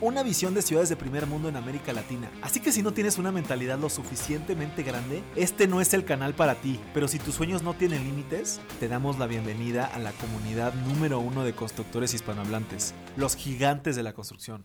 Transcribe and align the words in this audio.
una 0.00 0.22
visión 0.22 0.54
de 0.54 0.62
ciudades 0.62 0.88
de 0.88 0.96
primer 0.96 1.26
mundo 1.26 1.48
en 1.48 1.56
América 1.56 1.92
Latina. 1.92 2.30
Así 2.42 2.60
que 2.60 2.72
si 2.72 2.82
no 2.82 2.92
tienes 2.92 3.18
una 3.18 3.32
mentalidad 3.32 3.78
lo 3.78 3.90
suficientemente 3.90 4.82
grande, 4.82 5.22
este 5.36 5.66
no 5.66 5.80
es 5.80 5.92
el 5.92 6.04
canal 6.04 6.34
para 6.34 6.54
ti. 6.54 6.80
Pero 6.94 7.06
si 7.06 7.18
tus 7.18 7.34
sueños 7.34 7.62
no 7.62 7.74
tienen 7.74 8.04
límites, 8.04 8.60
te 8.78 8.88
damos 8.88 9.18
la 9.18 9.26
bienvenida 9.26 9.86
a 9.86 9.98
la 9.98 10.12
comunidad 10.12 10.72
número 10.74 11.18
uno 11.18 11.44
de 11.44 11.52
constructores 11.52 12.14
hispanohablantes. 12.14 12.94
Los 13.16 13.36
gigantes 13.36 13.96
de 13.96 14.02
la 14.02 14.14
construcción. 14.14 14.64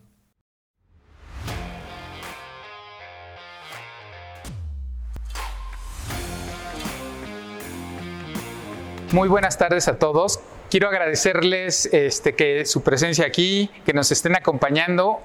Muy 9.12 9.30
buenas 9.30 9.58
tardes 9.58 9.88
a 9.88 9.98
todos. 9.98 10.40
Quiero 10.70 10.90
agradecerles 10.90 11.88
este, 11.94 12.34
que 12.34 12.66
su 12.66 12.84
presencia 12.84 13.26
aquí, 13.26 13.70
que 13.86 13.94
nos 13.94 14.12
estén 14.12 14.36
acompañando. 14.36 15.22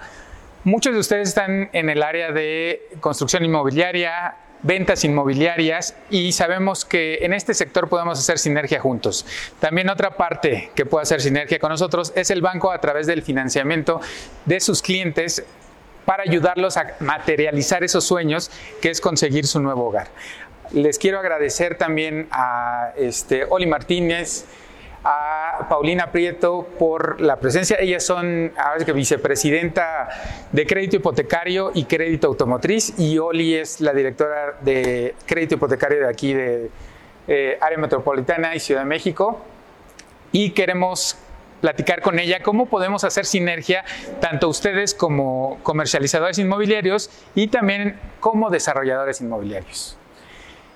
Muchos 0.64 0.92
de 0.92 1.00
ustedes 1.00 1.28
están 1.28 1.70
en 1.72 1.88
el 1.88 2.02
área 2.02 2.32
de 2.32 2.88
construcción 3.00 3.44
inmobiliaria, 3.44 4.36
ventas 4.62 5.04
inmobiliarias 5.04 5.96
y 6.10 6.32
sabemos 6.32 6.84
que 6.84 7.20
en 7.22 7.32
este 7.32 7.54
sector 7.54 7.88
podemos 7.88 8.18
hacer 8.18 8.38
sinergia 8.38 8.80
juntos. 8.80 9.24
También 9.58 9.88
otra 9.88 10.16
parte 10.16 10.70
que 10.74 10.84
puede 10.84 11.04
hacer 11.04 11.22
sinergia 11.22 11.58
con 11.58 11.70
nosotros 11.70 12.12
es 12.14 12.30
el 12.30 12.42
banco 12.42 12.70
a 12.70 12.80
través 12.80 13.06
del 13.06 13.22
financiamiento 13.22 14.00
de 14.44 14.60
sus 14.60 14.82
clientes 14.82 15.44
para 16.04 16.24
ayudarlos 16.24 16.76
a 16.76 16.96
materializar 17.00 17.82
esos 17.82 18.04
sueños 18.04 18.50
que 18.82 18.90
es 18.90 19.00
conseguir 19.00 19.46
su 19.46 19.60
nuevo 19.60 19.86
hogar. 19.86 20.08
Les 20.72 20.98
quiero 20.98 21.18
agradecer 21.18 21.78
también 21.78 22.28
a 22.30 22.92
este, 22.96 23.44
Oli 23.48 23.66
Martínez, 23.66 24.44
a 25.04 25.66
Paulina 25.68 26.10
Prieto 26.12 26.68
por 26.78 27.20
la 27.20 27.36
presencia. 27.36 27.76
Ellas 27.80 28.04
son 28.04 28.52
ahora 28.56 28.84
que 28.84 28.92
vicepresidenta 28.92 30.08
de 30.52 30.66
crédito 30.66 30.96
hipotecario 30.96 31.70
y 31.74 31.84
crédito 31.84 32.26
automotriz 32.28 32.98
y 32.98 33.18
Oli 33.18 33.54
es 33.54 33.80
la 33.80 33.92
directora 33.92 34.56
de 34.60 35.14
crédito 35.26 35.54
hipotecario 35.54 36.00
de 36.00 36.08
aquí 36.08 36.34
de 36.34 36.70
eh, 37.28 37.58
área 37.60 37.78
metropolitana 37.78 38.54
y 38.54 38.60
Ciudad 38.60 38.82
de 38.82 38.86
México. 38.86 39.40
Y 40.32 40.50
queremos 40.50 41.16
platicar 41.60 42.00
con 42.00 42.18
ella 42.18 42.42
cómo 42.42 42.66
podemos 42.66 43.04
hacer 43.04 43.26
sinergia 43.26 43.84
tanto 44.20 44.48
ustedes 44.48 44.94
como 44.94 45.58
comercializadores 45.62 46.38
inmobiliarios 46.38 47.10
y 47.34 47.48
también 47.48 47.98
como 48.20 48.50
desarrolladores 48.50 49.20
inmobiliarios. 49.20 49.96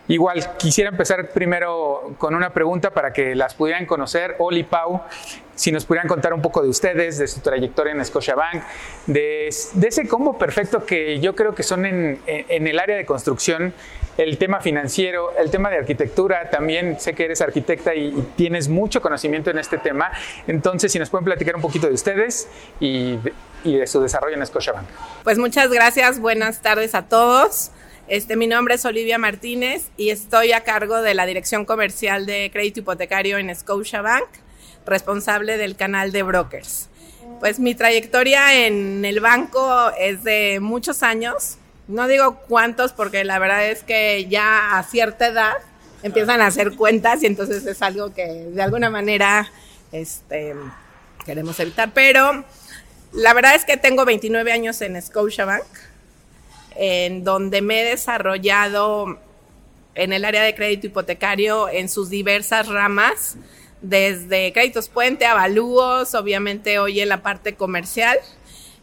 Igual, 0.07 0.57
quisiera 0.59 0.91
empezar 0.91 1.31
primero 1.31 2.15
con 2.19 2.35
una 2.35 2.53
pregunta 2.53 2.91
para 2.91 3.13
que 3.13 3.35
las 3.35 3.55
pudieran 3.55 3.87
conocer. 3.87 4.37
Oli 4.39 4.63
Pau, 4.63 5.01
si 5.55 5.73
nos 5.73 5.87
pudieran 5.87 6.09
contar 6.09 6.35
un 6.35 6.43
poco 6.43 6.63
de 6.63 6.69
ustedes, 6.69 7.17
de 7.17 7.27
su 7.27 7.41
trayectoria 7.41 7.93
en 7.93 8.05
Scotiabank, 8.05 8.63
de, 9.07 9.55
de 9.73 9.89
ese 9.89 10.07
combo 10.07 10.37
perfecto 10.37 10.85
que 10.85 11.21
yo 11.21 11.35
creo 11.35 11.55
que 11.55 11.63
son 11.63 11.87
en, 11.87 12.21
en, 12.27 12.67
el 12.67 12.79
área 12.79 12.97
de 12.97 13.07
construcción, 13.07 13.73
el 14.19 14.37
tema 14.37 14.61
financiero, 14.61 15.33
el 15.39 15.51
tema 15.51 15.71
de 15.71 15.79
arquitectura, 15.79 16.51
también 16.51 17.01
sé 17.01 17.15
que 17.15 17.25
eres 17.25 17.41
arquitecta 17.41 17.95
y, 17.95 18.09
y 18.09 18.33
tienes 18.37 18.69
mucho 18.69 19.01
conocimiento 19.01 19.51
en 19.51 19.59
este 19.59 19.79
tema. 19.79 20.13
Entonces, 20.47 20.93
si 20.93 20.99
nos 20.99 21.09
pueden 21.09 21.25
platicar 21.25 21.57
un 21.57 21.63
poquito 21.63 21.87
de 21.87 21.95
ustedes 21.95 22.47
y 22.79 23.17
de, 23.17 23.33
y 23.65 23.77
de 23.79 23.87
su 23.87 24.03
desarrollo 24.03 24.37
en 24.37 24.47
Scotiabank. 24.47 24.87
Pues 25.23 25.39
muchas 25.39 25.71
gracias, 25.71 26.21
buenas 26.21 26.61
tardes 26.61 26.95
a 26.95 27.07
todos. 27.07 27.71
Este, 28.07 28.37
mi 28.37 28.47
nombre 28.47 28.75
es 28.75 28.85
Olivia 28.85 29.17
Martínez 29.17 29.89
y 29.97 30.11
estoy 30.11 30.53
a 30.53 30.63
cargo 30.63 31.01
de 31.01 31.15
la 31.15 31.25
Dirección 31.25 31.65
Comercial 31.65 32.27
de 32.27 32.51
Crédito 32.53 32.81
Hipotecario 32.81 33.39
en 33.39 33.55
Scotiabank, 33.55 34.27
responsable 34.85 35.57
del 35.57 35.75
canal 35.75 36.13
de 36.13 36.23
brokers. 36.23 36.91
Pues 37.41 37.59
mi 37.59 37.75
trayectoria 37.75 38.67
en 38.67 39.07
el 39.07 39.21
banco 39.21 39.91
es 39.99 40.23
de 40.23 40.59
muchos 40.61 41.03
años. 41.03 41.57
No 41.89 42.07
digo 42.07 42.41
cuántos 42.47 42.93
porque 42.93 43.25
la 43.25 43.39
verdad 43.39 43.71
es 43.71 43.83
que 43.83 44.27
ya 44.27 44.77
a 44.77 44.83
cierta 44.83 45.29
edad 45.29 45.55
empiezan 46.03 46.43
a 46.43 46.49
hacer 46.49 46.77
cuentas 46.77 47.23
y 47.23 47.27
entonces 47.27 47.65
es 47.65 47.81
algo 47.81 48.13
que 48.13 48.27
de 48.27 48.63
alguna 48.63 48.91
manera 48.91 49.51
este, 49.93 50.55
queremos 51.25 51.59
evitar. 51.59 51.93
Pero 51.95 52.45
la 53.13 53.33
verdad 53.33 53.55
es 53.55 53.65
que 53.65 53.79
tengo 53.79 54.05
29 54.05 54.53
años 54.53 54.83
en 54.83 55.01
Scotiabank 55.01 55.65
en 56.77 57.25
donde 57.25 57.63
me 57.63 57.81
he 57.81 57.85
desarrollado 57.85 59.19
en 59.95 60.13
el 60.13 60.25
área 60.25 60.43
de 60.43 60.55
crédito 60.55 60.89
hipotecario 60.89 61.69
en 61.69 61.89
sus 61.89 62.11
diversas 62.11 62.69
ramas, 62.69 63.37
desde 63.81 64.53
créditos 64.53 64.89
puente, 64.89 65.27
avalúos, 65.27 66.15
obviamente 66.15 66.79
hoy 66.79 67.01
en 67.01 67.09
la 67.09 67.23
parte 67.23 67.55
comercial, 67.55 68.19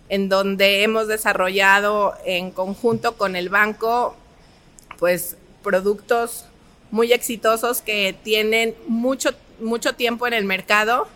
en 0.09 0.29
donde 0.29 0.83
hemos 0.83 1.07
desarrollado 1.07 2.13
en 2.25 2.51
conjunto 2.51 3.17
con 3.17 3.35
el 3.35 3.49
banco, 3.49 4.15
pues 4.99 5.37
productos 5.63 6.45
muy 6.91 7.13
exitosos 7.13 7.81
que 7.81 8.15
tienen 8.23 8.75
mucho, 8.87 9.31
mucho 9.59 9.93
tiempo 9.95 10.27
en 10.27 10.33
el 10.33 10.45
mercado 10.45 11.07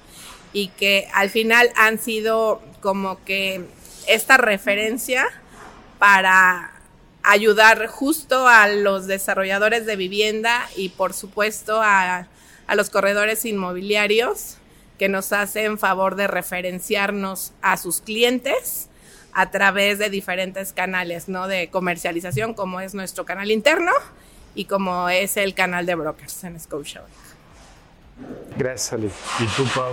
y 0.54 0.70
que 0.70 1.08
al 1.14 1.30
final 1.30 1.70
han 1.76 2.00
sido 2.00 2.62
como 2.82 3.24
que 3.26 3.66
esta 4.08 4.38
referencia 4.38 5.28
para 6.06 6.70
ayudar 7.24 7.88
justo 7.88 8.48
a 8.48 8.68
los 8.68 9.08
desarrolladores 9.08 9.88
de 9.88 9.96
vivienda 9.96 10.70
y 10.76 10.90
por 10.90 11.16
supuesto 11.16 11.82
a, 11.82 12.28
a, 12.68 12.76
los 12.76 12.92
corredores 12.92 13.44
inmobiliarios 13.44 14.58
que 15.00 15.10
nos 15.10 15.34
hacen 15.34 15.80
favor 15.80 16.16
de 16.16 16.28
referenciarnos 16.28 17.54
a 17.64 17.78
sus 17.78 18.02
clientes 18.02 18.88
a 19.34 19.50
través 19.50 19.98
de 19.98 20.12
diferentes 20.12 20.74
canales, 20.74 21.28
¿no? 21.28 21.48
De 21.48 21.72
comercialización, 21.72 22.54
como 22.54 22.82
es 22.82 22.94
nuestro 22.94 23.26
canal 23.26 23.50
interno 23.50 23.92
y 24.54 24.66
como 24.66 25.10
es 25.10 25.38
el 25.38 25.56
canal 25.56 25.88
de 25.88 25.96
brokers 25.96 26.44
en 26.44 26.60
Scotiabank. 26.60 27.10
Gracias, 28.56 28.94
Ali. 28.94 29.10
¿Y 29.40 29.46
tú, 29.58 29.66
Pau? 29.74 29.92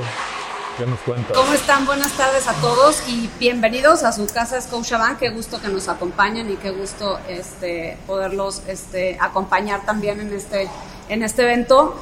¿Qué 0.79 0.87
nos 0.87 1.01
cuentas? 1.01 1.37
¿Cómo 1.37 1.53
están? 1.53 1.85
Buenas 1.85 2.13
tardes 2.13 2.49
a 2.49 2.55
todos 2.55 3.07
y 3.07 3.29
bienvenidos 3.39 4.05
a 4.05 4.13
su 4.13 4.27
casa 4.27 4.59
Scotiabank. 4.59 5.19
Qué 5.19 5.29
gusto 5.29 5.61
que 5.61 5.69
nos 5.69 5.89
acompañen 5.89 6.51
y 6.51 6.57
qué 6.57 6.71
gusto 6.71 7.19
este, 7.29 7.99
poderlos 8.07 8.63
este, 8.67 9.19
acompañar 9.21 9.85
también 9.85 10.21
en 10.21 10.33
este, 10.33 10.71
en 11.11 11.23
este 11.23 11.43
evento. 11.43 11.95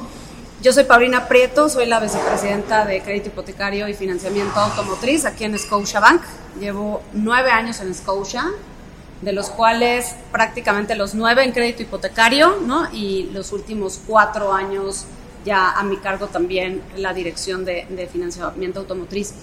Yo 0.61 0.71
soy 0.71 0.85
Paulina 0.85 1.27
Prieto, 1.27 1.67
soy 1.67 1.85
la 1.85 1.99
vicepresidenta 1.99 2.85
de 2.85 3.01
Crédito 3.01 3.27
Hipotecario 3.27 3.89
y 3.89 3.93
Financiamiento 3.93 4.57
Automotriz 4.57 5.25
aquí 5.25 5.43
en 5.43 5.59
Scotiabank. 5.59 6.21
Llevo 6.57 7.03
nueve 7.11 7.51
años 7.51 7.81
en 7.81 7.93
Scotia, 7.93 8.45
de 9.21 9.33
los 9.33 9.49
cuales 9.49 10.15
prácticamente 10.31 10.95
los 10.95 11.13
nueve 11.13 11.43
en 11.43 11.51
crédito 11.51 11.81
hipotecario, 11.81 12.59
¿no? 12.65 12.87
Y 12.93 13.31
los 13.33 13.51
últimos 13.51 13.99
cuatro 14.07 14.53
años 14.53 15.07
ya 15.45 15.71
a 15.71 15.83
mi 15.83 15.97
cargo 15.97 16.27
también 16.27 16.81
la 16.97 17.13
dirección 17.13 17.65
de, 17.65 17.85
de 17.89 18.07
financiamiento 18.07 18.79
automotriz. 18.81 19.33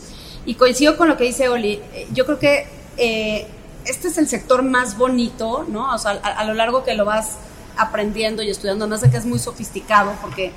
Y 0.46 0.54
coincido 0.54 0.96
con 0.96 1.08
lo 1.08 1.16
que 1.16 1.24
dice 1.24 1.48
Oli, 1.48 1.80
yo 2.12 2.24
creo 2.24 2.38
que 2.38 2.66
eh, 2.96 3.46
este 3.84 4.08
es 4.08 4.18
el 4.18 4.28
sector 4.28 4.62
más 4.62 4.96
bonito, 4.96 5.64
¿no? 5.68 5.94
O 5.94 5.98
sea, 5.98 6.12
a, 6.22 6.28
a, 6.28 6.44
lo 6.44 6.54
largo 6.54 6.84
que 6.84 6.94
lo 6.94 7.04
vas 7.04 7.36
aprendiendo 7.76 8.42
y 8.42 8.50
estudiando, 8.50 8.86
no 8.86 8.96
sé 8.96 9.10
que 9.10 9.16
es 9.16 9.24
muy 9.24 9.38
sofisticado 9.38 10.12
porque 10.20 10.52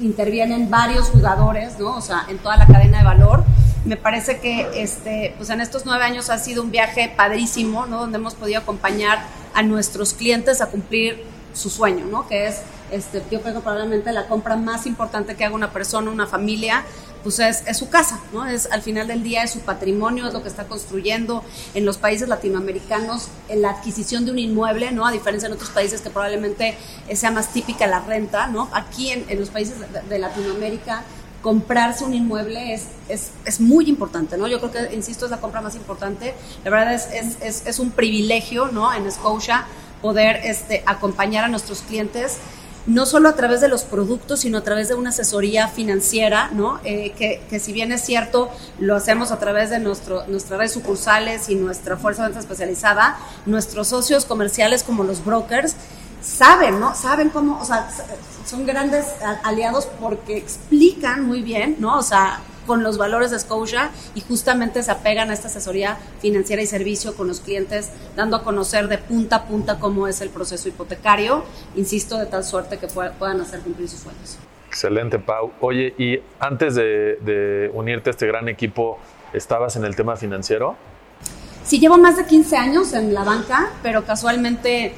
intervienen 0.00 0.70
varios 0.70 1.08
jugadores, 1.08 1.78
¿no? 1.78 1.96
O 1.96 2.00
sea, 2.00 2.26
en 2.28 2.38
toda 2.38 2.56
la 2.56 2.66
cadena 2.66 2.98
de 2.98 3.04
valor. 3.04 3.44
Me 3.84 3.96
parece 3.96 4.38
que 4.38 4.68
este, 4.74 5.34
pues 5.36 5.50
en 5.50 5.60
estos 5.60 5.86
nueve 5.86 6.04
años 6.04 6.30
ha 6.30 6.38
sido 6.38 6.62
un 6.62 6.70
viaje 6.70 7.12
padrísimo, 7.16 7.86
¿no? 7.86 8.00
Donde 8.00 8.18
hemos 8.18 8.34
podido 8.34 8.60
acompañar 8.60 9.20
a 9.54 9.62
nuestros 9.62 10.14
clientes 10.14 10.60
a 10.60 10.66
cumplir 10.66 11.24
su 11.54 11.70
sueño, 11.70 12.04
¿no? 12.10 12.28
Que 12.28 12.48
es 12.48 12.62
este, 12.90 13.22
yo 13.30 13.40
creo 13.42 13.54
que 13.54 13.60
probablemente 13.60 14.12
la 14.12 14.26
compra 14.26 14.56
más 14.56 14.86
importante 14.86 15.36
que 15.36 15.44
haga 15.44 15.54
una 15.54 15.70
persona, 15.72 16.10
una 16.10 16.26
familia, 16.26 16.84
pues 17.22 17.38
es, 17.38 17.64
es, 17.66 17.76
su 17.76 17.88
casa, 17.88 18.20
¿no? 18.32 18.46
Es 18.46 18.68
al 18.70 18.82
final 18.82 19.08
del 19.08 19.22
día 19.22 19.42
es 19.42 19.50
su 19.50 19.60
patrimonio, 19.60 20.26
es 20.26 20.32
lo 20.32 20.42
que 20.42 20.48
está 20.48 20.64
construyendo 20.64 21.42
en 21.74 21.84
los 21.84 21.98
países 21.98 22.28
latinoamericanos, 22.28 23.28
en 23.48 23.62
la 23.62 23.70
adquisición 23.70 24.24
de 24.24 24.32
un 24.32 24.38
inmueble, 24.38 24.92
¿no? 24.92 25.06
A 25.06 25.12
diferencia 25.12 25.48
de 25.48 25.54
otros 25.54 25.70
países 25.70 26.00
que 26.00 26.10
probablemente 26.10 26.76
sea 27.12 27.30
más 27.30 27.52
típica 27.52 27.86
la 27.86 28.00
renta, 28.00 28.46
¿no? 28.46 28.68
Aquí 28.72 29.10
en, 29.10 29.24
en 29.28 29.40
los 29.40 29.50
países 29.50 29.78
de, 29.80 30.00
de, 30.02 30.18
Latinoamérica 30.18 31.02
comprarse 31.42 32.04
un 32.04 32.14
inmueble 32.14 32.74
es, 32.74 32.86
es, 33.08 33.30
es, 33.44 33.60
muy 33.60 33.88
importante, 33.88 34.36
¿no? 34.36 34.48
Yo 34.48 34.58
creo 34.58 34.72
que, 34.72 34.94
insisto, 34.94 35.24
es 35.26 35.30
la 35.30 35.38
compra 35.38 35.60
más 35.60 35.76
importante. 35.76 36.34
La 36.64 36.70
verdad 36.70 36.94
es, 36.94 37.36
es, 37.40 37.66
es 37.66 37.78
un 37.78 37.90
privilegio, 37.90 38.68
¿no? 38.68 38.92
En 38.92 39.10
Scotia 39.10 39.66
poder 40.02 40.40
este, 40.44 40.82
acompañar 40.86 41.44
a 41.44 41.48
nuestros 41.48 41.82
clientes 41.82 42.38
no 42.88 43.04
solo 43.04 43.28
a 43.28 43.34
través 43.34 43.60
de 43.60 43.68
los 43.68 43.82
productos, 43.82 44.40
sino 44.40 44.58
a 44.58 44.62
través 44.62 44.88
de 44.88 44.94
una 44.94 45.10
asesoría 45.10 45.68
financiera, 45.68 46.48
¿no? 46.52 46.80
Eh, 46.84 47.12
que, 47.16 47.42
que, 47.50 47.60
si 47.60 47.72
bien 47.72 47.92
es 47.92 48.00
cierto, 48.00 48.50
lo 48.78 48.96
hacemos 48.96 49.30
a 49.30 49.38
través 49.38 49.68
de 49.68 49.78
nuestro, 49.78 50.26
nuestras 50.26 50.72
sucursales 50.72 51.50
y 51.50 51.54
nuestra 51.54 51.98
fuerza 51.98 52.22
de 52.22 52.28
venta 52.28 52.40
especializada, 52.40 53.18
nuestros 53.44 53.88
socios 53.88 54.24
comerciales 54.24 54.82
como 54.82 55.04
los 55.04 55.22
brokers 55.22 55.74
saben, 56.22 56.80
¿no? 56.80 56.94
Saben 56.94 57.28
cómo, 57.28 57.60
o 57.60 57.64
sea, 57.64 57.88
son 58.46 58.64
grandes 58.64 59.04
aliados 59.44 59.86
porque 60.00 60.38
explican 60.38 61.26
muy 61.26 61.42
bien, 61.42 61.76
¿no? 61.78 61.98
O 61.98 62.02
sea, 62.02 62.40
con 62.68 62.84
los 62.84 62.98
valores 62.98 63.32
de 63.32 63.38
Scotia 63.40 63.90
y 64.14 64.20
justamente 64.20 64.82
se 64.82 64.92
apegan 64.92 65.30
a 65.30 65.32
esta 65.32 65.48
asesoría 65.48 65.96
financiera 66.20 66.62
y 66.62 66.66
servicio 66.66 67.16
con 67.16 67.26
los 67.26 67.40
clientes, 67.40 67.90
dando 68.14 68.36
a 68.36 68.44
conocer 68.44 68.88
de 68.88 68.98
punta 68.98 69.36
a 69.36 69.44
punta 69.46 69.80
cómo 69.80 70.06
es 70.06 70.20
el 70.20 70.28
proceso 70.28 70.68
hipotecario, 70.68 71.44
insisto, 71.74 72.18
de 72.18 72.26
tal 72.26 72.44
suerte 72.44 72.76
que 72.76 72.86
puedan 72.86 73.40
hacer 73.40 73.60
cumplir 73.60 73.88
sus 73.88 74.00
sueños. 74.00 74.38
Excelente, 74.68 75.18
Pau. 75.18 75.50
Oye, 75.60 75.94
y 75.96 76.20
antes 76.38 76.74
de, 76.74 77.70
unirte 77.72 78.10
a 78.10 78.12
este 78.12 78.26
gran 78.26 78.48
equipo, 78.50 78.98
¿estabas 79.32 79.76
en 79.76 79.84
el 79.84 79.96
tema 79.96 80.16
financiero? 80.16 80.76
Sí, 81.64 81.80
llevo 81.80 81.96
más 81.96 82.18
de 82.18 82.26
15 82.26 82.56
años 82.56 82.92
en 82.92 83.14
la 83.14 83.24
banca, 83.24 83.70
pero 83.82 84.04
casualmente 84.04 84.92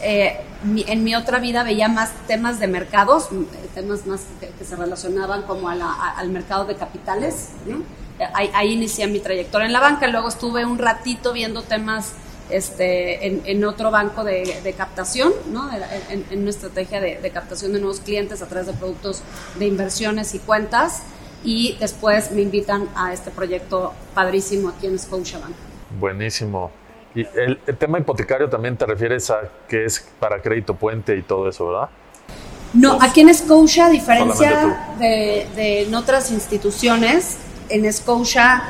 eh, 0.00 0.40
en 0.86 1.04
mi 1.04 1.14
otra 1.14 1.38
vida 1.38 1.62
veía 1.62 1.88
más 1.88 2.10
temas 2.26 2.58
de 2.58 2.66
mercados, 2.66 3.28
temas 3.74 4.06
más 4.06 4.22
que, 4.40 4.64
se 4.64 4.76
relacionaban 4.76 5.42
como 5.42 5.68
al 5.68 6.28
mercado 6.30 6.64
de 6.64 6.76
capitales. 6.76 7.50
Ahí, 8.34 8.72
inicié 8.72 9.06
mi 9.06 9.20
trayectoria 9.20 9.66
en 9.66 9.72
la 9.72 9.80
banca, 9.80 10.06
luego 10.08 10.28
estuve 10.28 10.64
un 10.64 10.78
ratito 10.78 11.32
viendo 11.32 11.62
temas 11.62 12.14
este, 12.48 13.50
en, 13.50 13.64
otro 13.64 13.90
banco 13.90 14.24
de, 14.24 14.74
captación, 14.76 15.32
¿no? 15.52 15.68
en, 16.10 16.40
una 16.40 16.50
estrategia 16.50 17.00
de, 17.00 17.30
captación 17.30 17.72
de 17.72 17.80
nuevos 17.80 18.00
clientes 18.00 18.42
a 18.42 18.46
través 18.46 18.66
de 18.66 18.72
productos 18.72 19.22
de 19.58 19.66
inversiones 19.66 20.34
y 20.34 20.38
cuentas. 20.38 21.02
Y 21.44 21.76
después 21.78 22.32
me 22.32 22.42
invitan 22.42 22.88
a 22.96 23.12
este 23.12 23.30
proyecto 23.30 23.92
padrísimo 24.14 24.70
aquí 24.70 24.86
en 24.86 24.98
Scotiabank. 24.98 25.54
Buenísimo. 26.00 26.72
Y 27.16 27.26
el, 27.34 27.58
tema 27.78 27.98
hipotecario 27.98 28.50
también 28.50 28.76
te 28.76 28.84
refieres 28.84 29.30
a 29.30 29.40
que 29.66 29.86
es 29.86 30.06
para 30.20 30.42
crédito 30.42 30.74
puente 30.74 31.16
y 31.16 31.22
todo 31.22 31.48
eso, 31.48 31.66
¿verdad? 31.68 31.88
No, 32.74 32.98
aquí 33.00 33.22
en 33.22 33.34
Scotia, 33.34 33.86
a 33.86 33.90
diferencia 33.90 34.94
de, 34.98 35.82
en 35.82 35.94
otras 35.94 36.30
instituciones, 36.30 37.38
en 37.70 37.90
Scotia 37.90 38.64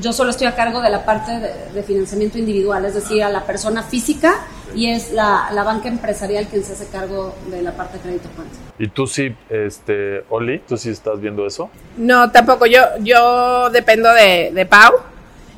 yo 0.00 0.14
solo 0.14 0.30
estoy 0.30 0.46
a 0.46 0.54
cargo 0.54 0.80
de 0.80 0.88
la 0.88 1.04
parte 1.04 1.30
de, 1.74 1.82
financiamiento 1.82 2.38
individual, 2.38 2.86
es 2.86 2.94
decir, 2.94 3.22
a 3.22 3.28
la 3.28 3.44
persona 3.44 3.82
física 3.82 4.46
y 4.74 4.86
es 4.88 5.12
la, 5.12 5.50
banca 5.62 5.88
empresarial 5.88 6.46
quien 6.46 6.64
se 6.64 6.72
hace 6.72 6.86
cargo 6.86 7.34
de 7.50 7.60
la 7.60 7.72
parte 7.72 7.98
de 7.98 8.02
crédito 8.02 8.30
puente. 8.30 8.54
¿Y 8.78 8.88
tú 8.88 9.06
sí, 9.06 9.36
este, 9.50 10.24
Oli, 10.30 10.60
tú 10.60 10.78
sí 10.78 10.88
estás 10.88 11.20
viendo 11.20 11.46
eso? 11.46 11.68
No, 11.98 12.30
tampoco. 12.30 12.64
Yo, 12.64 12.80
yo 13.00 13.68
dependo 13.68 14.10
de, 14.14 14.52
de 14.54 14.64
Pau 14.64 14.94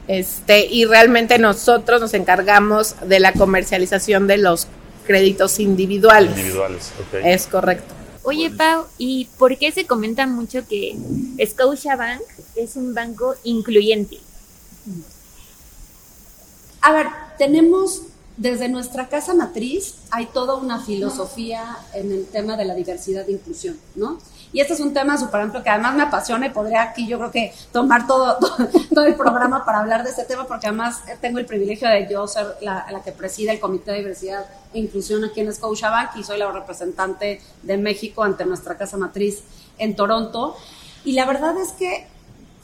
este, 0.08 0.66
y 0.66 0.84
realmente 0.86 1.38
nosotros 1.38 2.00
nos 2.00 2.14
encargamos 2.14 2.96
de 3.06 3.20
la 3.20 3.32
comercialización 3.32 4.26
de 4.26 4.38
los 4.38 4.66
créditos 5.06 5.60
individuales. 5.60 6.36
Individuales, 6.36 6.92
ok. 6.98 7.20
Es 7.24 7.46
correcto. 7.46 7.94
Oye, 8.22 8.50
Pau, 8.50 8.84
¿y 8.98 9.26
por 9.38 9.56
qué 9.56 9.70
se 9.72 9.86
comenta 9.86 10.26
mucho 10.26 10.66
que 10.66 10.96
Scotiabank 11.46 12.20
es 12.56 12.76
un 12.76 12.94
banco 12.94 13.34
incluyente? 13.44 14.18
A 16.80 16.92
ver, 16.92 17.06
tenemos 17.38 18.02
desde 18.38 18.68
nuestra 18.68 19.08
casa 19.08 19.34
matriz 19.34 19.96
hay 20.10 20.26
toda 20.26 20.54
una 20.54 20.80
filosofía 20.80 21.76
en 21.92 22.12
el 22.12 22.26
tema 22.26 22.56
de 22.56 22.64
la 22.64 22.74
diversidad 22.74 23.28
e 23.28 23.32
inclusión, 23.32 23.76
¿no? 23.96 24.18
Y 24.52 24.60
este 24.60 24.74
es 24.74 24.80
un 24.80 24.94
tema 24.94 25.18
súper 25.18 25.42
amplio 25.42 25.62
que 25.62 25.68
además 25.68 25.94
me 25.94 26.02
apasiona 26.02 26.46
y 26.46 26.50
podría 26.50 26.82
aquí 26.82 27.06
yo 27.06 27.18
creo 27.18 27.30
que 27.30 27.52
tomar 27.72 28.06
todo, 28.06 28.38
todo, 28.94 29.04
el 29.04 29.14
programa 29.14 29.64
para 29.64 29.80
hablar 29.80 30.04
de 30.04 30.10
este 30.10 30.24
tema 30.24 30.46
porque 30.46 30.66
además 30.66 31.02
tengo 31.20 31.38
el 31.38 31.46
privilegio 31.46 31.88
de 31.88 32.08
yo 32.10 32.26
ser 32.26 32.56
la, 32.60 32.86
que 33.04 33.12
preside 33.12 33.52
el 33.52 33.60
Comité 33.60 33.92
de 33.92 33.98
Diversidad 33.98 34.46
e 34.72 34.78
Inclusión 34.78 35.24
aquí 35.24 35.40
en 35.40 35.52
Scotiabank 35.52 36.16
y 36.16 36.24
soy 36.24 36.38
la 36.38 36.50
representante 36.50 37.40
de 37.62 37.76
México 37.76 38.22
ante 38.22 38.46
nuestra 38.46 38.76
casa 38.76 38.96
matriz 38.96 39.42
en 39.78 39.94
Toronto. 39.94 40.56
Y 41.04 41.12
la 41.12 41.26
verdad 41.26 41.56
es 41.58 41.72
que 41.72 42.06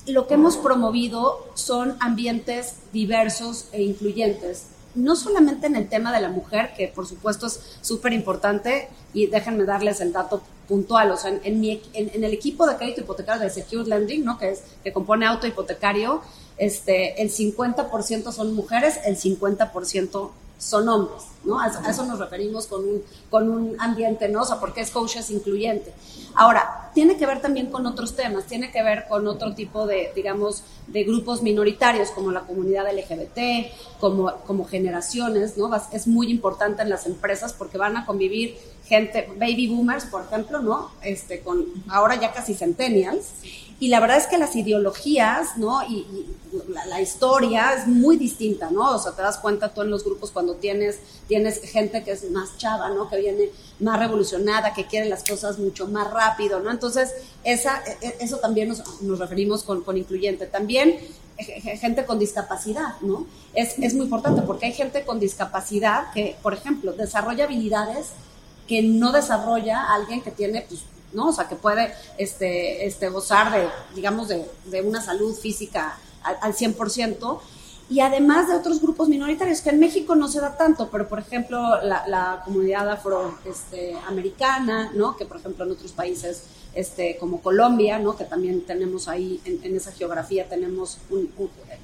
lo 0.06 0.26
que 0.26 0.34
hemos 0.34 0.56
promovido 0.56 1.46
son 1.54 1.96
ambientes 2.00 2.76
diversos 2.92 3.68
e 3.72 3.82
incluyentes 3.82 4.66
no 4.94 5.16
solamente 5.16 5.66
en 5.66 5.76
el 5.76 5.88
tema 5.88 6.12
de 6.12 6.20
la 6.20 6.28
mujer, 6.28 6.72
que 6.76 6.88
por 6.88 7.06
supuesto 7.06 7.46
es 7.46 7.60
súper 7.80 8.12
importante, 8.12 8.88
y 9.12 9.26
déjenme 9.26 9.64
darles 9.64 10.00
el 10.00 10.12
dato 10.12 10.42
puntual, 10.68 11.10
o 11.10 11.16
sea, 11.16 11.30
en, 11.30 11.64
en, 11.64 12.24
el 12.24 12.32
equipo 12.32 12.66
de 12.66 12.76
crédito 12.76 13.02
hipotecario 13.02 13.42
de 13.42 13.50
Secured 13.50 13.86
Lending, 13.86 14.24
¿no? 14.24 14.38
que, 14.38 14.50
es, 14.50 14.62
que 14.82 14.92
compone 14.92 15.26
auto 15.26 15.46
hipotecario, 15.46 16.22
este, 16.56 17.20
el 17.20 17.30
50% 17.30 18.32
son 18.32 18.54
mujeres, 18.54 19.00
el 19.04 19.16
50% 19.16 20.30
son 20.58 20.88
hombres, 20.88 21.22
¿no? 21.44 21.60
A, 21.60 21.68
eso 21.68 22.04
nos 22.04 22.18
referimos 22.18 22.66
con 22.66 22.84
un, 22.84 23.02
con 23.30 23.50
un 23.50 23.76
ambiente, 23.80 24.28
¿no? 24.28 24.42
O 24.42 24.44
sea, 24.44 24.58
porque 24.60 24.84
Scotia 24.84 25.20
es 25.20 25.30
incluyente. 25.30 25.92
Ahora, 26.34 26.90
tiene 26.94 27.16
que 27.16 27.26
ver 27.26 27.40
también 27.40 27.70
con 27.70 27.86
otros 27.86 28.14
temas, 28.16 28.46
tiene 28.46 28.70
que 28.70 28.82
ver 28.82 29.06
con 29.08 29.26
otro 29.26 29.54
tipo 29.54 29.86
de, 29.86 30.12
digamos, 30.14 30.62
de 30.86 31.04
grupos 31.04 31.42
minoritarios, 31.42 32.10
como 32.10 32.30
la 32.30 32.40
comunidad 32.42 32.86
LGBT, 32.92 33.70
como, 34.00 34.32
como 34.46 34.64
generaciones, 34.64 35.56
¿no? 35.56 35.70
Es 35.92 36.06
muy 36.06 36.30
importante 36.30 36.82
en 36.82 36.90
las 36.90 37.06
empresas 37.06 37.52
porque 37.52 37.78
van 37.78 37.96
a 37.96 38.06
convivir 38.06 38.56
gente, 38.86 39.28
baby 39.36 39.68
boomers, 39.68 40.04
por 40.06 40.24
ejemplo, 40.24 40.60
¿no? 40.60 40.90
Este, 41.02 41.40
con 41.40 41.66
ahora 41.88 42.20
ya 42.20 42.32
casi 42.32 42.54
centennials, 42.54 43.26
y 43.80 43.88
la 43.88 44.00
verdad 44.00 44.18
es 44.18 44.26
que 44.26 44.38
las 44.38 44.54
ideologías, 44.56 45.56
¿no? 45.56 45.82
Y, 45.82 46.06
la, 46.88 47.00
historia 47.00 47.74
es 47.74 47.88
muy 47.88 48.16
distinta, 48.16 48.70
¿no? 48.70 48.94
O 48.94 48.98
sea, 48.98 49.12
te 49.12 49.22
das 49.22 49.38
cuenta 49.38 49.74
tú 49.74 49.82
en 49.82 49.90
los 49.90 50.04
grupos 50.04 50.30
cuando 50.30 50.54
tienes, 50.54 51.00
tienes 51.26 51.60
gente 51.60 52.04
que 52.04 52.12
es 52.12 52.30
más 52.30 52.56
chava, 52.58 52.90
¿no? 52.90 53.08
Que 53.08 53.18
viene 53.18 53.50
más 53.80 53.98
revolucionada, 53.98 54.72
que 54.72 54.86
quiere 54.86 55.08
las 55.08 55.24
cosas 55.24 55.58
mucho 55.58 55.88
más 55.88 56.12
rápido, 56.12 56.60
¿no? 56.60 56.70
Entonces, 56.70 57.12
esa, 57.42 57.82
e, 57.84 58.06
e, 58.06 58.16
eso 58.20 58.36
también 58.36 58.68
nos, 58.68 59.02
nos 59.02 59.18
referimos 59.18 59.64
con, 59.64 59.82
con 59.82 59.96
incluyente. 59.96 60.46
También 60.46 60.96
gente 61.36 62.04
con 62.04 62.20
discapacidad, 62.20 63.00
¿no? 63.00 63.26
Es, 63.54 63.76
es 63.78 63.94
muy 63.94 64.04
importante 64.04 64.42
porque 64.42 64.66
hay 64.66 64.72
gente 64.72 65.04
con 65.04 65.18
discapacidad 65.18 66.12
que, 66.12 66.36
por 66.42 66.54
ejemplo, 66.54 66.92
desarrolla 66.92 67.44
habilidades 67.44 68.10
que 68.68 68.82
no 68.82 69.12
desarrolla 69.12 69.92
alguien 69.92 70.22
que 70.22 70.30
tiene 70.30 70.62
pues, 70.62 70.80
¿no? 71.14 71.28
O 71.28 71.32
sea, 71.32 71.48
que 71.48 71.56
puede 71.56 71.94
este, 72.18 72.86
este, 72.86 73.08
gozar 73.08 73.52
de, 73.52 73.68
digamos, 73.94 74.28
de, 74.28 74.44
de 74.66 74.82
una 74.82 75.00
salud 75.00 75.34
física 75.34 75.98
al, 76.22 76.36
al 76.40 76.54
100%. 76.54 77.40
Y 77.90 78.00
además 78.00 78.48
de 78.48 78.54
otros 78.54 78.80
grupos 78.80 79.08
minoritarios, 79.08 79.60
que 79.60 79.68
en 79.68 79.78
México 79.78 80.14
no 80.14 80.26
se 80.28 80.40
da 80.40 80.56
tanto, 80.56 80.88
pero 80.90 81.06
por 81.06 81.18
ejemplo 81.18 81.60
la, 81.82 82.40
comunidad 82.44 82.88
afroamericana, 82.88 84.84
este, 84.84 84.98
¿no? 84.98 85.16
que 85.16 85.26
por 85.26 85.36
ejemplo 85.36 85.66
en 85.66 85.72
otros 85.72 85.92
países 85.92 86.44
este, 86.74 87.18
como 87.18 87.42
Colombia, 87.42 87.98
¿no? 87.98 88.16
que 88.16 88.24
también 88.24 88.62
tenemos 88.62 89.06
ahí 89.06 89.38
en, 89.44 89.76
esa 89.76 89.92
geografía, 89.92 90.48
tenemos, 90.48 90.96
un, 91.10 91.30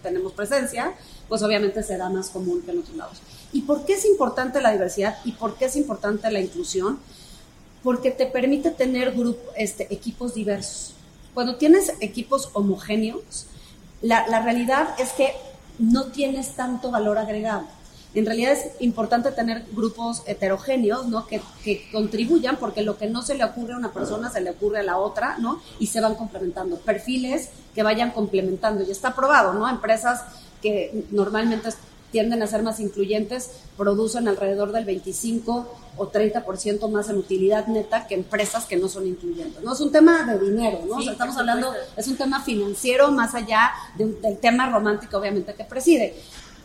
tenemos 0.02 0.32
presencia, 0.32 0.94
pues 1.28 1.42
obviamente 1.42 1.82
se 1.82 1.98
da 1.98 2.08
más 2.08 2.30
común 2.30 2.62
que 2.62 2.70
en 2.70 2.78
otros 2.78 2.96
lados. 2.96 3.18
¿Y 3.52 3.62
por 3.62 3.84
qué 3.84 3.92
es 3.94 4.06
importante 4.06 4.62
la 4.62 4.72
diversidad 4.72 5.18
y 5.24 5.32
por 5.32 5.56
qué 5.56 5.66
es 5.66 5.76
importante 5.76 6.30
la 6.30 6.40
inclusión? 6.40 6.98
Porque 7.82 8.10
te 8.10 8.26
permite 8.26 8.70
tener 8.70 9.14
este, 9.56 9.92
equipos 9.92 10.34
diversos. 10.34 10.94
Cuando 11.34 11.56
tienes 11.56 11.92
equipos 12.00 12.50
homogéneos, 12.52 13.46
la, 14.02 14.24
realidad 14.42 14.88
es 14.98 15.12
que 15.12 15.32
no 15.78 16.06
tienes 16.06 16.56
tanto 16.56 16.90
valor 16.90 17.18
agregado. 17.18 17.66
En 18.12 18.26
realidad 18.26 18.52
es 18.52 18.72
importante 18.80 19.30
tener 19.30 19.64
grupos 19.70 20.22
heterogéneos, 20.26 21.06
¿no? 21.06 21.26
Que, 21.28 21.40
que, 21.62 21.88
contribuyan, 21.92 22.56
porque 22.56 22.82
lo 22.82 22.98
que 22.98 23.08
no 23.08 23.22
se 23.22 23.36
le 23.36 23.44
ocurre 23.44 23.74
a 23.74 23.76
una 23.76 23.92
persona 23.92 24.30
se 24.30 24.40
le 24.40 24.50
ocurre 24.50 24.80
a 24.80 24.82
la 24.82 24.98
otra, 24.98 25.38
¿no? 25.38 25.62
Y 25.78 25.86
se 25.86 26.00
van 26.00 26.16
complementando. 26.16 26.76
Perfiles 26.78 27.50
que 27.72 27.84
vayan 27.84 28.10
complementando. 28.10 28.82
Y 28.82 28.90
está 28.90 29.14
probado, 29.14 29.54
¿no? 29.54 29.68
Empresas 29.68 30.24
que 30.60 31.06
normalmente 31.12 31.68
tienden 32.10 32.42
a 32.42 32.46
ser 32.46 32.62
más 32.62 32.80
incluyentes, 32.80 33.50
producen 33.76 34.28
alrededor 34.28 34.72
del 34.72 34.84
25 34.84 35.66
o 35.96 36.10
30% 36.10 36.90
más 36.90 37.08
en 37.08 37.16
utilidad 37.16 37.66
neta 37.66 38.06
que 38.06 38.14
empresas 38.14 38.64
que 38.66 38.76
no 38.76 38.88
son 38.88 39.06
incluyentes. 39.06 39.62
¿no? 39.62 39.72
Es 39.72 39.80
un 39.80 39.92
tema 39.92 40.24
de 40.24 40.38
dinero, 40.38 40.80
¿no? 40.88 41.00
estamos 41.00 41.36
hablando, 41.36 41.72
es 41.96 42.06
un 42.08 42.16
tema 42.16 42.40
financiero 42.42 43.10
más 43.10 43.34
allá 43.34 43.70
del 43.96 44.38
tema 44.38 44.70
romántico, 44.70 45.18
obviamente, 45.18 45.54
que 45.54 45.64
preside. 45.64 46.14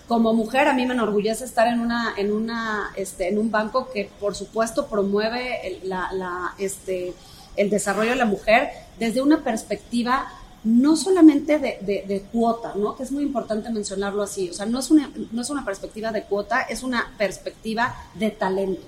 Como 0.07 0.33
mujer, 0.33 0.67
a 0.67 0.73
mí 0.73 0.85
me 0.85 0.93
enorgullece 0.93 1.45
estar 1.45 1.67
en, 1.67 1.79
una, 1.79 2.13
en, 2.15 2.31
una, 2.31 2.91
este, 2.95 3.27
en 3.27 3.39
un 3.39 3.49
banco 3.49 3.89
que, 3.91 4.09
por 4.19 4.35
supuesto, 4.35 4.85
promueve 4.87 5.67
el, 5.67 5.89
la, 5.89 6.53
este, 6.59 7.13
el 7.55 7.69
desarrollo 7.69 8.11
de 8.11 8.17
la 8.17 8.25
mujer 8.25 8.69
desde 8.99 9.21
una 9.21 9.43
perspectiva 9.43 10.27
no 10.65 10.97
solamente 10.97 11.59
de, 11.59 12.25
cuota, 12.31 12.73
¿no? 12.75 12.95
que 12.95 13.03
es 13.03 13.11
muy 13.11 13.23
importante 13.23 13.69
mencionarlo 13.69 14.23
así, 14.23 14.49
o 14.49 14.53
sea, 14.53 14.65
no 14.65 14.79
es, 14.79 14.89
una, 14.89 15.11
no 15.31 15.41
es 15.41 15.49
una 15.49 15.63
perspectiva 15.63 16.11
de 16.11 16.23
cuota, 16.23 16.61
es 16.61 16.83
una 16.83 17.13
perspectiva 17.17 17.95
de 18.15 18.31
talento. 18.31 18.81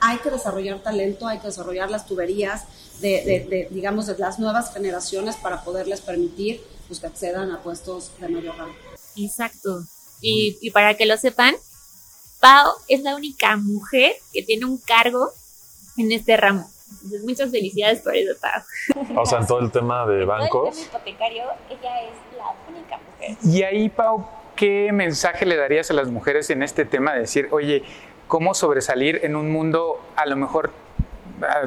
hay 0.00 0.18
que 0.18 0.30
desarrollar 0.30 0.82
talento, 0.82 1.28
hay 1.28 1.38
que 1.38 1.46
desarrollar 1.46 1.90
las 1.90 2.06
tuberías 2.06 2.64
de, 3.00 3.68
digamos, 3.70 4.06
de 4.06 4.18
las 4.18 4.38
nuevas 4.38 4.74
generaciones 4.74 5.36
para 5.36 5.62
poderles 5.62 6.00
permitir 6.00 6.60
pues, 6.88 7.00
que 7.00 7.06
accedan 7.06 7.52
a 7.52 7.62
puestos 7.62 8.10
de 8.20 8.28
mayor 8.28 8.56
rango. 8.56 8.74
Exacto. 9.16 9.84
Y, 10.20 10.58
y 10.60 10.70
para 10.70 10.94
que 10.96 11.06
lo 11.06 11.16
sepan, 11.16 11.54
Pau 12.40 12.72
es 12.88 13.02
la 13.02 13.14
única 13.14 13.56
mujer 13.56 14.12
que 14.32 14.42
tiene 14.42 14.64
un 14.64 14.78
cargo 14.78 15.30
en 15.96 16.12
este 16.12 16.36
ramo. 16.36 16.68
Entonces, 16.90 17.22
muchas 17.24 17.50
felicidades 17.50 18.00
por 18.00 18.14
eso, 18.14 18.34
Pau. 18.40 19.16
O 19.20 19.26
sea, 19.26 19.40
en 19.40 19.46
todo 19.46 19.60
el 19.60 19.70
tema 19.70 20.06
de 20.06 20.24
bancos. 20.24 20.76
En 20.76 20.82
el 20.82 20.88
hipotecario, 20.88 21.44
ella 21.70 22.02
es 22.02 22.36
la 22.36 22.54
única 22.68 22.98
mujer. 22.98 23.36
Y 23.44 23.62
ahí, 23.62 23.88
Pau, 23.88 24.26
¿qué 24.56 24.90
mensaje 24.92 25.46
le 25.46 25.56
darías 25.56 25.90
a 25.90 25.94
las 25.94 26.08
mujeres 26.08 26.50
en 26.50 26.62
este 26.62 26.84
tema 26.84 27.14
de 27.14 27.20
decir, 27.20 27.48
oye, 27.50 27.82
cómo 28.28 28.54
sobresalir 28.54 29.20
en 29.24 29.36
un 29.36 29.50
mundo 29.50 30.00
a 30.16 30.26
lo 30.26 30.36
mejor 30.36 30.70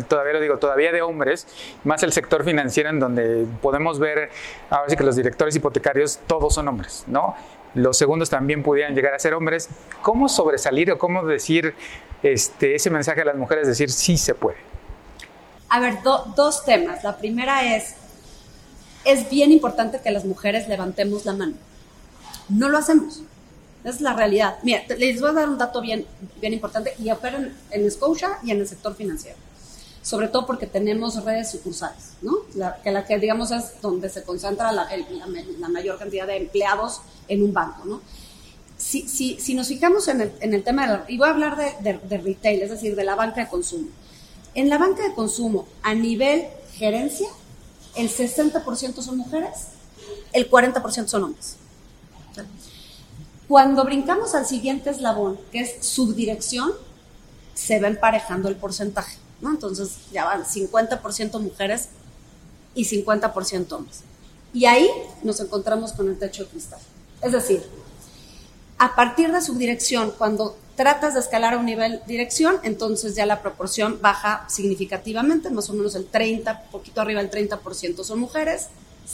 todavía 0.08 0.34
lo 0.34 0.40
digo, 0.40 0.58
todavía 0.58 0.92
de 0.92 1.02
hombres, 1.02 1.48
más 1.84 2.04
el 2.04 2.12
sector 2.12 2.44
financiero 2.44 2.90
en 2.90 3.00
donde 3.00 3.46
podemos 3.62 4.00
ver, 4.00 4.30
ahora 4.70 4.90
sí 4.90 4.96
que 4.96 5.04
los 5.04 5.16
directores 5.16 5.56
hipotecarios 5.56 6.20
todos 6.28 6.54
son 6.54 6.68
hombres, 6.68 7.06
¿no? 7.08 7.36
Los 7.74 7.98
segundos 7.98 8.30
también 8.30 8.62
pudieran 8.62 8.94
llegar 8.94 9.16
a 9.16 9.20
ser 9.20 9.34
hombres. 9.34 9.68
¿Cómo 10.04 10.30
sobresalir 10.30 10.92
o 10.92 11.00
cómo 11.00 11.26
decir 11.26 11.74
este, 12.22 12.76
ese 12.76 12.92
mensaje 12.92 13.22
a 13.22 13.26
las 13.26 13.36
mujeres, 13.36 13.68
decir 13.68 13.90
sí 13.90 14.16
se 14.18 14.36
puede? 14.36 14.58
A 15.74 15.80
ver, 15.80 16.04
dos 16.04 16.66
temas. 16.66 17.04
La 17.04 17.18
primera 17.18 17.76
es, 17.76 17.96
es 19.06 19.28
bien 19.28 19.52
importante 19.52 20.00
que 20.04 20.12
las 20.12 20.24
mujeres 20.24 20.68
levantemos 20.68 21.26
la 21.26 21.34
mano. 21.34 21.56
No 22.48 22.70
lo 22.70 22.78
hacemos. 22.78 23.22
Esa 23.84 23.96
es 23.96 24.02
la 24.02 24.14
realidad. 24.14 24.60
Mira, 24.62 24.84
les 25.00 25.20
voy 25.20 25.32
a 25.32 25.34
dar 25.34 25.50
un 25.50 25.58
dato 25.58 25.82
bien, 25.82 26.06
bien 26.40 26.54
importante 26.54 26.94
y 27.00 27.10
operan 27.10 27.58
en 27.72 27.90
Scotia 27.90 28.38
y 28.44 28.52
en 28.52 28.60
el 28.60 28.68
sector 28.68 28.94
financiero. 28.94 29.36
Sobre 30.04 30.28
todo 30.28 30.46
porque 30.46 30.68
tenemos 30.68 31.24
redes 31.24 31.50
sucursales, 31.50 32.12
¿no? 32.22 32.36
La, 32.54 32.80
que 32.84 32.92
la 32.92 33.08
que 33.08 33.18
digamos 33.18 33.50
es 33.50 33.82
donde 33.82 34.10
se 34.10 34.22
concentra 34.22 34.72
la, 34.72 34.88
la, 35.58 35.68
mayor 35.70 35.98
cantidad 35.98 36.28
de 36.28 36.38
empleados 36.38 37.02
en 37.28 37.42
un 37.42 37.52
banco, 37.52 37.84
¿no? 37.86 38.00
Si, 38.78 39.08
si, 39.08 39.40
si 39.40 39.56
nos 39.56 39.70
fijamos 39.70 40.08
en 40.08 40.22
el, 40.22 40.34
en 40.40 40.54
el 40.54 40.64
tema, 40.64 40.86
de, 40.88 41.12
y 41.12 41.18
voy 41.18 41.30
a 41.30 41.32
hablar 41.32 41.58
de, 41.58 41.98
de 41.98 42.18
retail, 42.20 42.62
es 42.62 42.70
decir, 42.70 42.96
de 42.96 43.04
la 43.04 43.16
banca 43.16 43.42
de 43.42 43.48
consumo. 43.48 43.88
En 44.56 44.70
la 44.70 44.78
banca 44.78 45.04
de 45.04 45.14
consumo, 45.14 45.68
a 45.82 45.94
nivel 45.94 46.48
gerencia, 46.74 47.28
el 47.96 48.10
60% 48.10 49.02
son 49.02 49.18
mujeres, 49.18 49.68
el 50.32 50.50
40% 50.50 51.08
son 51.08 51.24
hombres. 51.24 51.58
Cuando 53.48 53.84
brincamos 53.84 54.36
al 54.36 54.46
siguiente 54.46 54.90
eslabón, 54.90 55.40
que 55.52 55.60
es 55.62 55.86
subdirección, 55.86 56.72
se 57.54 57.80
va 57.80 57.88
emparejando 57.88 58.50
el 58.50 58.56
porcentaje. 58.56 59.18
¿no? 59.42 59.52
Entonces 59.52 59.98
ya 60.12 60.26
van 60.26 60.46
50% 60.46 61.40
mujeres 61.40 61.90
y 62.74 62.86
50% 62.86 63.72
hombres. 63.74 64.02
Y 64.54 64.66
ahí 64.66 64.88
nos 65.24 65.40
encontramos 65.40 65.92
con 65.94 66.08
el 66.08 66.18
techo 66.18 66.44
de 66.44 66.50
cristal. 66.50 66.80
Es 67.22 67.32
decir, 67.32 67.64
a 68.78 68.96
partir 68.96 69.32
de 69.32 69.42
subdirección, 69.42 70.14
cuando 70.18 70.56
tratas 70.76 71.14
de 71.14 71.20
escalar 71.20 71.54
a 71.54 71.58
un 71.58 71.66
nivel 71.66 72.02
dirección, 72.08 72.58
entonces 72.64 73.16
ya 73.16 73.26
la 73.26 73.42
proporción 73.42 74.00
baja 74.02 74.46
significativamente, 74.50 75.50
más 75.50 75.70
o 75.70 75.74
menos 75.74 75.96
el 75.96 76.08
30, 76.08 76.64
poquito 76.72 77.02
arriba 77.02 77.22
del 77.24 77.32
30% 77.32 78.04
son 78.04 78.20
mujeres, 78.20 78.70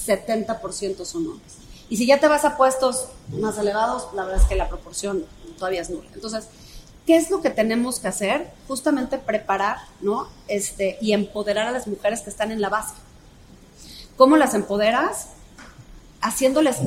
70% 0.08 1.06
son 1.06 1.28
hombres. 1.28 1.54
Y 1.90 1.98
si 1.98 2.06
ya 2.06 2.20
te 2.20 2.28
vas 2.28 2.46
a 2.46 2.56
puestos 2.56 3.08
más 3.40 3.58
elevados, 3.58 4.08
la 4.14 4.24
verdad 4.24 4.42
es 4.42 4.48
que 4.48 4.56
la 4.56 4.70
proporción 4.70 5.26
todavía 5.58 5.82
es 5.82 5.90
nula. 5.90 6.08
Entonces, 6.14 6.46
¿qué 7.06 7.16
es 7.16 7.32
lo 7.32 7.42
que 7.42 7.50
tenemos 7.50 8.00
que 8.00 8.08
hacer? 8.08 8.52
Justamente 8.68 9.18
preparar, 9.18 9.78
¿no? 10.00 10.30
Este, 10.48 10.98
y 11.02 11.14
empoderar 11.14 11.68
a 11.68 11.72
las 11.72 11.88
mujeres 11.88 12.22
que 12.22 12.30
están 12.30 12.52
en 12.52 12.62
la 12.62 12.70
base. 12.70 12.94
¿Cómo 14.16 14.38
las 14.38 14.54
empoderas? 14.54 15.30
Haciéndoles 16.22 16.78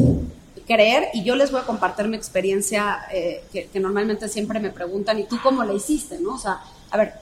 creer, 0.72 1.08
y 1.12 1.24
yo 1.24 1.36
les 1.36 1.50
voy 1.50 1.60
a 1.60 1.64
compartir 1.64 2.08
mi 2.08 2.16
experiencia 2.16 3.06
eh, 3.12 3.44
que, 3.52 3.66
que, 3.66 3.80
normalmente 3.80 4.28
siempre 4.28 4.60
me 4.60 4.70
preguntan, 4.70 5.18
¿y 5.18 5.24
tú 5.24 5.38
cómo 5.42 5.64
la 5.64 5.72
hiciste? 5.72 6.18
¿no? 6.18 6.34
O 6.34 6.38
sea, 6.38 6.60
a 6.90 6.96
ver, 6.96 7.14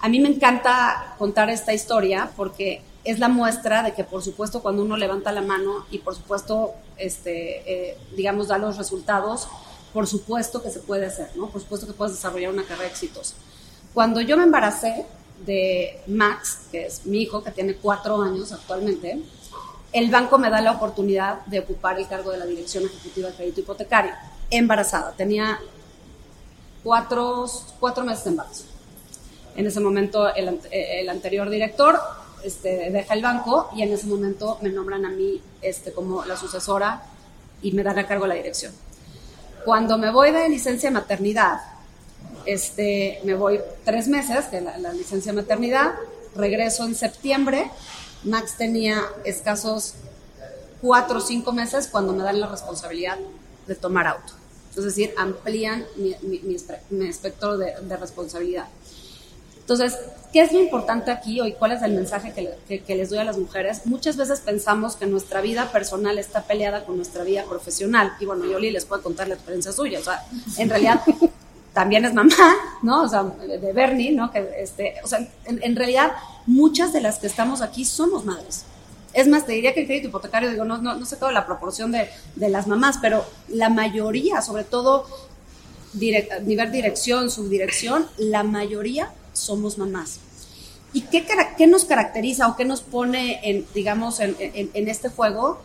a 0.00 0.08
mí 0.08 0.20
me 0.20 0.28
encanta 0.28 1.14
contar 1.18 1.50
esta 1.50 1.72
historia 1.72 2.30
porque 2.36 2.82
es 3.04 3.20
la 3.20 3.28
muestra 3.28 3.82
de 3.82 3.94
que, 3.94 4.04
por 4.04 4.22
supuesto, 4.22 4.60
cuando 4.60 4.82
uno 4.82 4.96
levanta 4.96 5.30
la 5.32 5.40
mano 5.40 5.86
y, 5.90 5.98
por 5.98 6.14
supuesto, 6.14 6.74
este, 6.96 7.90
eh, 7.90 7.98
digamos, 8.16 8.48
da 8.48 8.58
los 8.58 8.76
resultados, 8.76 9.48
por 9.92 10.06
supuesto 10.06 10.62
que 10.62 10.70
se 10.70 10.80
puede 10.80 11.06
hacer, 11.06 11.30
¿no? 11.36 11.48
Por 11.48 11.60
supuesto 11.60 11.86
que 11.86 11.92
puedes 11.92 12.14
desarrollar 12.14 12.52
una 12.52 12.64
carrera 12.64 12.88
exitosa. 12.88 13.34
Cuando 13.94 14.20
yo 14.20 14.36
me 14.36 14.42
embaracé 14.42 15.06
de 15.46 16.00
Max, 16.08 16.62
que 16.72 16.86
es 16.86 17.06
mi 17.06 17.22
hijo, 17.22 17.44
que 17.44 17.52
tiene 17.52 17.76
cuatro 17.76 18.20
años 18.20 18.50
actualmente, 18.52 19.22
el 19.96 20.10
banco 20.10 20.38
me 20.38 20.50
da 20.50 20.60
la 20.60 20.72
oportunidad 20.72 21.44
de 21.46 21.60
ocupar 21.60 21.98
el 21.98 22.06
cargo 22.06 22.30
de 22.30 22.38
la 22.38 22.44
dirección 22.44 22.84
ejecutiva 22.84 23.30
de 23.30 23.34
crédito 23.34 23.60
hipotecario. 23.60 24.12
Embarazada, 24.50 25.12
tenía 25.12 25.58
cuatro, 26.84 27.46
cuatro 27.80 28.04
meses 28.04 28.24
de 28.24 28.30
embarazo. 28.30 28.64
En 29.56 29.66
ese 29.66 29.80
momento 29.80 30.34
el, 30.34 30.60
el 30.70 31.08
anterior 31.08 31.48
director 31.48 31.98
este, 32.44 32.90
deja 32.90 33.14
el 33.14 33.22
banco 33.22 33.70
y 33.74 33.82
en 33.82 33.92
ese 33.92 34.06
momento 34.06 34.58
me 34.60 34.68
nombran 34.68 35.04
a 35.06 35.08
mí 35.08 35.40
este, 35.62 35.92
como 35.92 36.24
la 36.24 36.36
sucesora 36.36 37.02
y 37.62 37.72
me 37.72 37.82
dan 37.82 37.98
a 37.98 38.06
cargo 38.06 38.26
la 38.26 38.34
dirección. 38.34 38.72
Cuando 39.64 39.98
me 39.98 40.10
voy 40.10 40.30
de 40.30 40.48
licencia 40.48 40.90
maternidad, 40.90 41.60
este, 42.44 43.20
me 43.24 43.34
voy 43.34 43.60
tres 43.84 44.08
meses, 44.08 44.44
que 44.44 44.60
la, 44.60 44.78
la 44.78 44.92
licencia 44.92 45.32
maternidad, 45.32 45.94
regreso 46.36 46.84
en 46.84 46.94
septiembre 46.94 47.70
Max 48.24 48.56
tenía 48.56 49.02
escasos 49.24 49.94
cuatro 50.80 51.18
o 51.18 51.20
cinco 51.20 51.52
meses 51.52 51.88
cuando 51.88 52.12
me 52.12 52.22
dan 52.22 52.40
la 52.40 52.46
responsabilidad 52.46 53.18
de 53.66 53.74
tomar 53.74 54.06
auto. 54.06 54.32
Es 54.76 54.84
decir, 54.84 55.14
amplían 55.16 55.86
mi, 55.96 57.06
espectro 57.08 57.56
de, 57.56 57.96
responsabilidad. 57.98 58.66
Entonces, 59.58 59.96
¿qué 60.32 60.42
es 60.42 60.52
lo 60.52 60.60
importante 60.60 61.10
aquí 61.10 61.40
hoy? 61.40 61.54
¿Cuál 61.54 61.72
es 61.72 61.82
el 61.82 61.92
mensaje 61.92 62.32
que, 62.68 62.94
les 62.94 63.10
doy 63.10 63.18
a 63.18 63.24
las 63.24 63.38
mujeres? 63.38 63.86
Muchas 63.86 64.16
veces 64.16 64.40
pensamos 64.40 64.96
que 64.96 65.06
nuestra 65.06 65.40
vida 65.40 65.72
personal 65.72 66.18
está 66.18 66.42
peleada 66.42 66.84
con 66.84 66.96
nuestra 66.96 67.24
vida 67.24 67.44
profesional. 67.44 68.12
Y 68.20 68.26
bueno, 68.26 68.44
Yoli 68.44 68.70
les 68.70 68.84
puedo 68.84 69.02
contar 69.02 69.28
la 69.28 69.34
experiencia 69.34 69.72
suya. 69.72 69.98
O 69.98 70.04
sea, 70.04 70.24
en 70.58 70.68
realidad 70.68 71.00
también 71.76 72.06
es 72.06 72.14
mamá, 72.14 72.56
¿no? 72.82 73.02
O 73.02 73.08
sea, 73.08 73.22
de 73.22 73.72
Bernie, 73.74 74.10
¿no? 74.10 74.32
Que, 74.32 74.48
este, 74.60 74.94
o 75.04 75.06
sea, 75.06 75.28
en, 75.44 75.76
realidad 75.76 76.12
muchas 76.46 76.94
de 76.94 77.02
las 77.02 77.18
que 77.18 77.26
estamos 77.26 77.60
aquí 77.60 77.84
somos 77.84 78.24
madres. 78.24 78.64
Es 79.12 79.28
más, 79.28 79.44
te 79.44 79.52
diría 79.52 79.74
que 79.74 79.80
el 79.80 79.86
crédito 79.86 80.08
hipotecario, 80.08 80.50
digo, 80.50 80.64
no, 80.64 80.78
no, 80.78 80.94
no 80.94 81.04
sé 81.04 81.16
toda 81.16 81.32
la 81.32 81.44
proporción 81.44 81.92
de, 81.92 82.08
de, 82.34 82.48
las 82.48 82.66
mamás, 82.66 82.96
pero 83.02 83.26
la 83.48 83.68
mayoría, 83.68 84.40
sobre 84.40 84.64
todo 84.64 85.04
nivel 85.92 86.72
dirección, 86.72 87.30
subdirección, 87.30 88.06
la 88.16 88.42
mayoría 88.42 89.12
somos 89.34 89.76
mamás. 89.76 90.20
¿Y 90.94 91.02
qué, 91.02 91.26
qué, 91.58 91.66
nos 91.66 91.84
caracteriza 91.84 92.48
o 92.48 92.56
qué 92.56 92.64
nos 92.64 92.80
pone, 92.80 93.40
en, 93.42 93.66
digamos, 93.74 94.20
en, 94.20 94.34
en, 94.38 94.70
en 94.72 94.88
este 94.88 95.10
juego? 95.10 95.60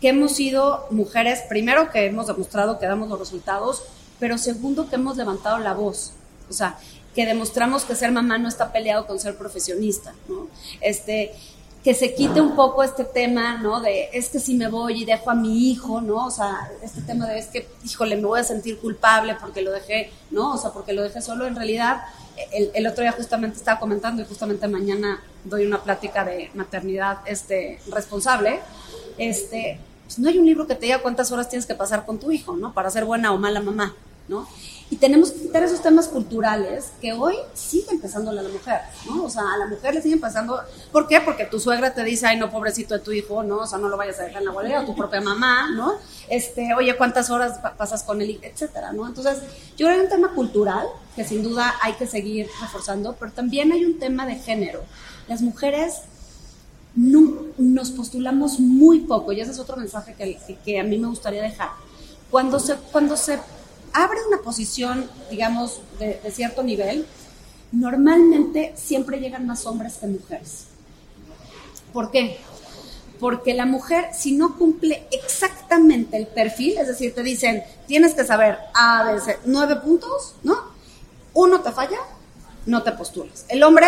Que 0.00 0.08
hemos 0.08 0.32
sido 0.32 0.88
mujeres, 0.90 1.42
primero 1.48 1.92
que 1.92 2.06
hemos 2.06 2.26
demostrado 2.26 2.80
que 2.80 2.86
damos 2.86 3.08
los 3.08 3.20
resultados, 3.20 3.84
pero 4.18 4.38
segundo 4.38 4.88
que 4.88 4.96
hemos 4.96 5.16
levantado 5.16 5.58
la 5.58 5.74
voz, 5.74 6.12
o 6.48 6.52
sea, 6.52 6.78
que 7.14 7.26
demostramos 7.26 7.84
que 7.84 7.94
ser 7.94 8.10
mamá 8.10 8.38
no 8.38 8.48
está 8.48 8.72
peleado 8.72 9.06
con 9.06 9.18
ser 9.18 9.36
profesionista, 9.36 10.14
¿no? 10.28 10.48
Este, 10.80 11.32
que 11.84 11.92
se 11.92 12.14
quite 12.14 12.40
un 12.40 12.56
poco 12.56 12.82
este 12.82 13.04
tema, 13.04 13.58
¿no? 13.58 13.80
De 13.80 14.08
es 14.12 14.30
que 14.30 14.40
si 14.40 14.54
me 14.54 14.68
voy 14.68 15.02
y 15.02 15.04
dejo 15.04 15.30
a 15.30 15.34
mi 15.34 15.70
hijo, 15.70 16.00
¿no? 16.00 16.26
O 16.26 16.30
sea, 16.30 16.70
este 16.82 17.02
tema 17.02 17.26
de 17.26 17.38
es 17.38 17.46
que, 17.46 17.68
híjole, 17.84 18.16
me 18.16 18.26
voy 18.26 18.40
a 18.40 18.44
sentir 18.44 18.78
culpable 18.78 19.36
porque 19.38 19.60
lo 19.60 19.70
dejé, 19.70 20.10
¿no? 20.30 20.54
O 20.54 20.58
sea, 20.58 20.70
porque 20.70 20.94
lo 20.94 21.02
dejé 21.02 21.20
solo. 21.20 21.46
En 21.46 21.54
realidad, 21.54 22.02
el, 22.52 22.70
el 22.74 22.86
otro 22.86 23.02
día 23.02 23.12
justamente 23.12 23.58
estaba 23.58 23.78
comentando 23.78 24.22
y 24.22 24.24
justamente 24.24 24.66
mañana 24.66 25.22
doy 25.44 25.66
una 25.66 25.82
plática 25.82 26.24
de 26.24 26.50
maternidad 26.54 27.18
este, 27.26 27.78
responsable. 27.90 28.60
Este, 29.18 29.78
no 30.18 30.28
hay 30.28 30.38
un 30.38 30.46
libro 30.46 30.66
que 30.66 30.74
te 30.74 30.86
diga 30.86 31.02
cuántas 31.02 31.32
horas 31.32 31.48
tienes 31.48 31.66
que 31.66 31.74
pasar 31.74 32.04
con 32.04 32.18
tu 32.18 32.30
hijo, 32.30 32.56
¿no? 32.56 32.72
Para 32.72 32.90
ser 32.90 33.04
buena 33.04 33.32
o 33.32 33.38
mala 33.38 33.60
mamá, 33.60 33.94
¿no? 34.28 34.46
Y 34.90 34.96
tenemos 34.96 35.32
que 35.32 35.40
quitar 35.42 35.62
esos 35.62 35.80
temas 35.80 36.08
culturales 36.08 36.92
que 37.00 37.14
hoy 37.14 37.36
sigue 37.54 37.90
empezando 37.90 38.30
a 38.30 38.34
la 38.34 38.42
mujer, 38.42 38.80
¿no? 39.06 39.24
O 39.24 39.30
sea, 39.30 39.42
a 39.54 39.56
la 39.56 39.66
mujer 39.66 39.94
le 39.94 40.02
siguen 40.02 40.20
pasando. 40.20 40.60
¿Por 40.92 41.08
qué? 41.08 41.20
Porque 41.22 41.46
tu 41.46 41.58
suegra 41.58 41.94
te 41.94 42.04
dice, 42.04 42.26
ay, 42.26 42.38
no, 42.38 42.50
pobrecito 42.50 42.94
de 42.94 43.00
tu 43.00 43.10
hijo, 43.10 43.42
¿no? 43.42 43.60
O 43.60 43.66
sea, 43.66 43.78
no 43.78 43.88
lo 43.88 43.96
vayas 43.96 44.20
a 44.20 44.24
dejar 44.24 44.42
en 44.42 44.46
la 44.46 44.52
guardería, 44.52 44.82
o 44.82 44.84
tu 44.84 44.94
propia 44.94 45.20
mamá, 45.22 45.70
¿no? 45.70 45.94
Este, 46.28 46.74
oye, 46.74 46.96
¿cuántas 46.96 47.30
horas 47.30 47.58
pasas 47.78 48.02
con 48.02 48.20
él? 48.20 48.38
Etcétera, 48.42 48.92
¿no? 48.92 49.06
Entonces, 49.06 49.38
yo 49.76 49.86
creo 49.86 49.88
que 49.88 49.94
hay 49.94 50.00
un 50.00 50.08
tema 50.08 50.34
cultural 50.34 50.86
que 51.16 51.24
sin 51.24 51.42
duda 51.42 51.74
hay 51.82 51.94
que 51.94 52.06
seguir 52.06 52.48
reforzando, 52.60 53.16
pero 53.18 53.32
también 53.32 53.72
hay 53.72 53.84
un 53.84 53.98
tema 53.98 54.26
de 54.26 54.36
género. 54.36 54.82
Las 55.28 55.40
mujeres 55.40 56.02
no, 56.96 57.46
nos 57.58 57.90
postulamos 57.90 58.60
muy 58.60 59.00
poco, 59.00 59.32
y 59.32 59.40
ese 59.40 59.50
es 59.50 59.58
otro 59.58 59.76
mensaje 59.76 60.14
que, 60.14 60.56
que, 60.64 60.80
a 60.80 60.84
mí 60.84 60.98
me 60.98 61.08
gustaría 61.08 61.42
dejar. 61.42 61.70
Cuando 62.30 62.58
se, 62.60 62.76
cuando 62.92 63.16
se 63.16 63.38
abre 63.92 64.18
una 64.28 64.38
posición, 64.38 65.08
digamos, 65.30 65.80
de, 65.98 66.20
cierto 66.32 66.62
nivel, 66.62 67.06
normalmente 67.72 68.72
siempre 68.76 69.18
llegan 69.18 69.46
más 69.46 69.66
hombres 69.66 69.94
que 69.94 70.06
mujeres. 70.06 70.66
¿Por 71.92 72.10
qué? 72.10 72.38
Porque 73.18 73.54
la 73.54 73.66
mujer, 73.66 74.06
si 74.12 74.32
no 74.32 74.56
cumple 74.56 75.06
exactamente 75.10 76.16
el 76.16 76.26
perfil, 76.26 76.76
es 76.78 76.88
decir, 76.88 77.14
te 77.14 77.22
dicen, 77.22 77.62
tienes 77.86 78.14
que 78.14 78.24
saber 78.24 78.58
A, 78.74 79.04
B, 79.04 79.20
C, 79.20 79.38
nueve 79.46 79.76
puntos, 79.76 80.34
¿no? 80.42 80.56
Uno 81.32 81.60
te 81.60 81.70
falla, 81.72 81.98
no 82.66 82.82
te 82.82 82.92
postulas. 82.92 83.46
El 83.48 83.62
hombre 83.62 83.86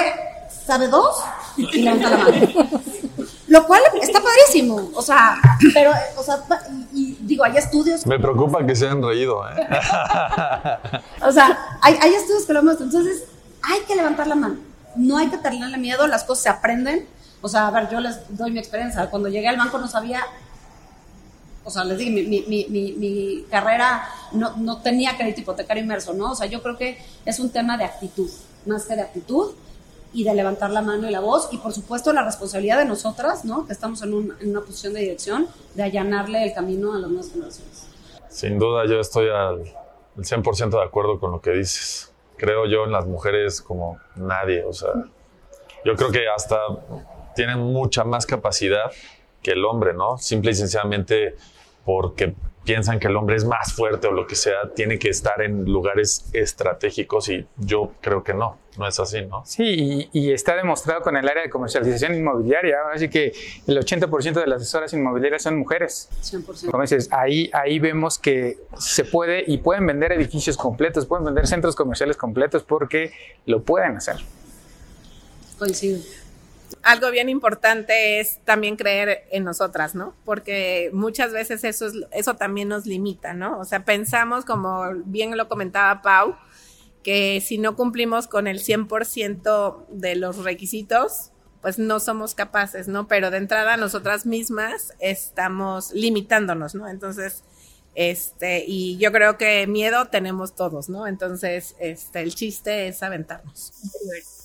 sabe 0.67 0.89
dos 0.89 1.17
y 1.57 1.83
levanta 1.83 2.11
la 2.11 2.17
mano. 2.19 2.83
Lo 3.49 3.65
cual 3.67 3.81
está 4.01 4.21
padrísimo. 4.21 4.91
O 4.95 5.03
sea, 5.03 5.37
pero, 5.73 5.93
o 6.17 6.23
sea, 6.23 6.43
y, 6.93 7.17
digo, 7.21 7.45
hay 7.45 7.57
estudios. 7.57 8.07
Me 8.07 8.19
preocupa 8.19 8.65
que 8.67 8.75
se 8.75 8.87
hayan 8.87 9.03
reído, 9.03 9.49
¿eh? 9.49 9.55
o 11.23 11.31
sea, 11.31 11.57
hay, 11.81 11.97
hay 12.01 12.15
estudios 12.15 12.45
que 12.45 12.53
lo 12.53 12.63
muestran. 12.63 12.89
Entonces, 12.89 13.25
hay 13.63 13.81
que 13.87 13.95
levantar 13.95 14.27
la 14.27 14.35
mano. 14.35 14.57
No 14.97 15.19
hay 15.19 15.29
que 15.29 15.39
tenerle 15.39 15.79
miedo, 15.79 16.07
las 16.07 16.25
cosas 16.25 16.43
se 16.43 16.49
aprenden. 16.49 17.07
O 17.41 17.49
sea, 17.49 17.69
a 17.69 17.71
ver, 17.71 17.89
yo 17.89 18.01
les 18.01 18.37
doy 18.37 18.51
mi 18.51 18.59
experiencia. 18.59 19.09
Cuando 19.11 19.29
llegué 19.29 19.49
al 19.49 19.57
banco 19.57 19.79
no 19.79 19.87
sabía, 19.87 20.25
o 21.63 21.71
sea, 21.71 21.85
les 21.85 21.99
dije, 21.99 22.11
mi, 22.11 22.23
mi, 22.23 22.67
mi, 22.69 22.93
mi 22.93 23.45
carrera 23.51 24.09
no, 24.33 24.57
no, 24.57 24.79
tenía 24.79 25.17
crédito 25.17 25.43
hipotecario 25.43 25.83
inmerso, 25.83 26.15
¿no? 26.15 26.33
O 26.33 26.35
sea, 26.35 26.47
yo 26.47 26.63
creo 26.63 26.77
que 26.77 26.99
es 27.25 27.39
un 27.39 27.51
tema 27.51 27.77
de 27.77 27.85
actitud, 27.85 28.31
más 28.65 28.87
que 28.87 28.97
de 28.97 29.03
actitud 29.03 29.55
y 30.17 30.25
de 30.25 30.35
levantar 30.35 30.71
la 30.71 30.83
mano 30.83 31.09
y 31.09 31.13
la 31.13 31.21
voz. 31.21 31.49
Y 31.53 31.59
por 31.59 31.73
supuesto 31.73 32.13
la 32.13 32.25
responsabilidad 32.25 32.79
de 32.79 32.87
nosotras, 32.87 33.45
¿no? 33.45 33.67
Que 33.67 33.73
estamos 33.73 34.03
en, 34.03 34.15
un, 34.15 34.35
en 34.41 34.51
una 34.51 34.63
posición 34.63 34.95
de 34.95 35.01
dirección, 35.01 35.47
de 35.75 35.83
allanarle 35.83 36.43
el 36.43 36.53
camino 36.53 36.95
a 36.95 36.99
las 36.99 37.09
nuevas 37.11 37.31
generaciones. 37.31 37.89
Sin 38.29 38.59
duda, 38.59 38.87
yo 38.87 38.99
estoy 38.99 39.29
al 39.29 39.63
100% 40.17 40.71
de 40.71 40.83
acuerdo 40.83 41.21
con 41.21 41.31
lo 41.33 41.41
que 41.41 41.51
dices 41.51 42.13
creo 42.37 42.67
yo, 42.67 42.85
en 42.85 42.93
las 42.93 43.07
mujeres 43.07 43.61
como 43.61 43.99
nadie. 44.15 44.65
O 44.65 44.73
sea, 44.73 44.91
yo 45.85 45.97
creo 45.97 46.11
que 46.11 46.29
hasta 46.29 46.59
tienen 47.35 47.59
mucha 47.59 48.05
más 48.05 48.27
capacidad 48.27 48.91
que 49.43 49.53
el 49.53 49.65
hombre, 49.65 49.95
¿no? 49.95 50.19
Simple 50.19 50.53
y 50.53 50.55
sencillamente 50.55 51.37
porque 51.85 52.35
piensan 52.67 52.99
que 52.99 53.07
el 53.07 53.17
hombre 53.17 53.37
es 53.37 53.45
más 53.45 53.73
fuerte 53.73 54.09
o 54.09 54.13
lo 54.13 54.27
que 54.27 54.35
sea, 54.35 54.71
tiene 54.75 54.99
que 54.99 55.09
estar 55.09 55.41
en 55.41 55.65
lugares 55.65 56.27
estratégicos 56.33 57.29
y 57.29 57.47
yo 57.57 57.93
creo 58.01 58.25
que 58.25 58.35
no, 58.35 58.59
no 58.77 58.89
es 58.89 58.99
así, 58.99 59.23
¿no? 59.25 59.47
Sí, 59.47 60.11
y, 60.13 60.33
está 60.33 60.57
demostrado 60.57 61.01
con 61.01 61.17
el 61.17 61.27
área 61.29 61.45
de 61.45 61.49
comercialización 61.49 62.15
inmobiliaria, 62.15 62.79
así 62.93 63.09
que 63.09 63.33
el 63.67 63.79
80% 63.79 64.35
de 64.35 64.47
las 64.47 64.63
asesoras 64.63 64.93
inmobiliarias 64.93 65.43
son 65.45 65.57
mujeres. 65.59 66.11
100%. 66.23 66.71
Como 66.71 66.83
dices, 66.83 67.09
ahí, 67.13 67.49
ahí 67.55 67.79
vemos 67.79 68.19
que 68.19 68.59
se 68.77 69.05
puede 69.05 69.45
y 69.47 69.59
pueden 69.59 69.87
vender 69.87 70.13
edificios 70.13 70.57
completos, 70.57 71.07
pueden 71.07 71.25
vender 71.25 71.47
centros 71.47 71.77
comerciales 71.77 72.17
completos 72.17 72.65
porque 72.65 73.13
lo 73.47 73.63
pueden 73.63 73.97
hacer. 73.97 74.17
Coincido 75.59 76.01
algo 76.83 77.11
bien 77.11 77.29
importante 77.29 78.21
es 78.21 78.41
también 78.45 78.77
creer 78.77 79.25
en 79.31 79.45
nosotras, 79.45 79.95
¿no? 79.95 80.15
Porque 80.25 80.91
muchas 80.93 81.33
veces 81.33 81.65
eso, 81.65 81.87
es, 81.87 81.95
eso 82.13 82.35
también 82.35 82.69
nos 82.69 82.87
limita, 82.87 83.35
¿no? 83.35 83.59
O 83.59 83.65
sea, 83.65 83.85
pensamos, 83.85 84.45
como 84.45 84.85
bien 85.05 85.37
lo 85.37 85.49
comentaba 85.49 86.03
Pau, 86.03 86.37
que 87.03 87.41
si 87.41 87.59
no 87.59 87.77
cumplimos 87.77 88.27
con 88.27 88.47
el 88.47 88.61
100% 88.61 89.87
de 89.89 90.17
los 90.17 90.39
requisitos, 90.39 91.33
pues 91.61 91.79
no 91.79 92.01
somos 92.01 92.35
capaces, 92.35 92.89
¿no? 92.89 93.09
Pero 93.09 93.31
de 93.31 93.39
entrada 93.39 93.77
nosotras 93.77 94.27
mismas 94.27 94.95
estamos 95.01 95.93
limitándonos, 95.93 96.75
¿no? 96.75 96.89
Entonces, 96.89 97.45
este, 97.97 98.65
y 98.67 98.99
yo 98.99 99.11
creo 99.11 99.39
que 99.39 99.67
miedo 99.67 100.07
tenemos 100.07 100.55
todos, 100.55 100.89
¿no? 100.89 101.07
Entonces, 101.07 101.75
este, 101.81 102.21
el 102.21 102.35
chiste 102.35 102.89
es 102.89 103.03
aventarnos. 103.03 103.73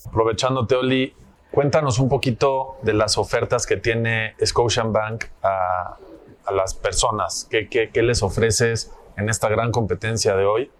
Aprovechando, 0.05 0.65
Teoli, 0.65 1.13
Cuéntanos 1.51 1.99
un 1.99 2.07
poquito 2.07 2.77
de 2.81 2.93
las 2.93 3.17
ofertas 3.17 3.65
que 3.65 3.75
tiene 3.75 4.35
Scotiabank 4.43 5.25
a, 5.43 5.97
a 6.45 6.51
las 6.51 6.73
personas. 6.73 7.47
¿Qué, 7.49 7.67
¿Qué, 7.67 8.01
les 8.01 8.23
ofreces 8.23 8.91
en 9.17 9.29
esta 9.29 9.49
gran 9.49 9.71
competencia 9.71 10.35
de 10.35 10.45
hoy? 10.45 10.71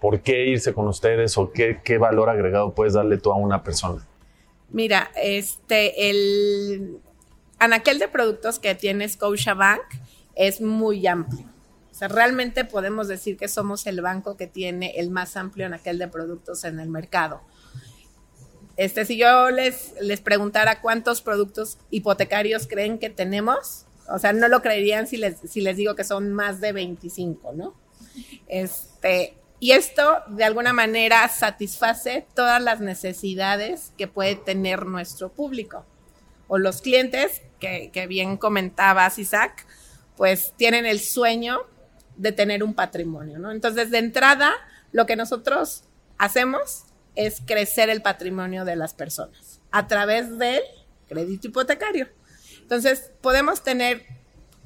¿Por 0.00 0.20
qué 0.20 0.46
irse 0.46 0.74
con 0.74 0.88
ustedes 0.88 1.38
o 1.38 1.52
qué, 1.52 1.80
qué 1.82 1.98
valor 1.98 2.28
agregado 2.28 2.74
puedes 2.74 2.94
darle 2.94 3.18
tú 3.18 3.32
a 3.32 3.36
una 3.36 3.62
persona? 3.62 4.04
Mira, 4.70 5.10
este, 5.14 6.10
el 6.10 6.98
anaquel 7.58 7.98
de 7.98 8.08
productos 8.08 8.58
que 8.58 8.74
tiene 8.74 9.08
Scotiabank 9.08 9.82
es 10.34 10.60
muy 10.60 11.06
amplio. 11.06 11.46
O 11.90 11.94
sea, 11.94 12.08
realmente 12.08 12.64
podemos 12.64 13.08
decir 13.08 13.38
que 13.38 13.48
somos 13.48 13.86
el 13.86 14.02
banco 14.02 14.36
que 14.36 14.46
tiene 14.46 14.92
el 14.96 15.10
más 15.10 15.36
amplio 15.36 15.66
anaquel 15.66 15.98
de 15.98 16.08
productos 16.08 16.64
en 16.64 16.78
el 16.78 16.88
mercado. 16.88 17.40
Este, 18.76 19.06
si 19.06 19.16
yo 19.16 19.50
les, 19.50 19.94
les 20.00 20.20
preguntara 20.20 20.80
cuántos 20.80 21.22
productos 21.22 21.78
hipotecarios 21.90 22.66
creen 22.66 22.98
que 22.98 23.08
tenemos, 23.08 23.86
o 24.08 24.18
sea, 24.18 24.32
no 24.32 24.48
lo 24.48 24.60
creerían 24.60 25.06
si 25.06 25.16
les, 25.16 25.38
si 25.40 25.60
les 25.60 25.76
digo 25.76 25.94
que 25.94 26.04
son 26.04 26.32
más 26.32 26.60
de 26.60 26.72
25, 26.72 27.52
¿no? 27.52 27.74
Este, 28.48 29.36
y 29.60 29.72
esto 29.72 30.22
de 30.28 30.44
alguna 30.44 30.72
manera 30.72 31.26
satisface 31.28 32.26
todas 32.34 32.62
las 32.62 32.80
necesidades 32.80 33.92
que 33.96 34.06
puede 34.06 34.36
tener 34.36 34.86
nuestro 34.86 35.30
público 35.30 35.84
o 36.48 36.58
los 36.58 36.82
clientes, 36.82 37.42
que, 37.58 37.90
que 37.92 38.06
bien 38.06 38.36
comentabas, 38.36 39.18
Isaac, 39.18 39.66
pues 40.16 40.52
tienen 40.56 40.86
el 40.86 41.00
sueño 41.00 41.62
de 42.16 42.32
tener 42.32 42.62
un 42.62 42.74
patrimonio, 42.74 43.38
¿no? 43.38 43.50
Entonces, 43.50 43.90
de 43.90 43.98
entrada, 43.98 44.52
lo 44.92 45.06
que 45.06 45.16
nosotros 45.16 45.84
hacemos 46.18 46.85
es 47.16 47.42
crecer 47.44 47.90
el 47.90 48.02
patrimonio 48.02 48.64
de 48.64 48.76
las 48.76 48.94
personas 48.94 49.60
a 49.70 49.86
través 49.88 50.38
del 50.38 50.62
crédito 51.08 51.48
hipotecario. 51.48 52.08
Entonces, 52.60 53.12
podemos 53.20 53.62
tener 53.62 54.04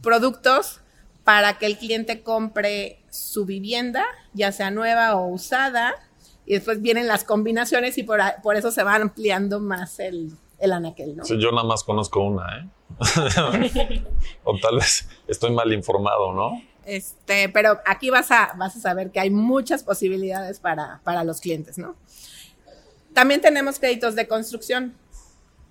productos 0.03 0.81
para 1.25 1.59
que 1.59 1.67
el 1.67 1.79
cliente 1.79 2.23
compre 2.23 3.03
su 3.11 3.45
vivienda, 3.45 4.05
ya 4.33 4.53
sea 4.53 4.71
nueva 4.71 5.17
o 5.17 5.29
usada, 5.29 5.95
y 6.47 6.55
después 6.55 6.81
vienen 6.81 7.07
las 7.07 7.25
combinaciones 7.25 7.99
y 7.99 8.03
por, 8.03 8.21
eso 8.57 8.71
se 8.71 8.83
va 8.83 8.97
ampliando 8.97 9.61
más 9.61 10.01
el, 10.01 10.33
el 10.59 10.73
anaquel, 10.73 11.17
¿no? 11.17 11.25
Sí, 11.25 11.39
yo 11.39 11.53
nada 11.53 11.65
más 11.65 11.85
conozco 11.85 12.21
una, 12.21 12.59
¿eh? 12.59 12.69
o 14.45 14.59
tal 14.59 14.77
vez 14.77 15.09
estoy 15.29 15.53
mal 15.53 15.73
informado, 15.73 16.33
¿no? 16.33 16.63
Este, 16.85 17.49
pero 17.51 17.79
aquí 17.87 18.11
vas 18.11 18.31
a, 18.31 18.53
vas 18.57 18.77
a 18.77 18.81
saber 18.81 19.11
que 19.13 19.21
hay 19.21 19.31
muchas 19.31 19.85
posibilidades 19.85 20.59
para, 20.59 21.01
para 21.05 21.23
los 21.25 21.41
clientes, 21.41 21.79
¿no? 21.79 21.95
También 23.15 23.41
tenemos 23.41 23.79
créditos 23.79 24.15
de 24.15 24.29
construcción, 24.29 24.95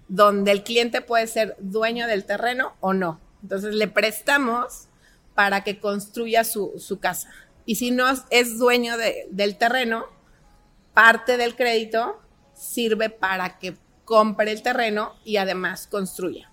donde 0.08 0.52
el 0.52 0.63
cliente 0.63 1.02
puede 1.02 1.28
ser 1.28 1.56
dueño 1.60 2.08
del 2.08 2.25
terreno 2.25 2.73
o 2.80 2.93
no. 2.93 3.19
Entonces 3.41 3.75
le 3.75 3.88
prestamos 3.88 4.88
para 5.36 5.63
que 5.63 5.80
construya 5.80 6.43
su, 6.43 6.99
casa. 6.99 7.30
Y 7.65 7.75
si 7.75 7.91
no 7.91 8.06
es 8.30 8.58
dueño 8.58 8.95
del 9.30 9.58
terreno, 9.58 10.06
parte 10.93 11.38
del 11.38 11.56
crédito 11.56 12.19
sirve 12.54 13.10
para 13.10 13.58
que 13.58 13.78
compre 14.04 14.52
el 14.52 14.62
terreno 14.62 15.15
y 15.23 15.38
además 15.38 15.88
construya. 15.88 16.49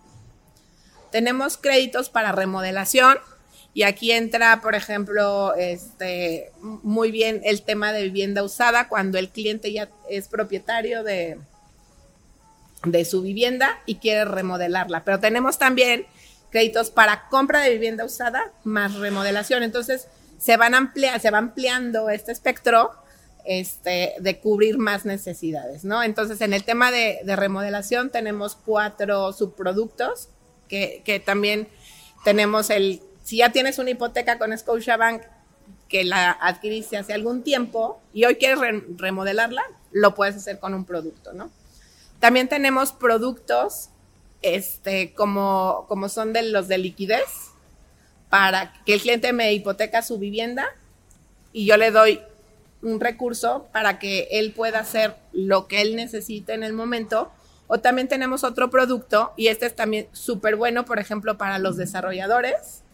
Tenemos 1.11 1.57
créditos 1.57 2.11
para 2.11 2.33
remodelación, 2.33 3.19
y 3.77 3.83
aquí 3.83 4.11
entra, 4.11 4.63
por 4.63 4.75
ejemplo, 4.75 5.55
este, 5.55 6.51
muy 6.63 7.11
bien 7.11 7.43
el 7.45 7.61
tema 7.61 7.93
de 7.93 8.05
vivienda 8.05 8.43
usada 8.43 8.89
cuando 8.89 9.19
el 9.19 9.29
cliente 9.29 9.71
ya 9.71 9.91
es 10.09 10.29
propietario 10.29 11.05
de, 11.05 11.37
de 12.85 13.05
su 13.05 13.21
vivienda 13.21 13.79
y 13.85 13.97
quiere 13.97 14.25
remodelarla. 14.25 15.05
Pero 15.05 15.21
tenemos 15.21 15.59
también 15.59 16.07
créditos 16.49 16.91
para 16.91 17.29
compra 17.29 17.61
de 17.61 17.69
vivienda 17.69 18.07
usada 18.07 18.51
más 18.65 18.95
remodelación. 18.95 19.63
Entonces, 19.63 20.09
se, 20.39 20.57
van 20.57 20.75
amplia, 20.75 21.19
se 21.19 21.31
va 21.31 21.37
ampliando 21.37 22.09
este 22.09 22.33
espectro 22.33 22.93
este, 23.45 24.15
de 24.19 24.41
cubrir 24.41 24.79
más 24.79 25.05
necesidades, 25.05 25.85
¿no? 25.85 26.03
Entonces, 26.03 26.41
en 26.41 26.55
el 26.55 26.65
tema 26.65 26.91
de, 26.91 27.19
de 27.25 27.37
remodelación 27.37 28.09
tenemos 28.09 28.57
cuatro 28.57 29.35
subproductos 29.35 30.31
que 30.67 31.23
también 31.27 31.69
tenemos 32.25 32.71
el 32.71 33.03
si 33.27 33.39
ya 33.39 33.51
tienes 33.51 33.81
una 33.81 33.91
hipoteca 33.91 34.39
con 34.39 34.57
Scotiabank 34.57 35.21
que 35.89 36.05
la 36.05 36.31
adquiriste 36.31 36.97
hace 36.97 37.13
algún 37.13 37.43
tiempo 37.43 38.01
y 38.13 38.25
hoy 38.25 38.37
quieres 38.37 38.61
remodelarla, 38.99 39.65
lo 39.91 40.15
puedes 40.15 40.37
hacer 40.37 40.61
con 40.61 40.75
un 40.75 40.85
producto, 40.85 41.33
¿no? 41.33 41.51
También 42.21 42.49
tenemos 42.49 42.93
productos 42.93 43.89
este, 44.43 45.13
como, 45.15 45.87
como 45.89 46.09
son 46.09 46.33
de 46.33 46.43
los 46.43 46.69
de 46.69 46.79
liquidez, 46.79 47.51
para 48.29 48.73
que 48.85 48.95
el 48.95 49.01
cliente 49.01 49.33
me 49.33 49.53
hipoteca 49.53 50.03
su 50.03 50.21
vivienda 50.21 50.69
y 51.53 51.67
yo 51.67 51.77
le 51.79 51.91
doy 51.91 52.21
un 52.81 53.01
recurso 53.01 53.67
para 53.73 53.99
que 53.99 54.29
él 54.31 54.53
pueda 54.53 54.79
hacer 54.79 55.17
lo 55.33 55.67
que 55.67 55.83
él 55.83 55.97
necesite 55.97 56.55
en 56.55 56.63
el 56.63 56.75
momento. 56.75 57.33
O 57.67 57.81
también 57.81 58.07
tenemos 58.07 58.45
otro 58.45 58.71
producto, 58.71 59.33
y 59.37 59.49
este 59.49 59.67
es 59.67 59.75
también 59.75 60.07
súper 60.13 60.55
bueno, 60.55 60.85
por 60.85 61.01
ejemplo, 61.01 61.37
para 61.37 61.59
los 61.59 61.77
desarrolladores, 61.77 62.85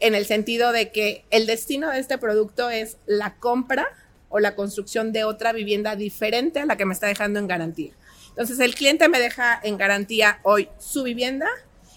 en 0.00 0.14
el 0.14 0.26
sentido 0.26 0.72
de 0.72 0.90
que 0.90 1.24
el 1.30 1.46
destino 1.46 1.90
de 1.90 1.98
este 1.98 2.18
producto 2.18 2.70
es 2.70 2.98
la 3.06 3.36
compra 3.36 3.88
o 4.28 4.40
la 4.40 4.54
construcción 4.54 5.12
de 5.12 5.24
otra 5.24 5.52
vivienda 5.52 5.96
diferente 5.96 6.60
a 6.60 6.66
la 6.66 6.76
que 6.76 6.84
me 6.84 6.94
está 6.94 7.06
dejando 7.06 7.38
en 7.38 7.46
garantía. 7.46 7.92
Entonces 8.30 8.60
el 8.60 8.74
cliente 8.74 9.08
me 9.08 9.18
deja 9.18 9.58
en 9.62 9.78
garantía 9.78 10.40
hoy 10.42 10.68
su 10.78 11.02
vivienda 11.02 11.48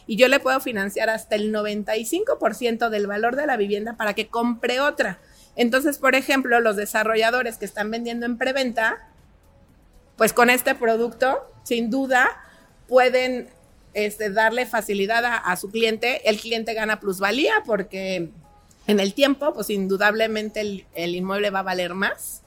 y 0.08 0.16
yo 0.16 0.28
le 0.28 0.40
puedo 0.40 0.60
financiar 0.60 1.10
hasta 1.10 1.36
el 1.36 1.54
95% 1.54 2.90
del 2.90 3.08
valor 3.08 3.36
de 3.36 3.46
la 3.46 3.58
vivienda 3.58 3.98
para 3.98 4.14
que 4.14 4.28
compre 4.28 4.80
otra. 4.80 5.20
Entonces, 5.56 5.98
por 5.98 6.16
ejemplo, 6.16 6.60
los 6.62 6.78
desarrolladores 6.78 7.58
que 7.58 7.66
están 7.66 7.92
vendiendo 7.92 8.26
en 8.26 8.38
preventa, 8.38 9.08
pues 10.18 10.32
con 10.32 10.50
este 10.50 10.74
producto, 10.74 11.46
sin 11.64 11.90
duda, 11.90 12.30
pueden 12.88 13.50
este, 13.94 14.30
darle 14.30 14.66
facilidad 14.66 15.24
a, 15.26 15.56
su 15.56 15.70
cliente. 15.70 16.30
El 16.30 16.40
cliente 16.40 16.74
gana 16.74 17.00
plusvalía 17.00 17.64
porque 17.66 18.30
en 18.88 19.00
el 19.00 19.14
tiempo, 19.14 19.54
pues 19.54 19.70
indudablemente 19.70 20.62
el, 20.62 20.86
el 20.94 21.16
inmueble 21.16 21.50
va 21.50 21.60
a 21.60 21.64
valer 21.64 21.94
más. 21.94 22.44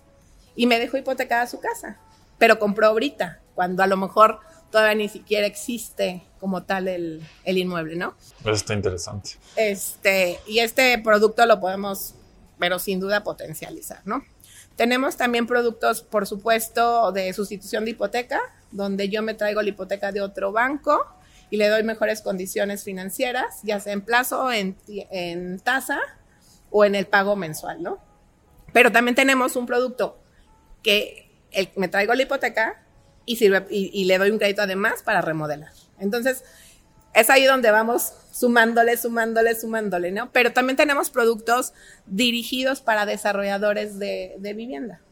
Y 0.54 0.66
me 0.66 0.78
dejó 0.78 0.98
hipotecada 0.98 1.46
su 1.46 1.60
casa, 1.60 1.98
pero 2.38 2.58
compró 2.58 2.88
ahorita, 2.88 3.40
cuando 3.54 3.82
a 3.82 3.86
lo 3.86 3.96
mejor 3.96 4.40
todavía 4.70 4.94
ni 4.94 5.08
siquiera 5.08 5.46
existe 5.46 6.22
como 6.40 6.64
tal 6.64 6.88
el, 6.88 7.22
el 7.44 7.58
inmueble, 7.58 7.96
¿no? 7.96 8.16
Eso 8.40 8.50
está 8.50 8.74
interesante. 8.74 9.32
Este, 9.54 10.40
y 10.46 10.58
este 10.58 10.98
producto 10.98 11.46
lo 11.46 11.60
podemos, 11.60 12.14
pero 12.58 12.78
sin 12.78 12.98
duda 12.98 13.22
potencializar, 13.22 14.00
¿no? 14.04 14.24
Tenemos 14.76 15.16
también 15.16 15.46
productos, 15.46 16.02
por 16.02 16.26
supuesto, 16.26 17.12
de 17.12 17.32
sustitución 17.32 17.84
de 17.84 17.92
hipoteca, 17.92 18.40
donde 18.72 19.08
yo 19.08 19.22
me 19.22 19.34
traigo 19.34 19.62
la 19.62 19.68
hipoteca 19.68 20.10
de 20.10 20.22
otro 20.22 20.50
banco 20.50 21.06
y 21.52 21.58
le 21.58 21.68
doy 21.68 21.82
mejores 21.82 22.22
condiciones 22.22 22.82
financieras, 22.82 23.60
ya 23.62 23.78
sea 23.78 23.92
en 23.92 24.00
plazo, 24.00 24.50
en, 24.50 24.74
en 24.88 25.60
tasa 25.60 26.00
o 26.70 26.86
en 26.86 26.94
el 26.94 27.06
pago 27.06 27.36
mensual, 27.36 27.82
¿no? 27.82 27.98
Pero 28.72 28.90
también 28.90 29.14
tenemos 29.14 29.54
un 29.54 29.66
producto 29.66 30.18
que 30.82 31.30
me 31.76 31.88
traigo 31.88 32.14
la 32.14 32.22
hipoteca 32.22 32.82
y, 33.26 33.36
sirve, 33.36 33.66
y, 33.68 34.02
le 34.06 34.16
doy 34.16 34.30
un 34.30 34.38
crédito 34.38 34.62
además 34.62 35.02
para 35.02 35.20
remodelar. 35.20 35.72
Entonces, 35.98 36.42
es 37.12 37.28
ahí 37.28 37.44
donde 37.44 37.70
vamos 37.70 38.14
sumándole, 38.32 38.96
sumándole, 38.96 39.54
sumándole, 39.54 40.10
¿no? 40.10 40.32
Pero 40.32 40.54
también 40.54 40.78
tenemos 40.78 41.10
productos 41.10 41.74
dirigidos 42.06 42.80
para 42.80 43.04
desarrolladores 43.04 43.98
de, 43.98 44.36
de, 44.38 44.54
vivienda. 44.54 45.02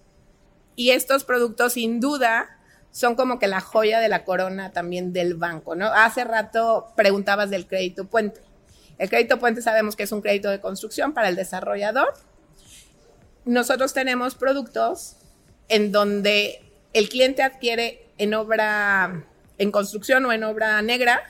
Y 0.75 0.93
estos 0.93 1.25
productos, 1.25 1.75
sin 1.75 2.01
duda, 2.01 2.60
son 2.91 3.15
como 3.15 3.39
que 3.39 3.47
la 3.47 3.61
joya 3.61 4.01
de 4.01 4.09
la 4.09 4.25
corona 4.25 4.73
también 4.73 5.13
del 5.13 5.35
banco, 5.35 5.75
¿no? 5.75 5.87
Hace 5.87 6.25
rato 6.25 6.93
preguntabas 6.97 7.51
del 7.51 7.67
crédito 7.67 8.07
puente. 8.07 8.41
El 8.99 9.09
crédito 9.09 9.39
puente 9.39 9.63
sabemos 9.63 9.97
que 9.97 10.03
es 10.03 10.13
un 10.13 10.21
crédito 10.21 10.51
de 10.51 10.61
construcción 10.61 11.15
para 11.15 11.29
el 11.29 11.37
desarrollador. 11.37 12.13
Nosotros 13.45 13.95
tenemos 13.95 14.35
productos 14.35 15.17
en 15.69 15.93
donde 15.93 16.63
el 16.93 17.09
cliente 17.09 17.43
adquiere 17.43 18.11
en 18.19 18.35
obra, 18.35 19.25
en 19.57 19.71
construcción 19.71 20.27
o 20.27 20.33
en 20.33 20.45
obra 20.45 20.83
negra, 20.83 21.23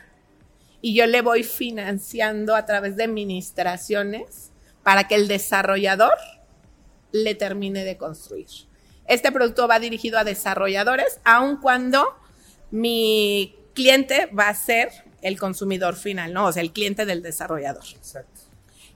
y 0.80 0.94
yo 0.94 1.06
le 1.06 1.20
voy 1.20 1.44
financiando 1.44 2.56
a 2.56 2.64
través 2.64 2.96
de 2.96 3.04
administraciones 3.04 4.50
para 4.82 5.06
que 5.06 5.14
el 5.14 5.28
desarrollador 5.28 6.14
le 7.12 7.34
termine 7.34 7.84
de 7.84 7.96
construir. 7.98 8.48
Este 9.10 9.32
producto 9.32 9.66
va 9.66 9.80
dirigido 9.80 10.20
a 10.20 10.24
desarrolladores, 10.24 11.20
aun 11.24 11.56
cuando 11.56 12.16
mi 12.70 13.56
cliente 13.74 14.26
va 14.26 14.48
a 14.48 14.54
ser 14.54 14.90
el 15.20 15.36
consumidor 15.36 15.96
final, 15.96 16.32
¿no? 16.32 16.46
O 16.46 16.52
sea, 16.52 16.62
el 16.62 16.72
cliente 16.72 17.04
del 17.06 17.20
desarrollador. 17.20 17.82
Exacto. 17.92 18.40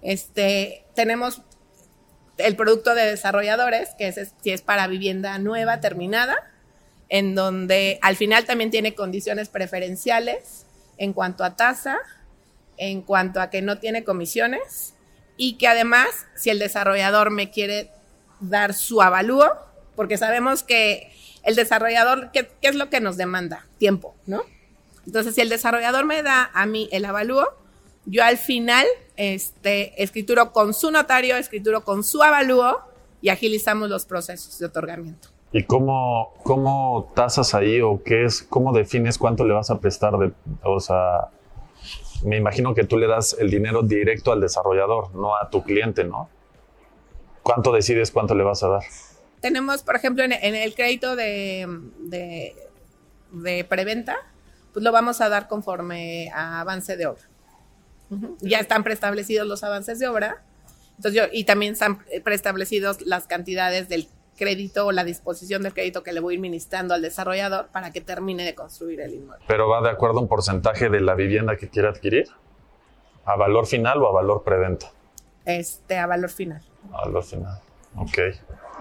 Este, 0.03 0.85
tenemos 0.95 1.43
el 2.39 2.55
producto 2.55 2.95
de 2.95 3.07
desarrolladores, 3.07 3.91
que 3.99 4.07
es, 4.07 4.35
si 4.41 4.53
es 4.53 4.63
para 4.63 4.87
vivienda 4.87 5.37
nueva, 5.41 5.81
terminada, 5.81 6.37
en 7.09 7.35
donde 7.35 7.99
al 8.01 8.15
final 8.15 8.45
también 8.45 8.71
tiene 8.71 8.95
condiciones 8.95 9.49
preferenciales 9.49 10.65
en 10.97 11.13
cuanto 11.13 11.43
a 11.43 11.57
tasa, 11.57 11.99
en 12.77 13.03
cuanto 13.03 13.41
a 13.41 13.51
que 13.51 13.63
no 13.63 13.79
tiene 13.79 14.05
comisiones 14.05 14.95
y 15.37 15.55
que 15.55 15.67
además, 15.67 16.07
si 16.37 16.51
el 16.51 16.61
desarrollador 16.61 17.31
me 17.31 17.51
quiere 17.51 17.91
dar 18.39 18.75
su 18.75 19.03
avalúo, 19.03 19.74
porque 19.97 20.19
sabemos 20.19 20.63
que 20.63 21.13
el 21.43 21.57
desarrollador, 21.57 22.31
¿qué, 22.33 22.49
¿qué, 22.61 22.69
es 22.69 22.75
lo 22.75 22.91
que 22.91 23.01
nos 23.01 23.17
demanda? 23.17 23.67
Tiempo, 23.79 24.15
¿no? 24.27 24.43
Entonces, 25.07 25.35
si 25.35 25.41
el 25.41 25.49
desarrollador 25.49 26.05
me 26.07 26.23
da 26.23 26.51
a 26.55 26.67
mí 26.67 26.89
el 26.93 27.05
avalúo, 27.05 27.47
yo 28.07 28.25
al 28.25 28.39
final 28.39 28.87
este, 29.17 30.03
escrituro 30.03 30.53
con 30.53 30.75
su 30.75 30.91
notario, 30.91 31.37
escrituro 31.37 31.85
con 31.85 32.05
su 32.05 32.23
avalúo 32.23 32.81
y 33.21 33.29
agilizamos 33.29 33.89
los 33.89 34.05
procesos 34.05 34.59
de 34.59 34.67
otorgamiento. 34.67 35.29
¿Y 35.53 35.65
cómo, 35.65 36.35
cómo 36.43 37.13
tasas 37.15 37.55
ahí 37.55 37.81
o 37.81 38.03
qué 38.03 38.25
es, 38.25 38.43
cómo 38.43 38.73
defines 38.73 39.19
cuánto 39.19 39.45
le 39.45 39.55
vas 39.55 39.71
a 39.71 39.79
prestar? 39.79 40.19
De, 40.19 40.33
o 40.65 40.81
sea, 40.81 41.31
me 42.25 42.37
imagino 42.37 42.75
que 42.75 42.85
tú 42.85 42.99
le 42.99 43.07
das 43.07 43.37
el 43.39 43.51
dinero 43.51 43.83
directo 43.83 44.33
al 44.33 44.41
desarrollador, 44.41 45.15
no 45.15 45.37
a 45.37 45.49
tu 45.51 45.63
cliente, 45.63 46.05
¿no? 46.05 46.29
¿Cuánto 47.43 47.73
decides 47.73 48.11
cuánto 48.11 48.35
le 48.35 48.43
vas 48.43 48.63
a 48.63 48.69
dar? 48.69 48.83
Tenemos, 49.45 49.83
por 49.83 49.95
ejemplo, 49.95 50.25
en, 50.25 50.33
el 50.33 50.75
crédito 50.75 51.17
de, 51.17 51.69
de, 53.31 53.65
preventa, 53.69 54.17
pues 54.73 54.83
lo 54.83 54.91
vamos 54.91 55.21
a 55.21 55.29
dar 55.29 55.49
conforme 55.49 56.31
a 56.33 56.63
avance 56.63 56.97
de 56.97 57.05
obra. 57.05 57.21
Ya 58.41 58.59
están 58.59 58.83
preestablecidos 58.85 59.47
los 59.47 59.63
avances 59.63 59.99
de 59.99 60.09
obra. 60.09 60.43
Entonces 60.97 61.13
yo, 61.13 61.25
y 61.31 61.45
también 61.45 61.75
están 61.75 61.99
preestablecidos 62.25 63.03
las 63.03 63.27
cantidades 63.27 63.91
del 63.91 64.09
crédito 64.39 64.87
o 64.87 64.93
la 64.93 65.05
disposición 65.05 65.63
del 65.63 65.75
crédito 65.75 66.03
que 66.03 66.15
le 66.15 66.21
voy 66.21 66.37
administrando 66.37 66.95
al 66.95 67.03
desarrollador 67.03 67.67
para 67.67 67.93
que 67.93 68.01
termine 68.01 68.47
de 68.47 68.55
construir 68.55 69.03
el 69.03 69.13
inmueble. 69.13 69.45
¿Pero 69.47 69.69
va 69.69 69.83
de 69.83 69.91
acuerdo 69.91 70.21
a 70.21 70.23
un 70.23 70.29
porcentaje 70.29 70.89
de 70.89 71.03
la 71.03 71.15
vivienda 71.15 71.59
que 71.59 71.69
quiere 71.69 71.89
adquirir? 71.89 72.29
¿A 73.27 73.37
valor 73.37 73.67
final 73.67 74.03
o 74.03 74.09
a 74.09 74.13
valor 74.13 74.43
preventa? 74.43 74.91
Este, 75.45 75.99
a 75.99 76.07
valor 76.07 76.31
final. 76.31 76.63
A 76.95 77.05
valor 77.05 77.25
final, 77.25 77.61
ok. 77.95 78.19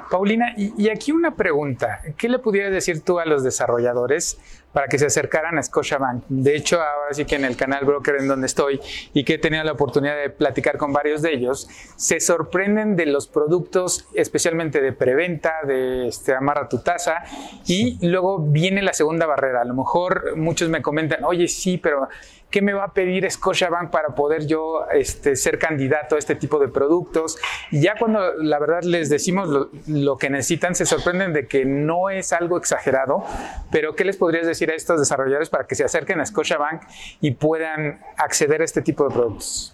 Paulina, 0.10 0.54
y, 0.58 0.89
aquí 0.89 1.12
una 1.12 1.36
pregunta. 1.36 2.02
¿Qué 2.18 2.30
le 2.30 2.39
pudieras 2.39 2.72
decir 2.72 3.02
tú 3.02 3.20
a 3.20 3.26
los 3.26 3.44
desarrolladores 3.44 4.38
para 4.74 4.88
que 4.88 4.98
se 4.98 5.06
acercaran 5.06 5.58
a 5.58 5.64
Scotiabank? 5.64 6.26
De 6.28 6.56
hecho, 6.56 6.82
ahora 6.82 7.14
sí 7.14 7.26
que 7.26 7.36
en 7.36 7.46
el 7.46 7.56
canal 7.56 7.86
Broker 7.86 8.16
en 8.20 8.28
donde 8.28 8.48
estoy 8.48 8.80
y 9.14 9.24
que 9.24 9.36
he 9.36 9.38
tenido 9.38 9.64
la 9.64 9.74
oportunidad 9.74 10.18
de 10.18 10.30
platicar 10.30 10.78
con 10.78 10.92
varios 10.92 11.22
de 11.22 11.34
ellos, 11.34 11.70
se 11.96 12.20
sorprenden 12.20 12.96
de 12.96 13.06
los 13.06 13.28
productos, 13.28 14.08
especialmente 14.14 14.82
de 14.82 14.92
preventa, 14.92 15.54
de 15.66 16.08
este, 16.08 16.34
amarra 16.34 16.68
tu 16.68 16.80
tasa, 16.80 17.24
y 17.66 18.06
luego 18.06 18.40
viene 18.40 18.82
la 18.82 18.94
segunda 18.94 19.26
barrera. 19.26 19.62
A 19.62 19.66
lo 19.66 19.76
mejor 19.76 20.36
muchos 20.36 20.70
me 20.70 20.82
comentan, 20.82 21.24
oye, 21.24 21.48
sí, 21.48 21.78
pero 21.78 22.10
¿qué 22.54 22.62
me 22.62 22.74
va 22.74 22.84
a 22.84 22.94
pedir 22.94 23.30
Scotiabank 23.30 23.90
para 23.90 24.10
poder 24.10 24.46
yo 24.46 24.86
este, 24.94 25.36
ser 25.36 25.58
candidato 25.58 26.16
a 26.16 26.20
este 26.20 26.36
tipo 26.36 26.60
de 26.60 26.68
productos? 26.68 27.40
Y 27.72 27.82
ya 27.82 27.96
cuando 27.98 28.36
la 28.36 28.60
verdad 28.60 28.84
les 28.84 29.10
decimos 29.10 29.50
lo, 29.88 30.18
que 30.18 30.30
necesitan, 30.30 30.76
se 30.76 30.86
sorprenden 30.86 31.34
de 31.34 31.48
que 31.48 31.66
no 31.66 32.12
es 32.12 32.32
algo 32.32 32.58
exagerado, 32.58 33.24
pero 33.72 33.96
¿qué 33.96 34.06
les 34.06 34.18
podrías 34.18 34.46
decir 34.46 34.62
a 34.71 34.76
estos 34.76 34.99
desarrolladores 34.99 35.49
para 35.49 35.65
que 35.65 35.76
se 35.76 35.84
acerquen 35.84 36.19
a 36.19 36.26
Scotiabank 36.26 36.84
y 37.21 37.32
puedan 37.32 38.02
acceder 38.17 38.62
a 38.62 38.65
este 38.65 38.82
tipo 38.82 39.08
de 39.08 39.13
productos? 39.13 39.73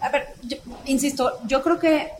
A 0.00 0.08
ver, 0.10 0.28
insisto, 0.84 1.40
yo 1.46 1.62
creo 1.62 1.78
que 1.78 2.10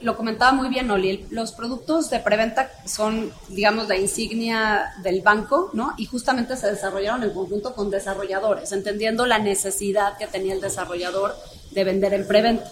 lo 0.00 0.16
comentaba 0.16 0.52
muy 0.52 0.68
bien 0.68 0.90
Oli, 0.90 1.26
los 1.30 1.52
productos 1.52 2.10
de 2.10 2.20
preventa 2.20 2.70
son, 2.84 3.32
digamos, 3.48 3.88
la 3.88 3.96
insignia 3.96 4.92
del 5.02 5.22
banco, 5.22 5.70
¿no? 5.72 5.94
Y 5.96 6.06
justamente 6.06 6.56
se 6.56 6.70
desarrollaron 6.70 7.22
en 7.22 7.32
conjunto 7.32 7.74
con 7.74 7.90
desarrolladores, 7.90 8.72
entendiendo 8.72 9.26
la 9.26 9.38
necesidad 9.38 10.16
que 10.18 10.26
tenía 10.26 10.54
el 10.54 10.60
desarrollador 10.60 11.34
de 11.70 11.84
vender 11.84 12.14
en 12.14 12.26
preventa. 12.26 12.70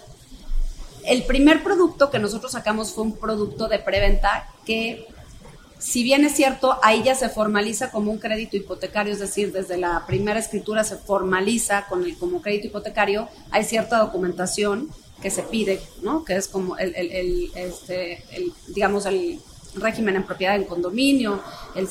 El 1.03 1.23
primer 1.23 1.63
producto 1.63 2.09
que 2.09 2.19
nosotros 2.19 2.51
sacamos 2.51 2.91
fue 2.91 3.03
un 3.03 3.17
producto 3.17 3.67
de 3.67 3.79
preventa 3.79 4.47
que, 4.65 5.07
si 5.77 6.03
bien 6.03 6.25
es 6.25 6.35
cierto, 6.35 6.77
ahí 6.83 7.03
ya 7.03 7.15
se 7.15 7.29
formaliza 7.29 7.91
como 7.91 8.11
un 8.11 8.17
crédito 8.17 8.57
hipotecario, 8.57 9.13
es 9.13 9.19
decir, 9.19 9.51
desde 9.51 9.77
la 9.77 10.05
primera 10.07 10.39
escritura 10.39 10.83
se 10.83 10.95
formaliza 10.95 11.85
con 11.87 12.03
el, 12.03 12.17
como 12.17 12.41
crédito 12.41 12.67
hipotecario, 12.67 13.27
hay 13.51 13.63
cierta 13.63 13.99
documentación 13.99 14.89
que 15.21 15.29
se 15.29 15.43
pide, 15.43 15.81
¿no? 16.01 16.23
Que 16.23 16.35
es 16.35 16.47
como 16.47 16.77
el, 16.77 16.93
el, 16.95 17.51
este, 17.55 18.23
digamos, 18.67 19.05
el 19.05 19.39
régimen 19.75 20.15
en 20.15 20.23
propiedad 20.23 20.55
en 20.55 20.63
condominio, 20.63 21.41
el, 21.75 21.87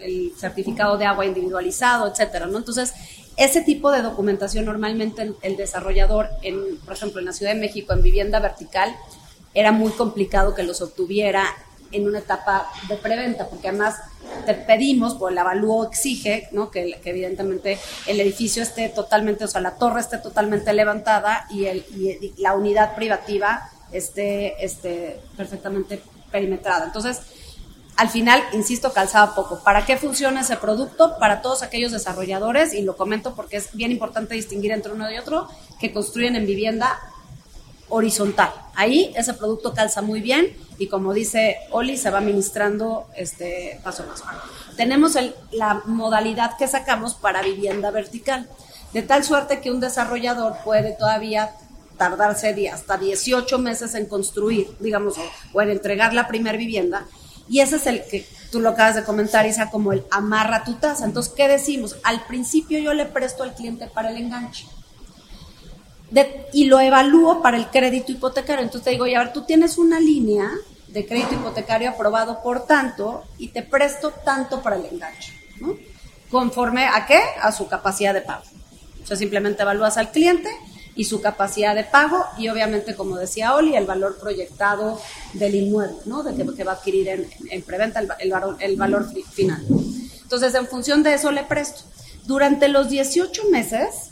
el, 0.00 0.32
certificado 0.36 0.98
de 0.98 1.06
agua 1.06 1.24
individualizado, 1.24 2.06
etcétera, 2.10 2.46
¿no? 2.46 2.58
Entonces, 2.58 2.92
ese 3.36 3.62
tipo 3.62 3.90
de 3.90 4.02
documentación 4.02 4.64
normalmente 4.64 5.32
el 5.42 5.56
desarrollador, 5.56 6.28
en, 6.42 6.76
por 6.78 6.94
ejemplo, 6.94 7.20
en 7.20 7.26
la 7.26 7.32
Ciudad 7.32 7.54
de 7.54 7.60
México, 7.60 7.92
en 7.92 8.02
vivienda 8.02 8.40
vertical, 8.40 8.94
era 9.54 9.72
muy 9.72 9.92
complicado 9.92 10.54
que 10.54 10.62
los 10.62 10.82
obtuviera 10.82 11.46
en 11.94 12.06
una 12.06 12.18
etapa 12.18 12.70
de 12.88 12.96
preventa, 12.96 13.48
porque 13.48 13.68
además 13.68 13.96
te 14.46 14.54
pedimos, 14.54 15.14
por 15.14 15.32
el 15.32 15.38
avalúo 15.38 15.86
exige, 15.86 16.48
¿no? 16.52 16.70
que, 16.70 17.00
evidentemente 17.04 17.78
el 18.06 18.20
edificio 18.20 18.62
esté 18.62 18.88
totalmente, 18.88 19.44
o 19.44 19.48
sea, 19.48 19.60
la 19.60 19.76
torre 19.76 20.00
esté 20.00 20.18
totalmente 20.18 20.72
levantada 20.72 21.46
y, 21.50 21.66
el, 21.66 21.84
y 21.90 22.34
la 22.38 22.54
unidad 22.54 22.94
privativa 22.94 23.70
esté, 23.92 24.62
esté 24.64 25.20
perfectamente 25.36 26.02
perimetrada. 26.30 26.84
Entonces, 26.84 27.20
al 27.96 28.08
final, 28.08 28.42
insisto, 28.52 28.92
calzaba 28.92 29.34
poco. 29.34 29.60
¿Para 29.62 29.86
qué 29.86 29.96
funciona 29.96 30.40
ese 30.40 30.56
producto? 30.56 31.16
Para 31.18 31.42
todos 31.42 31.62
aquellos 31.62 31.92
desarrolladores, 31.92 32.74
y 32.74 32.82
lo 32.82 32.96
comento 32.96 33.34
porque 33.34 33.56
es 33.56 33.72
bien 33.72 33.92
importante 33.92 34.34
distinguir 34.34 34.72
entre 34.72 34.92
uno 34.92 35.10
y 35.10 35.16
otro, 35.16 35.48
que 35.78 35.92
construyen 35.92 36.34
en 36.34 36.46
vivienda 36.46 36.98
horizontal. 37.94 38.52
Ahí 38.74 39.12
ese 39.16 39.34
producto 39.34 39.72
calza 39.72 40.02
muy 40.02 40.20
bien 40.20 40.56
y 40.78 40.88
como 40.88 41.12
dice 41.12 41.56
Oli, 41.70 41.96
se 41.96 42.10
va 42.10 42.18
administrando 42.18 43.06
este, 43.16 43.80
paso 43.84 44.02
a 44.02 44.06
paso. 44.06 44.24
Tenemos 44.76 45.16
la 45.52 45.82
modalidad 45.86 46.56
que 46.56 46.66
sacamos 46.66 47.14
para 47.14 47.42
vivienda 47.42 47.90
vertical, 47.90 48.48
de 48.92 49.02
tal 49.02 49.24
suerte 49.24 49.60
que 49.60 49.70
un 49.70 49.80
desarrollador 49.80 50.56
puede 50.64 50.92
todavía 50.92 51.52
tardarse 51.96 52.68
hasta 52.68 52.96
18 52.96 53.58
meses 53.58 53.94
en 53.94 54.06
construir, 54.06 54.68
digamos, 54.80 55.14
o 55.52 55.62
en 55.62 55.70
entregar 55.70 56.12
la 56.12 56.26
primera 56.26 56.58
vivienda 56.58 57.06
y 57.48 57.60
ese 57.60 57.76
es 57.76 57.86
el 57.86 58.04
que 58.04 58.26
tú 58.50 58.60
lo 58.60 58.70
acabas 58.70 58.94
de 58.94 59.04
comentar, 59.04 59.46
Isa, 59.46 59.70
como 59.70 59.92
el 59.92 60.04
amarra 60.10 60.64
tu 60.64 60.74
tasa. 60.74 61.04
Entonces, 61.04 61.32
¿qué 61.34 61.48
decimos? 61.48 61.96
Al 62.02 62.24
principio 62.26 62.78
yo 62.78 62.94
le 62.94 63.06
presto 63.06 63.42
al 63.42 63.54
cliente 63.54 63.86
para 63.86 64.10
el 64.10 64.16
enganche. 64.16 64.66
Y 66.52 66.64
lo 66.66 66.80
evalúo 66.80 67.42
para 67.42 67.56
el 67.56 67.68
crédito 67.68 68.12
hipotecario. 68.12 68.62
Entonces 68.62 68.84
te 68.84 68.90
digo, 68.90 69.06
ya 69.06 69.20
a 69.20 69.24
ver, 69.24 69.32
tú 69.32 69.42
tienes 69.42 69.78
una 69.78 69.98
línea 69.98 70.50
de 70.88 71.06
crédito 71.06 71.34
hipotecario 71.34 71.90
aprobado 71.90 72.40
por 72.42 72.66
tanto 72.66 73.24
y 73.36 73.48
te 73.48 73.62
presto 73.62 74.12
tanto 74.24 74.62
para 74.62 74.76
el 74.76 74.86
enganche. 74.86 75.32
¿Conforme 76.30 76.86
a 76.86 77.04
qué? 77.06 77.20
A 77.42 77.52
su 77.52 77.68
capacidad 77.68 78.14
de 78.14 78.20
pago. 78.20 78.44
O 79.02 79.06
sea, 79.06 79.16
simplemente 79.16 79.62
evalúas 79.62 79.96
al 79.96 80.10
cliente 80.10 80.48
y 80.94 81.04
su 81.04 81.20
capacidad 81.20 81.74
de 81.74 81.84
pago 81.84 82.24
y 82.38 82.48
obviamente, 82.48 82.94
como 82.94 83.16
decía 83.16 83.54
Oli, 83.54 83.74
el 83.74 83.86
valor 83.86 84.18
proyectado 84.18 85.00
del 85.32 85.54
inmueble, 85.56 85.96
¿no? 86.06 86.22
De 86.22 86.34
que, 86.54 86.64
va 86.64 86.72
a 86.72 86.74
adquirir 86.76 87.08
en, 87.50 87.62
preventa 87.62 88.00
el, 88.00 88.08
el, 88.60 88.76
valor 88.76 89.08
final. 89.32 89.64
Entonces, 90.22 90.54
en 90.54 90.66
función 90.66 91.02
de 91.02 91.14
eso 91.14 91.32
le 91.32 91.42
presto. 91.42 91.82
Durante 92.24 92.68
los 92.68 92.88
18 92.88 93.50
meses, 93.50 94.10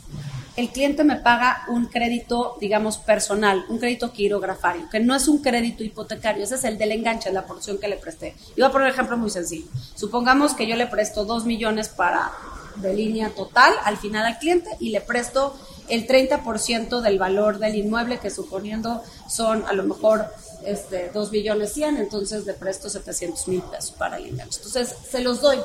el 0.55 0.69
cliente 0.69 1.03
me 1.03 1.15
paga 1.15 1.63
un 1.67 1.87
crédito, 1.87 2.57
digamos, 2.59 2.97
personal, 2.97 3.65
un 3.69 3.79
crédito 3.79 4.11
quirografario, 4.11 4.87
que 4.89 4.99
no 4.99 5.15
es 5.15 5.27
un 5.27 5.39
crédito 5.39 5.83
hipotecario, 5.83 6.43
ese 6.43 6.55
es 6.55 6.63
el 6.63 6.77
del 6.77 6.91
enganche, 6.91 7.31
la 7.31 7.45
porción 7.45 7.79
que 7.79 7.87
le 7.87 7.97
presté. 7.97 8.35
Y 8.55 8.61
voy 8.61 8.69
a 8.69 8.71
poner 8.71 8.87
un 8.87 8.93
ejemplo 8.93 9.17
muy 9.17 9.29
sencillo. 9.29 9.65
Supongamos 9.95 10.53
que 10.53 10.67
yo 10.67 10.75
le 10.75 10.87
presto 10.87 11.25
2 11.25 11.45
millones 11.45 11.89
para 11.89 12.31
de 12.75 12.93
línea 12.93 13.29
total 13.29 13.71
al 13.83 13.97
final 13.97 14.25
al 14.25 14.39
cliente 14.39 14.67
y 14.79 14.89
le 14.89 14.99
presto 14.99 15.55
el 15.89 16.07
30% 16.07 17.01
del 17.01 17.19
valor 17.19 17.59
del 17.59 17.75
inmueble, 17.75 18.19
que 18.19 18.29
suponiendo 18.29 19.03
son 19.29 19.63
a 19.67 19.73
lo 19.73 19.83
mejor 19.83 20.25
este, 20.65 21.09
2 21.13 21.29
billones 21.29 21.73
100, 21.73 21.97
entonces 21.97 22.45
le 22.45 22.53
presto 22.53 22.89
700 22.89 23.47
mil 23.47 23.61
pesos 23.63 23.91
para 23.91 24.17
el 24.17 24.27
enganche. 24.27 24.57
Entonces, 24.57 24.95
se 25.09 25.21
los 25.21 25.41
doy. 25.41 25.59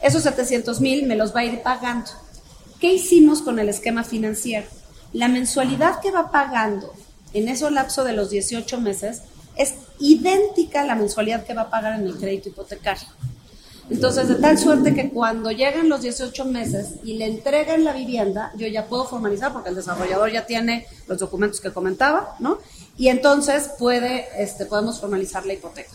Esos 0.00 0.22
700 0.22 0.80
mil 0.80 1.06
me 1.06 1.16
los 1.16 1.34
va 1.34 1.40
a 1.40 1.44
ir 1.44 1.62
pagando. 1.62 2.10
¿Qué 2.84 2.92
hicimos 2.92 3.40
con 3.40 3.58
el 3.58 3.70
esquema 3.70 4.04
financiero? 4.04 4.66
La 5.14 5.28
mensualidad 5.28 6.02
que 6.02 6.10
va 6.10 6.30
pagando 6.30 6.92
en 7.32 7.48
ese 7.48 7.70
lapso 7.70 8.04
de 8.04 8.12
los 8.12 8.28
18 8.28 8.78
meses 8.78 9.22
es 9.56 9.76
idéntica 10.00 10.82
a 10.82 10.84
la 10.84 10.94
mensualidad 10.94 11.46
que 11.46 11.54
va 11.54 11.62
a 11.62 11.70
pagar 11.70 11.98
en 11.98 12.06
el 12.06 12.18
crédito 12.18 12.50
hipotecario. 12.50 13.08
Entonces, 13.88 14.28
de 14.28 14.34
tal 14.34 14.58
suerte 14.58 14.94
que 14.94 15.08
cuando 15.08 15.50
llegan 15.50 15.88
los 15.88 16.02
18 16.02 16.44
meses 16.44 16.96
y 17.02 17.14
le 17.14 17.24
entregan 17.24 17.84
la 17.84 17.94
vivienda, 17.94 18.52
yo 18.54 18.66
ya 18.66 18.84
puedo 18.84 19.06
formalizar 19.06 19.54
porque 19.54 19.70
el 19.70 19.76
desarrollador 19.76 20.30
ya 20.30 20.44
tiene 20.44 20.86
los 21.06 21.18
documentos 21.18 21.62
que 21.62 21.72
comentaba, 21.72 22.36
¿no? 22.38 22.58
Y 22.98 23.08
entonces 23.08 23.70
puede, 23.78 24.26
este, 24.36 24.66
podemos 24.66 25.00
formalizar 25.00 25.46
la 25.46 25.54
hipoteca. 25.54 25.92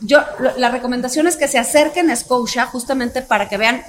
Yo, 0.00 0.18
la 0.56 0.70
recomendación 0.70 1.28
es 1.28 1.36
que 1.36 1.46
se 1.46 1.60
acerquen 1.60 2.10
a 2.10 2.16
Scotia 2.16 2.66
justamente 2.66 3.22
para 3.22 3.48
que 3.48 3.58
vean, 3.58 3.84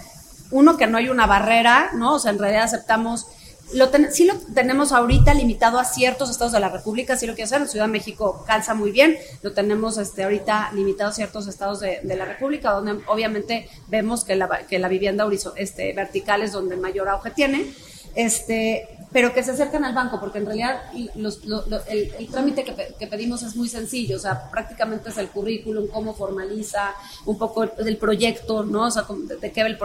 uno, 0.53 0.77
que 0.77 0.87
no 0.87 0.97
hay 0.97 1.09
una 1.09 1.27
barrera, 1.27 1.91
¿no? 1.95 2.15
O 2.15 2.19
sea, 2.19 2.31
en 2.31 2.39
realidad 2.39 2.63
aceptamos 2.63 3.27
lo 3.73 3.89
sí 4.11 4.25
lo 4.25 4.35
tenemos 4.53 4.91
ahorita 4.91 5.33
limitado 5.33 5.79
a 5.79 5.85
ciertos 5.85 6.29
estados 6.29 6.53
de 6.53 6.59
la 6.59 6.69
República, 6.69 7.15
sí 7.17 7.25
lo 7.25 7.33
quiero 7.33 7.45
hacer, 7.45 7.61
en 7.61 7.67
Ciudad 7.67 7.85
de 7.85 7.91
México 7.91 8.43
calza 8.45 8.73
muy 8.73 8.91
bien, 8.91 9.17
lo 9.41 9.53
tenemos 9.53 9.97
este, 9.97 10.23
ahorita 10.23 10.71
limitado 10.73 11.09
a 11.09 11.13
ciertos 11.13 11.47
estados 11.47 11.79
de, 11.79 12.01
la 12.03 12.25
República, 12.25 12.71
donde 12.71 13.03
obviamente 13.07 13.67
vemos 13.87 14.23
que 14.25 14.35
la, 14.35 14.47
que 14.67 14.79
la 14.79 14.87
vivienda 14.89 15.27
este, 15.55 15.93
vertical 15.93 16.43
es 16.43 16.51
donde 16.51 16.75
mayor 16.75 17.09
auge 17.09 17.31
tiene, 17.31 17.73
este, 18.15 18.97
pero 19.13 19.31
que 19.31 19.43
se 19.43 19.51
acercan 19.51 19.85
al 19.85 19.93
banco, 19.93 20.19
porque 20.19 20.39
en 20.39 20.45
realidad 20.47 20.81
el, 20.95 22.27
trámite 22.31 22.63
que, 22.63 23.07
pedimos 23.07 23.43
es 23.43 23.55
muy 23.55 23.69
sencillo, 23.69 24.17
o 24.17 24.19
sea, 24.19 24.49
prácticamente 24.49 25.09
es 25.09 25.17
el 25.19 25.29
currículum, 25.29 25.87
cómo 25.87 26.15
formaliza, 26.15 26.95
un 27.25 27.37
poco 27.37 27.63
el, 27.63 27.97
proyecto, 27.97 28.63
¿no? 28.63 28.87
O 28.87 28.91
sea, 28.91 29.05
de, 29.39 29.51
qué 29.51 29.61
va 29.61 29.69
el, 29.69 29.77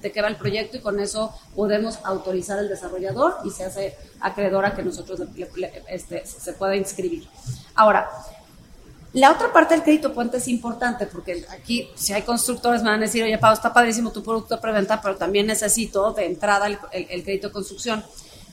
de, 0.00 0.12
qué 0.12 0.20
va 0.20 0.28
el 0.28 0.36
proyecto 0.36 0.76
y 0.76 0.80
con 0.80 1.00
eso 1.00 1.32
podemos 1.56 1.98
autorizar 2.04 2.58
al 2.58 2.68
desarrollador 2.68 3.38
y 3.44 3.50
se 3.50 3.64
hace 3.64 3.96
acreedora 4.20 4.74
que 4.74 4.82
nosotros 4.82 5.20
este, 5.88 6.26
se 6.26 6.52
pueda 6.52 6.76
inscribir. 6.76 7.26
Ahora, 7.74 8.08
la 9.14 9.30
otra 9.30 9.52
parte 9.52 9.74
del 9.74 9.84
crédito 9.84 10.12
puente 10.12 10.38
es 10.38 10.48
importante 10.48 11.06
porque 11.06 11.46
aquí, 11.48 11.88
si 11.94 12.12
hay 12.12 12.22
constructores, 12.22 12.82
me 12.82 12.90
van 12.90 12.98
a 12.98 13.04
decir, 13.04 13.22
oye, 13.22 13.38
Pau, 13.38 13.54
está 13.54 13.72
padrísimo 13.72 14.10
tu 14.10 14.24
producto 14.24 14.56
de 14.56 14.60
preventa, 14.60 15.00
pero 15.00 15.14
también 15.14 15.46
necesito 15.46 16.12
de 16.12 16.26
entrada 16.26 16.66
el, 16.66 16.78
crédito 17.22 17.46
de 17.46 17.52
construcción. 17.52 18.04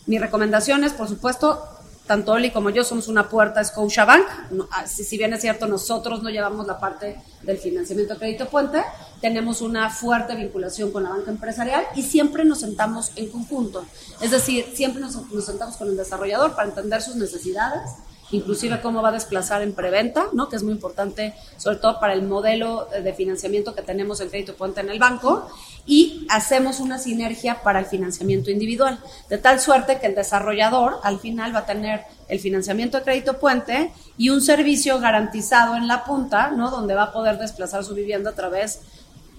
Mi 0.06 0.20
recomendación 0.20 0.84
es, 0.84 0.94
por 0.94 1.08
supuesto, 1.08 1.64
tanto 2.06 2.34
Oli 2.34 2.52
como 2.52 2.70
yo 2.70 2.84
somos 2.84 3.08
una 3.08 3.28
puerta 3.28 3.64
Scotiabank. 3.64 4.24
Bank. 4.52 4.68
Ah, 4.72 4.86
si, 4.86 5.18
bien 5.18 5.34
es 5.34 5.42
cierto, 5.42 5.66
nosotros 5.66 6.22
no 6.22 6.30
llevamos 6.30 6.68
la 6.68 6.80
parte 6.80 7.18
del 7.42 7.58
financiamiento 7.58 8.14
de 8.14 8.20
crédito 8.20 8.48
puente, 8.48 8.84
tenemos 9.20 9.62
una 9.62 9.90
fuerte 9.90 10.36
vinculación 10.36 10.92
con 10.92 11.06
la 11.06 11.10
banca 11.10 11.32
empresarial 11.32 11.86
y 11.96 12.04
siempre 12.04 12.46
nos 12.46 12.60
sentamos 12.60 13.14
en 13.16 13.32
conjunto. 13.32 13.84
Es 14.22 14.30
decir, 14.30 14.72
siempre 14.76 15.02
nos 15.02 15.44
sentamos 15.44 15.76
con 15.78 15.88
el 15.88 15.98
desarrollador 15.98 16.56
para 16.56 16.70
entender 16.70 17.02
sus 17.02 17.16
necesidades 17.16 17.90
inclusive 18.32 18.82
cómo 18.82 19.02
va 19.02 19.10
a 19.10 19.14
desplazar 19.14 19.62
en 19.62 19.74
preventa, 19.74 20.28
¿no? 20.34 20.50
que 20.50 20.56
es 20.56 20.64
muy 20.64 20.74
importante, 20.74 21.34
sobre 21.58 21.78
todo 21.78 22.00
para 22.00 22.14
el 22.14 22.24
modelo 22.24 22.88
de 22.92 23.14
financiamiento 23.14 23.76
que 23.76 23.82
tenemos 23.82 24.22
en 24.22 24.30
Crédito 24.30 24.56
Puente 24.56 24.82
en 24.82 24.90
el 24.90 25.00
banco, 25.00 25.50
y 25.86 26.26
hacemos 26.30 26.80
una 26.80 27.00
sinergia 27.00 27.62
para 27.64 27.80
el 27.80 27.86
financiamiento 27.86 28.52
individual, 28.52 29.00
de 29.30 29.38
tal 29.38 29.60
suerte 29.60 30.00
que 30.00 30.08
el 30.08 30.16
desarrollador 30.16 31.00
al 31.04 31.20
final 31.20 31.54
va 31.56 31.60
a 31.60 31.66
tener 31.66 32.02
el 32.28 32.40
financiamiento 32.40 32.98
de 32.98 33.04
Crédito 33.04 33.40
Puente 33.40 33.92
y 34.18 34.30
un 34.30 34.42
servicio 34.42 35.00
garantizado 35.00 35.76
en 35.76 35.88
la 35.88 36.04
punta, 36.04 36.52
¿no? 36.52 36.70
donde 36.70 36.96
va 36.96 37.04
a 37.04 37.12
poder 37.12 37.38
desplazar 37.38 37.84
su 37.84 37.94
vivienda 37.94 38.32
a 38.32 38.36
través 38.36 38.82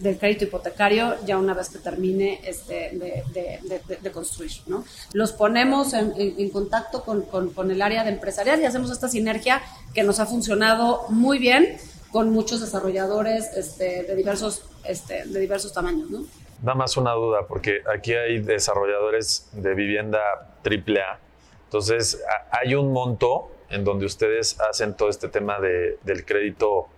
del 0.02 0.18
crédito 0.18 0.44
hipotecario 0.44 1.16
ya 1.24 1.38
una 1.38 1.54
vez 1.54 1.68
que 1.68 1.78
termine 1.78 2.40
este, 2.44 2.90
de, 2.92 4.10
construir. 4.10 4.50
¿no? 4.66 4.84
Los 5.12 5.32
ponemos 5.32 5.94
en, 5.94 6.50
contacto 6.50 7.04
con, 7.04 7.70
el 7.70 7.80
área 7.80 8.04
de 8.04 8.10
empresarial 8.10 8.60
y 8.60 8.64
hacemos 8.64 8.90
esta 8.90 9.08
sinergia 9.08 9.62
que 9.94 10.02
nos 10.02 10.18
ha 10.18 10.26
funcionado 10.26 11.06
muy 11.08 11.38
bien 11.38 11.76
con 12.10 12.30
muchos 12.30 12.60
desarrolladores 12.60 13.56
este, 13.56 14.02
de, 14.02 14.16
diversos, 14.16 14.64
este, 14.84 15.24
de 15.24 15.40
diversos 15.40 15.72
tamaños. 15.72 16.10
¿no? 16.10 16.24
Nada 16.62 16.74
más 16.74 16.96
una 16.96 17.12
duda, 17.12 17.46
porque 17.46 17.82
aquí 17.94 18.12
hay 18.12 18.40
desarrolladores 18.40 19.48
de 19.52 19.74
vivienda 19.74 20.18
AAA. 20.64 21.18
Entonces, 21.64 22.22
hay 22.50 22.74
un 22.74 22.92
monto 22.92 23.50
en 23.70 23.84
donde 23.84 24.04
ustedes 24.04 24.60
hacen 24.60 24.94
todo 24.94 25.08
este 25.08 25.28
tema 25.28 25.58
del 25.58 26.24
crédito 26.26 26.88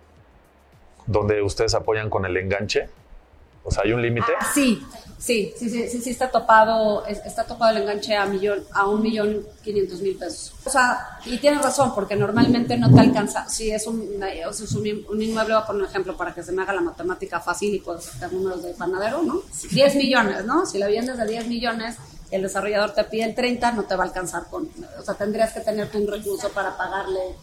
donde 1.07 1.41
ustedes 1.41 1.73
apoyan 1.75 2.09
con 2.09 2.25
el 2.25 2.35
enganche? 2.37 2.89
O 3.63 3.71
sea, 3.71 3.83
¿hay 3.83 3.93
un 3.93 4.01
límite? 4.01 4.31
Ah, 4.39 4.47
sí, 4.53 4.85
sí, 5.17 5.51
sí, 5.57 5.69
sí, 5.69 6.01
sí, 6.01 6.09
está 6.11 6.29
topado, 6.29 7.03
está 7.07 7.45
topado 7.45 7.75
el 7.75 7.81
enganche 7.81 8.15
a 8.15 8.27
millón, 8.27 8.63
a 8.71 8.87
un 8.87 9.01
millón 9.01 9.43
quinientos 9.63 10.01
mil 10.01 10.15
pesos. 10.15 10.53
O 10.63 10.69
sea, 10.69 11.19
y 11.25 11.37
tienes 11.39 11.63
razón, 11.63 11.93
porque 11.95 12.15
normalmente 12.15 12.77
no 12.77 12.93
te 12.93 12.99
alcanza. 12.99 13.49
Si 13.49 13.71
es 13.71 13.87
un, 13.87 14.01
un, 14.01 15.21
inmueble, 15.21 15.55
voy 15.55 15.63
a 15.63 15.65
poner 15.65 15.81
un 15.81 15.89
ejemplo 15.89 16.15
para 16.15 16.33
que 16.33 16.43
se 16.43 16.51
me 16.51 16.61
haga 16.61 16.73
la 16.73 16.81
matemática 16.81 17.39
fácil 17.39 17.73
y 17.73 17.79
puedo 17.79 17.99
sacar 17.99 18.31
números 18.31 18.61
de 18.61 18.73
panadero, 18.75 19.23
¿no? 19.23 19.41
10 19.71 19.95
millones, 19.95 20.45
¿no? 20.45 20.67
Si 20.67 20.77
la 20.77 20.87
vienes 20.87 21.17
de 21.17 21.25
10 21.25 21.47
millones, 21.47 21.97
el 22.31 22.41
desarrollador 22.41 22.91
te 22.91 23.03
pide 23.05 23.23
el 23.23 23.35
30, 23.35 23.71
no 23.71 23.83
te 23.83 23.95
va 23.95 24.03
a 24.03 24.07
alcanzar 24.07 24.47
con, 24.49 24.69
o 24.99 25.01
sea, 25.03 25.13
tendrías 25.15 25.53
que 25.53 25.61
tener 25.61 25.89
un 25.93 26.07
recurso 26.07 26.49
para 26.49 26.75
pagarle, 26.75 27.35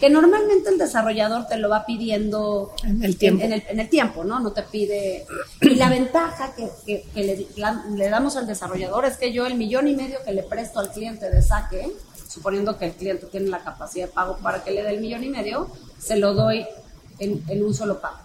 que 0.00 0.08
normalmente 0.08 0.70
el 0.70 0.78
desarrollador 0.78 1.46
te 1.46 1.58
lo 1.58 1.68
va 1.68 1.84
pidiendo 1.84 2.72
en 2.82 3.04
el 3.04 3.18
tiempo, 3.18 3.44
en, 3.44 3.52
el, 3.52 3.88
tiempo 3.90 4.24
¿no? 4.24 4.40
No 4.40 4.52
te 4.52 4.62
pide, 4.62 5.26
y 5.60 5.74
la 5.74 5.90
ventaja 5.90 6.54
que, 6.54 7.04
que, 7.14 7.46
le, 7.94 8.08
damos 8.08 8.36
al 8.36 8.46
desarrollador 8.46 9.04
es 9.04 9.18
que 9.18 9.30
yo 9.32 9.46
el 9.46 9.56
millón 9.56 9.88
y 9.88 9.94
medio 9.94 10.18
que 10.24 10.32
le 10.32 10.42
presto 10.42 10.80
al 10.80 10.90
cliente 10.90 11.28
de 11.30 11.42
saque, 11.42 11.92
suponiendo 12.26 12.78
que 12.78 12.86
el 12.86 12.92
cliente 12.92 13.26
tiene 13.26 13.48
la 13.48 13.62
capacidad 13.62 14.06
de 14.06 14.12
pago 14.12 14.38
para 14.38 14.64
que 14.64 14.70
le 14.70 14.82
dé 14.82 14.90
el 14.90 15.00
millón 15.00 15.22
y 15.22 15.28
medio, 15.28 15.70
se 15.98 16.16
lo 16.16 16.32
doy 16.32 16.66
en, 17.18 17.44
en 17.48 17.62
un 17.62 17.74
solo 17.74 18.00
pago. 18.00 18.18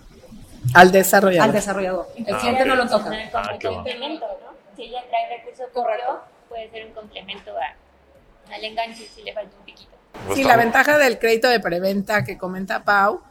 Al 0.74 0.92
desarrollador. 0.94 1.50
Al 1.50 1.54
desarrollador. 1.54 2.08
El 2.16 2.38
cliente 2.38 2.66
no 2.66 2.76
lo 2.76 2.88
toca. 2.88 3.12
Ah, 3.34 3.58
complemento, 3.62 4.26
¿no? 4.26 4.56
si 4.76 4.84
ella 4.84 5.04
trae 5.10 5.38
recurso 5.38 5.64
correcto, 5.74 6.22
puede 6.48 6.70
ser 6.70 6.86
un 6.88 6.94
complemento 6.94 7.52
al 8.50 8.64
enganche 8.64 9.08
si 9.14 9.24
le 9.24 9.34
falta 9.34 9.56
un 9.58 9.66
piquito. 9.66 9.95
Sí, 10.34 10.44
la 10.44 10.58
ventaja 10.58 10.98
del 10.98 11.20
crédito 11.20 11.48
de 11.48 11.60
preventa 11.60 12.24
que 12.24 12.38
comenta 12.38 12.84
Pau, 12.84 13.22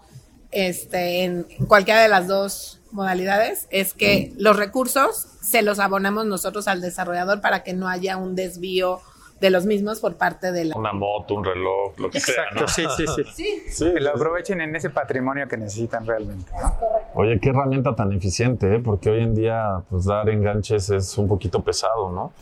este, 0.51 1.25
en 1.25 1.47
cualquiera 1.67 2.01
de 2.01 2.09
las 2.09 2.29
dos 2.29 2.81
modalidades, 2.93 3.67
es 3.71 3.93
que 3.93 4.33
los 4.37 4.57
recursos 4.57 5.27
se 5.43 5.63
los 5.63 5.81
abonamos 5.81 6.27
nosotros 6.27 6.69
al 6.69 6.81
desarrollador 6.81 7.41
para 7.41 7.63
que 7.65 7.73
no 7.73 7.89
haya 7.89 8.17
un 8.17 8.37
desvío 8.37 9.01
de 9.41 9.51
los 9.51 9.67
mismos 9.67 9.99
por 9.99 10.17
parte 10.17 10.53
de 10.53 10.65
la... 10.67 10.77
Una 10.77 10.93
moto, 10.93 11.35
un 11.35 11.45
reloj, 11.45 11.99
lo 11.99 12.09
que 12.09 12.19
Exacto, 12.19 12.69
sea. 12.69 12.89
sí, 12.91 13.05
sí, 13.07 13.23
sí. 13.35 13.63
Sí, 13.69 13.93
Que 13.93 14.01
lo 14.01 14.11
aprovechen 14.11 14.61
en 14.61 14.77
ese 14.77 14.91
patrimonio 14.91 15.49
que 15.49 15.57
necesitan 15.57 16.07
realmente. 16.07 16.51
¿no? 16.53 16.73
Oye, 17.15 17.39
qué 17.41 17.51
herramienta 17.51 17.95
tan 17.97 18.13
eficiente, 18.13 18.77
¿eh? 18.77 18.79
porque 18.79 19.11
hoy 19.11 19.23
en 19.23 19.35
día 19.35 19.83
pues 19.91 20.05
dar 20.05 20.31
enganches 20.31 20.89
es 20.91 21.19
un 21.19 21.27
poquito 21.27 21.63
pesado, 21.63 22.11
¿no? 22.13 22.33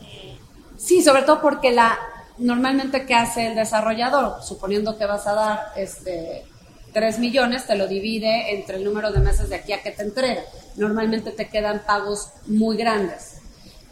Sí, 0.77 1.01
sobre 1.01 1.23
todo 1.23 1.41
porque 1.41 1.71
la 1.71 1.97
normalmente 2.37 3.05
qué 3.05 3.15
hace 3.15 3.47
el 3.47 3.55
desarrollador, 3.55 4.43
suponiendo 4.43 4.97
que 4.97 5.05
vas 5.05 5.27
a 5.27 5.33
dar 5.33 5.59
este 5.75 6.45
3 6.93 7.19
millones, 7.19 7.65
te 7.65 7.75
lo 7.75 7.87
divide 7.87 8.55
entre 8.55 8.77
el 8.77 8.83
número 8.83 9.11
de 9.11 9.19
meses 9.19 9.49
de 9.49 9.55
aquí 9.55 9.73
a 9.73 9.81
que 9.81 9.91
te 9.91 10.03
entrega. 10.03 10.43
Normalmente 10.75 11.31
te 11.31 11.49
quedan 11.49 11.83
pagos 11.85 12.29
muy 12.45 12.77
grandes. 12.77 13.37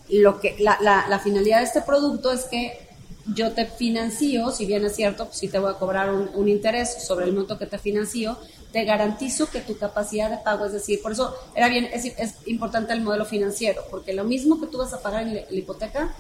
Lo 0.10 0.40
que 0.40 0.56
la, 0.60 0.78
la, 0.82 1.08
la 1.08 1.20
finalidad 1.20 1.60
de 1.60 1.66
este 1.66 1.82
producto 1.82 2.32
es 2.32 2.46
que 2.46 2.92
yo 3.34 3.52
te 3.52 3.66
financio, 3.66 4.52
si 4.52 4.66
bien 4.66 4.86
es 4.86 4.96
cierto, 4.96 5.26
pues 5.26 5.38
sí 5.38 5.48
te 5.48 5.60
voy 5.60 5.72
a 5.72 5.78
cobrar 5.78 6.12
un, 6.12 6.48
interés 6.48 7.04
sobre 7.04 7.26
el 7.26 7.34
monto 7.34 7.58
que 7.58 7.66
te 7.66 7.78
financio, 7.78 8.38
te 8.72 8.84
garantizo 8.84 9.50
que 9.50 9.62
tu 9.62 9.78
capacidad 9.78 10.30
de 10.30 10.38
pago, 10.38 10.66
es 10.66 10.74
decir, 10.74 11.02
por 11.02 11.12
eso 11.12 11.36
era 11.56 11.70
bien, 11.70 11.86
es, 11.94 12.06
es 12.06 12.36
importante 12.46 12.94
el 12.94 13.02
modelo 13.02 13.26
financiero, 13.26 13.84
porque 13.90 14.14
lo 14.14 14.24
mismo 14.24 14.60
que 14.60 14.68
tú 14.68 14.78
vas 14.78 14.94
a 14.94 15.02
pagar 15.02 15.24
en 15.24 15.36
la 15.36 15.42
hipoteca, 15.52 16.14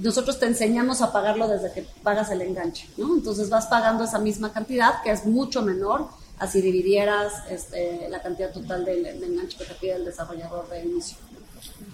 nosotros 0.00 0.38
te 0.38 0.46
enseñamos 0.46 1.02
a 1.02 1.12
pagarlo 1.12 1.48
desde 1.48 1.72
que 1.72 1.86
pagas 2.02 2.30
el 2.30 2.42
enganche, 2.42 2.88
¿no? 2.96 3.14
Entonces 3.14 3.50
vas 3.50 3.66
pagando 3.66 4.04
esa 4.04 4.18
misma 4.18 4.52
cantidad, 4.52 5.02
que 5.02 5.10
es 5.10 5.24
mucho 5.24 5.62
menor, 5.62 6.08
así 6.38 6.60
dividieras 6.60 7.32
este, 7.50 8.08
la 8.08 8.20
cantidad 8.22 8.52
total 8.52 8.84
del, 8.84 9.02
del 9.02 9.22
enganche 9.22 9.58
que 9.58 9.64
te 9.64 9.74
pide 9.74 9.94
el 9.94 10.04
desarrollador 10.04 10.68
de 10.68 10.84
inicio. 10.84 11.16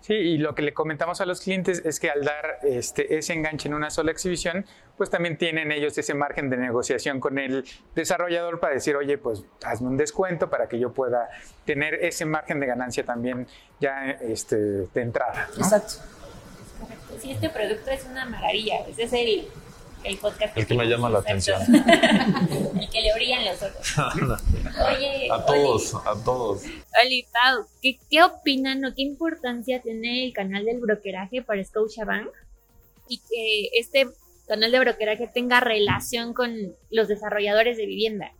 Sí, 0.03 0.15
y 0.15 0.39
lo 0.39 0.55
que 0.55 0.63
le 0.63 0.73
comentamos 0.73 1.21
a 1.21 1.27
los 1.27 1.41
clientes 1.41 1.83
es 1.85 2.01
que 2.01 2.11
al 2.11 2.25
dar 2.25 2.61
este, 2.63 3.19
ese 3.19 3.35
enganche 3.35 3.69
en 3.69 3.75
una 3.75 3.91
sola 3.91 4.11
exhibición, 4.11 4.65
pues 4.97 5.11
también 5.11 5.37
tienen 5.37 5.71
ellos 5.71 5.97
ese 5.99 6.15
margen 6.15 6.49
de 6.49 6.57
negociación 6.57 7.21
con 7.21 7.39
el 7.39 7.65
desarrollador 7.95 8.59
para 8.59 8.75
decir, 8.75 8.97
oye, 8.97 9.19
pues 9.19 9.45
hazme 9.65 9.89
un 9.89 9.97
descuento 9.97 10.49
para 10.49 10.69
que 10.69 10.79
yo 10.79 10.93
pueda 10.93 11.29
tener 11.67 11.95
ese 11.95 12.25
margen 12.25 12.61
de 12.61 12.67
ganancia 12.67 13.05
también 13.05 13.47
ya 13.81 14.11
este, 14.11 14.57
de 14.57 15.01
entrada. 15.01 15.49
¿no? 15.57 15.65
Exacto. 15.65 15.97
Sí, 17.21 17.33
este 17.33 17.49
producto 17.49 17.91
es 17.91 18.05
una 18.05 18.25
maravilla. 18.27 18.81
Ese 18.89 19.05
es 19.05 19.13
el, 19.13 19.49
el 20.05 20.19
podcast. 20.19 20.57
El 20.57 20.67
que 20.67 20.75
me 20.75 20.87
llama 20.87 21.11
la 21.11 21.19
atención. 21.19 21.61
el 21.75 22.91
que 22.91 23.01
le 23.01 23.15
brillan 23.15 23.45
los 23.45 23.63
ojos. 23.63 23.99
Oye, 24.89 25.29
a 25.31 25.45
todos, 25.45 25.95
Oli, 25.95 26.03
a 26.07 26.25
todos. 26.25 26.63
Oli, 27.05 27.27
Pau, 27.33 27.67
¿qué, 27.83 27.99
¿qué 28.11 28.23
opinan 28.23 28.85
o 28.85 28.95
qué 28.95 29.03
importancia 29.03 29.81
tiene 29.83 30.27
el 30.27 30.33
canal 30.33 30.65
del 30.65 30.81
brokeraje 30.81 31.43
para 31.43 31.65
Scotiabank? 31.65 32.29
Y 33.09 33.19
que 33.19 33.79
este 33.79 34.09
canal 34.47 34.71
de 34.71 34.81
brokeraje 34.81 35.29
tenga 35.33 35.61
relación 35.61 36.35
con 36.35 36.75
los 36.91 37.09
desarrolladores 37.09 37.77
de 37.77 37.87
vivienda. 37.87 38.33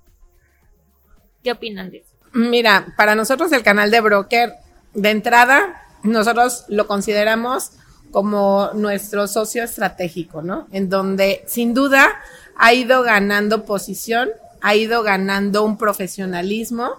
¿Qué 1.43 1.53
opinan 1.53 1.91
de 1.91 1.99
eso? 1.99 2.15
Mira, 2.33 2.95
para 2.97 3.15
nosotros 3.15 3.51
el 3.53 3.63
canal 3.63 3.91
de 3.91 4.01
broker, 4.01 4.53
de 4.95 5.11
entrada, 5.11 5.83
nosotros 6.03 6.65
lo 6.69 6.87
consideramos 6.87 7.73
como 8.11 8.71
nuestro 8.75 9.27
socio 9.29 9.65
estratégico, 9.65 10.43
¿no? 10.43 10.67
En 10.73 10.89
donde 10.89 11.45
sin 11.47 11.75
duda 11.75 12.09
ha 12.57 12.73
ido 12.75 13.03
ganando 13.03 13.65
posición, 13.65 14.31
ha 14.61 14.75
ido 14.75 15.03
ganando 15.03 15.65
un 15.65 15.77
profesionalismo, 15.77 16.91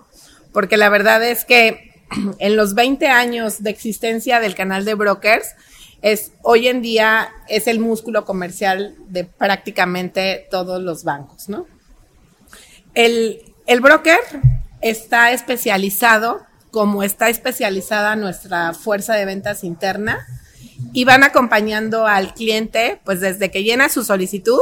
porque 0.53 0.77
la 0.77 0.89
verdad 0.89 1.23
es 1.23 1.45
que 1.45 1.93
en 2.39 2.55
los 2.55 2.75
20 2.75 3.07
años 3.07 3.63
de 3.63 3.69
existencia 3.69 4.39
del 4.39 4.55
canal 4.55 4.85
de 4.85 4.93
brokers, 4.93 5.49
es 6.01 6.31
hoy 6.43 6.69
en 6.69 6.81
día 6.81 7.29
es 7.49 7.67
el 7.67 7.79
músculo 7.79 8.23
comercial 8.23 8.95
de 9.09 9.25
prácticamente 9.25 10.47
todos 10.49 10.81
los 10.81 11.03
bancos, 11.03 11.49
¿no? 11.49 11.65
El, 12.93 13.41
el 13.67 13.81
broker 13.81 14.19
está 14.81 15.33
especializado 15.33 16.41
como 16.71 17.03
está 17.03 17.29
especializada 17.29 18.15
nuestra 18.15 18.73
fuerza 18.73 19.15
de 19.15 19.25
ventas 19.25 19.63
interna 19.63 20.25
y 20.93 21.03
van 21.03 21.23
acompañando 21.23 22.07
al 22.07 22.33
cliente 22.33 22.99
pues 23.03 23.19
desde 23.19 23.51
que 23.51 23.63
llena 23.63 23.89
su 23.89 24.03
solicitud 24.03 24.61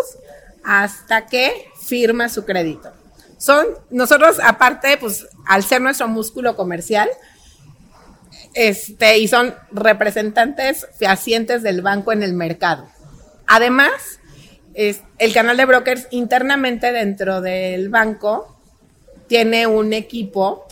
hasta 0.64 1.28
que 1.28 1.70
firma 1.82 2.30
su 2.30 2.46
crédito. 2.46 2.92
Son 3.38 3.66
nosotros 3.90 4.38
aparte 4.44 4.98
pues 4.98 5.28
al 5.46 5.64
ser 5.64 5.82
nuestro 5.82 6.08
músculo 6.08 6.56
comercial 6.56 7.10
este 8.54 9.20
y 9.20 9.28
son 9.28 9.54
representantes 9.72 10.88
fehacientes 10.98 11.64
del 11.64 11.82
banco 11.82 12.12
en 12.12 12.24
el 12.24 12.34
mercado. 12.34 12.88
Además, 13.46 14.20
es, 14.74 15.02
el 15.20 15.34
canal 15.34 15.58
de 15.58 15.66
brokers 15.66 16.08
internamente 16.12 16.92
dentro 16.92 17.42
del 17.42 17.90
banco 17.90 18.58
tiene 19.28 19.68
un 19.68 19.94
equipo 19.94 20.66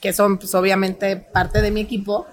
que 0.00 0.12
son 0.12 0.38
pues 0.38 0.54
obviamente 0.54 1.16
parte 1.16 1.62
de 1.62 1.70
mi 1.70 1.80
equipo 1.80 2.26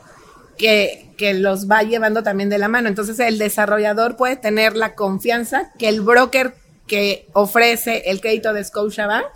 que, 0.58 1.09
que, 1.20 1.34
los 1.34 1.70
va 1.70 1.84
llevando 1.84 2.24
también 2.24 2.50
de 2.50 2.58
la 2.58 2.68
mano. 2.68 2.88
Entonces 2.88 3.20
el 3.20 3.38
desarrollador 3.38 4.16
puede 4.16 4.38
tener 4.38 4.76
la 4.76 4.96
confianza 4.96 5.72
que 5.78 5.90
el 5.90 6.02
broker 6.02 6.56
que 6.88 7.28
ofrece 7.34 8.10
el 8.10 8.22
crédito 8.22 8.54
de 8.54 8.64
Scotiabank 8.64 9.28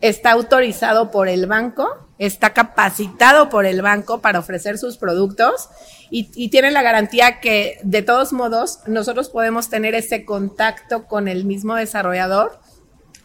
está 0.00 0.32
autorizado 0.32 1.10
por 1.10 1.28
el 1.28 1.46
banco, 1.46 1.88
está 2.18 2.52
capacitado 2.52 3.48
por 3.48 3.64
el 3.64 3.82
banco 3.82 4.20
para 4.20 4.38
ofrecer 4.38 4.78
sus 4.78 4.98
productos 4.98 5.70
y, 6.10 6.30
y 6.34 6.50
tiene 6.50 6.70
la 6.70 6.82
garantía 6.82 7.40
que 7.40 7.80
de 7.82 8.02
todos 8.02 8.32
modos 8.32 8.80
nosotros 8.86 9.30
podemos 9.30 9.70
tener 9.70 9.94
ese 9.94 10.24
contacto 10.24 11.06
con 11.06 11.28
el 11.28 11.44
mismo 11.44 11.74
desarrollador. 11.74 12.60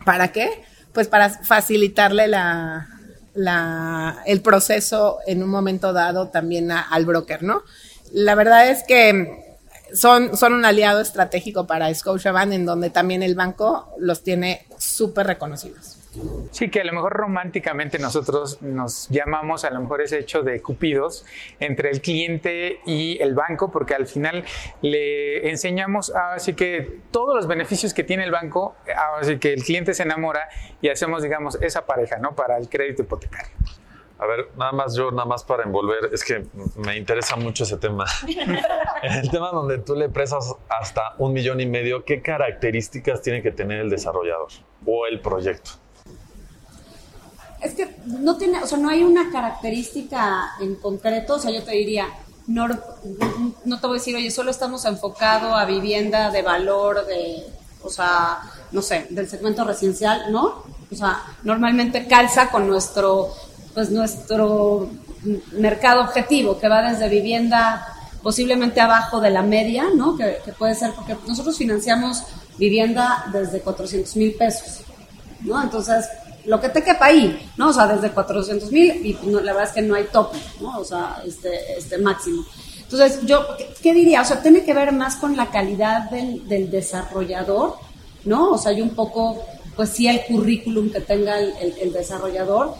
¿Para 0.06 0.30
qué? 0.32 0.64
Pues 0.94 1.08
para 1.08 1.30
facilitarle 1.30 2.28
la, 2.28 2.88
la, 3.34 4.22
el 4.26 4.42
proceso 4.42 5.20
en 5.28 5.44
un 5.44 5.50
momento 5.50 5.94
dado 5.94 6.30
también 6.30 6.72
al 6.72 7.06
broker, 7.06 7.44
¿no? 7.44 7.64
La 8.12 8.36
verdad 8.36 8.70
es 8.70 8.84
que 8.84 9.56
son, 9.94 10.38
son 10.38 10.54
un 10.54 10.66
aliado 10.66 11.02
estratégico 11.02 11.68
para 11.68 11.94
Scotiabank 11.94 12.52
en 12.54 12.66
donde 12.66 12.90
también 12.90 13.24
el 13.24 13.36
banco 13.36 13.94
los 13.98 14.24
tiene 14.24 14.66
súper 14.78 15.28
reconocidos. 15.28 15.91
Sí, 16.52 16.70
que 16.70 16.82
a 16.82 16.84
lo 16.84 16.92
mejor 16.92 17.14
románticamente 17.14 17.98
nosotros 17.98 18.62
nos 18.62 19.08
llamamos 19.10 19.64
a 19.64 19.70
lo 19.70 19.80
mejor 19.80 20.02
ese 20.02 20.20
hecho 20.20 20.44
de 20.44 20.62
cupidos 20.62 21.26
entre 21.60 21.90
el 21.90 22.02
cliente 22.02 22.82
y 22.86 23.18
el 23.22 23.34
banco, 23.34 23.72
porque 23.72 23.96
al 23.96 24.08
final 24.08 24.44
le 24.82 25.50
enseñamos 25.50 26.10
así 26.14 26.54
que 26.54 27.00
todos 27.12 27.36
los 27.36 27.48
beneficios 27.48 27.94
que 27.94 28.04
tiene 28.04 28.26
el 28.26 28.32
banco, 28.32 28.76
así 29.20 29.40
que 29.40 29.54
el 29.54 29.64
cliente 29.64 29.94
se 29.94 30.04
enamora 30.04 30.50
y 30.82 30.90
hacemos, 30.90 31.24
digamos, 31.24 31.56
esa 31.62 31.86
pareja, 31.86 32.18
¿no? 32.18 32.36
Para 32.36 32.58
el 32.58 32.68
crédito 32.68 33.04
hipotecario. 33.04 33.54
A 34.20 34.28
ver, 34.28 34.50
nada 34.56 34.72
más 34.72 34.94
yo, 34.96 35.10
nada 35.10 35.26
más 35.26 35.44
para 35.44 35.64
envolver, 35.64 36.10
es 36.14 36.24
que 36.24 36.46
me 36.76 36.96
interesa 36.96 37.38
mucho 37.38 37.64
ese 37.64 37.78
tema. 37.78 38.06
el 39.02 39.32
tema 39.32 39.50
donde 39.50 39.80
tú 39.80 39.96
le 39.96 40.10
prestas 40.10 40.54
hasta 40.70 41.16
un 41.18 41.34
millón 41.34 41.60
y 41.60 41.66
medio, 41.66 42.06
¿qué 42.06 42.22
características 42.22 43.24
tiene 43.24 43.42
que 43.42 43.52
tener 43.52 43.80
el 43.80 43.90
desarrollador 43.90 44.50
o 44.86 45.08
el 45.08 45.22
proyecto? 45.22 45.81
Es 47.62 47.76
que 47.76 47.96
no 48.06 48.38
tiene, 48.38 48.62
o 48.62 48.68
sea, 48.68 48.78
no 48.78 48.90
hay 48.90 49.04
una 49.04 49.32
característica 49.32 50.54
en 50.60 50.76
concreto, 50.76 51.36
o 51.36 51.40
sea, 51.40 51.52
yo 51.52 51.64
te 51.64 51.72
diría, 51.72 52.08
no, 52.48 52.68
te 52.68 53.88
voy 53.88 53.98
a 53.98 54.00
decir, 54.00 54.16
oye, 54.16 54.32
solo 54.32 54.52
estamos 54.52 54.86
enfocados 54.86 55.54
a 55.54 55.66
vivienda 55.66 56.32
de 56.32 56.42
valor, 56.42 57.06
de, 57.06 57.46
o 57.84 57.90
sea, 57.90 58.40
no 58.72 58.82
sé, 58.82 59.08
del 59.10 59.30
segmento 59.30 59.64
residencial, 59.64 60.32
¿no? 60.32 60.64
O 60.92 60.96
sea, 60.96 61.22
normalmente 61.44 62.08
calza 62.08 62.50
con 62.50 62.68
nuestro, 62.68 63.34
pues 63.74 63.92
nuestro 63.92 64.90
mercado 65.54 66.02
objetivo, 66.02 66.58
que 66.58 66.68
va 66.68 66.82
desde 66.82 67.10
vivienda 67.10 67.86
posiblemente 68.24 68.82
abajo 68.82 69.20
de 69.22 69.30
la 69.30 69.42
media, 69.42 69.86
¿no? 69.96 70.18
Que, 70.18 70.40
que 70.44 70.52
puede 70.52 70.76
ser, 70.76 70.94
porque 70.94 71.16
nosotros 71.28 71.58
financiamos 71.58 72.24
vivienda 72.58 73.26
desde 73.32 73.62
400 73.62 74.16
mil 74.18 74.34
pesos, 74.34 74.82
¿no? 75.42 75.62
Entonces, 75.62 76.06
lo 76.46 76.60
que 76.60 76.70
te 76.70 76.84
quepa 76.84 77.06
ahí, 77.06 77.50
¿no? 77.58 77.70
O 77.70 77.74
sea, 77.74 77.88
desde 77.88 78.12
400 78.12 78.72
mil 78.72 79.06
y 79.06 79.18
la 79.32 79.54
verdad 79.54 79.64
es 79.64 79.72
que 79.72 79.82
no 79.82 79.96
hay 79.96 80.06
tope, 80.06 80.38
¿no? 80.60 80.80
O 80.80 80.84
sea, 80.84 81.22
este, 81.26 81.78
este 81.78 81.98
máximo. 81.98 82.46
Entonces, 82.82 83.26
yo, 83.26 83.56
¿qué, 83.58 83.70
¿qué, 83.82 83.94
diría? 83.94 84.22
O 84.22 84.26
sea, 84.26 84.42
tiene 84.42 84.64
que 84.64 84.74
ver 84.74 84.92
más 84.92 85.16
con 85.16 85.38
la 85.38 85.50
calidad 85.50 86.10
del, 86.10 86.48
del, 86.48 86.70
desarrollador, 86.70 87.76
¿no? 88.26 88.52
O 88.52 88.58
sea, 88.58 88.74
y 88.74 88.82
un 88.82 88.92
poco, 88.92 89.44
pues 89.76 89.90
sí, 89.90 90.08
el 90.08 90.22
currículum 90.26 90.92
que 90.92 91.00
tenga 91.00 91.40
el, 91.40 91.54
el, 91.62 91.74
el 91.80 91.94
desarrollador, 91.94 92.76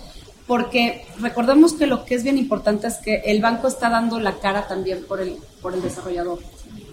porque 0.48 1.06
recordemos 1.20 1.74
que 1.74 1.88
lo 1.88 2.04
que 2.04 2.16
es 2.16 2.24
bien 2.24 2.38
importante 2.38 2.88
es 2.88 2.98
que 2.98 3.22
el 3.26 3.42
banco 3.42 3.70
está 3.70 3.90
dando 3.90 4.20
la 4.20 4.40
cara 4.40 4.68
también 4.68 5.06
por 5.06 5.22
el, 5.22 5.38
por 5.62 5.74
el 5.74 5.82
desarrollador, 5.82 6.40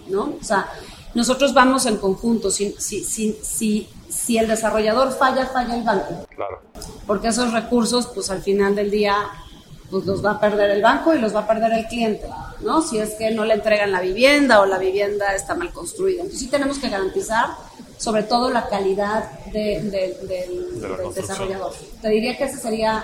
¿no? 0.07 0.35
O 0.39 0.43
sea, 0.43 0.69
nosotros 1.13 1.53
vamos 1.53 1.85
en 1.85 1.97
conjunto. 1.97 2.51
Si, 2.51 2.75
si, 2.77 3.03
si, 3.03 3.37
si, 3.41 3.87
si 4.19 4.37
el 4.37 4.47
desarrollador 4.47 5.11
falla, 5.17 5.45
falla 5.47 5.75
el 5.75 5.83
banco. 5.83 6.25
Claro. 6.35 6.61
Porque 7.07 7.29
esos 7.29 7.53
recursos, 7.53 8.07
pues 8.07 8.29
al 8.29 8.41
final 8.41 8.75
del 8.75 8.91
día, 8.91 9.15
pues 9.89 10.05
los 10.05 10.23
va 10.23 10.31
a 10.31 10.39
perder 10.39 10.69
el 10.71 10.81
banco 10.81 11.13
y 11.15 11.19
los 11.19 11.35
va 11.35 11.41
a 11.41 11.47
perder 11.47 11.71
el 11.73 11.85
cliente, 11.87 12.27
¿no? 12.61 12.81
Si 12.81 12.97
es 12.99 13.15
que 13.15 13.31
no 13.31 13.45
le 13.45 13.55
entregan 13.55 13.91
la 13.91 14.01
vivienda 14.01 14.61
o 14.61 14.65
la 14.65 14.77
vivienda 14.77 15.33
está 15.35 15.55
mal 15.55 15.71
construida. 15.73 16.21
Entonces 16.21 16.39
sí 16.39 16.47
tenemos 16.47 16.77
que 16.79 16.89
garantizar 16.89 17.47
sobre 17.97 18.23
todo 18.23 18.49
la 18.49 18.67
calidad 18.69 19.29
de, 19.51 19.81
de- 19.83 20.17
del- 20.27 20.79
De 20.81 21.13
desarrollador. 21.21 21.73
Te 22.01 22.09
diría 22.09 22.37
que 22.37 22.45
ese 22.45 22.57
sería, 22.57 23.03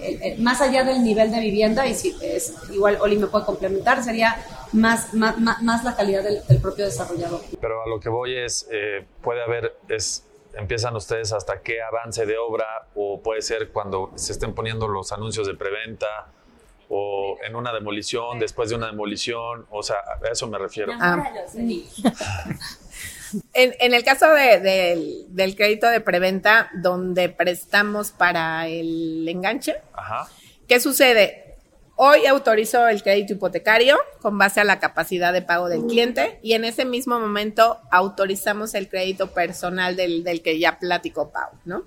el- 0.00 0.22
el- 0.22 0.40
más 0.42 0.60
allá 0.60 0.84
del 0.84 1.02
nivel 1.02 1.32
de 1.32 1.40
vivienda, 1.40 1.86
y 1.86 1.94
si 1.94 2.14
es, 2.22 2.52
igual 2.70 2.98
Oli 3.00 3.16
me 3.16 3.26
puede 3.26 3.44
complementar, 3.44 4.04
sería 4.04 4.36
más, 4.72 5.14
más, 5.14 5.38
más, 5.38 5.62
más 5.62 5.82
la 5.84 5.96
calidad 5.96 6.22
del, 6.22 6.44
del 6.46 6.58
propio 6.60 6.84
desarrollador. 6.84 7.40
Pero 7.60 7.82
a 7.82 7.88
lo 7.88 7.98
que 7.98 8.08
voy 8.08 8.36
es, 8.36 8.68
eh, 8.70 9.04
puede 9.22 9.42
haber, 9.42 9.78
es, 9.88 10.22
empiezan 10.56 10.96
ustedes 10.96 11.32
hasta 11.32 11.60
qué 11.62 11.80
avance 11.82 12.26
de 12.26 12.36
obra 12.38 12.86
o 12.94 13.20
puede 13.22 13.42
ser 13.42 13.70
cuando 13.70 14.12
se 14.16 14.32
estén 14.32 14.54
poniendo 14.54 14.88
los 14.88 15.12
anuncios 15.12 15.46
de 15.46 15.54
preventa 15.54 16.28
o 16.88 17.36
en 17.44 17.56
una 17.56 17.72
demolición, 17.72 18.38
después 18.38 18.70
de 18.70 18.76
una 18.76 18.86
demolición, 18.86 19.66
o 19.70 19.82
sea, 19.82 19.96
a 19.96 20.28
eso 20.30 20.46
me 20.46 20.58
refiero. 20.58 20.92
Ah. 21.00 21.22
En, 23.52 23.74
en 23.80 23.92
el 23.92 24.04
caso 24.04 24.32
de- 24.32 24.60
del- 24.60 25.24
del 25.30 25.56
crédito 25.56 25.88
de 25.88 26.00
preventa, 26.00 26.70
donde 26.74 27.28
prestamos 27.28 28.12
para 28.12 28.68
el 28.68 29.28
enganche, 29.28 29.76
Ajá, 29.92 30.28
¿qué 30.68 30.78
sucede? 30.78 31.45
Hoy 31.98 32.26
autorizo 32.26 32.86
el 32.88 33.02
crédito 33.02 33.32
hipotecario 33.32 33.96
con 34.20 34.36
base 34.36 34.60
a 34.60 34.64
la 34.64 34.78
capacidad 34.78 35.32
de 35.32 35.40
pago 35.40 35.70
del 35.70 35.86
cliente 35.86 36.38
y 36.42 36.52
en 36.52 36.66
ese 36.66 36.84
mismo 36.84 37.18
momento 37.18 37.78
autorizamos 37.90 38.74
el 38.74 38.90
crédito 38.90 39.32
personal 39.32 39.96
del, 39.96 40.22
del 40.22 40.42
que 40.42 40.58
ya 40.58 40.78
platicó 40.78 41.32
Pau, 41.32 41.52
¿no? 41.64 41.84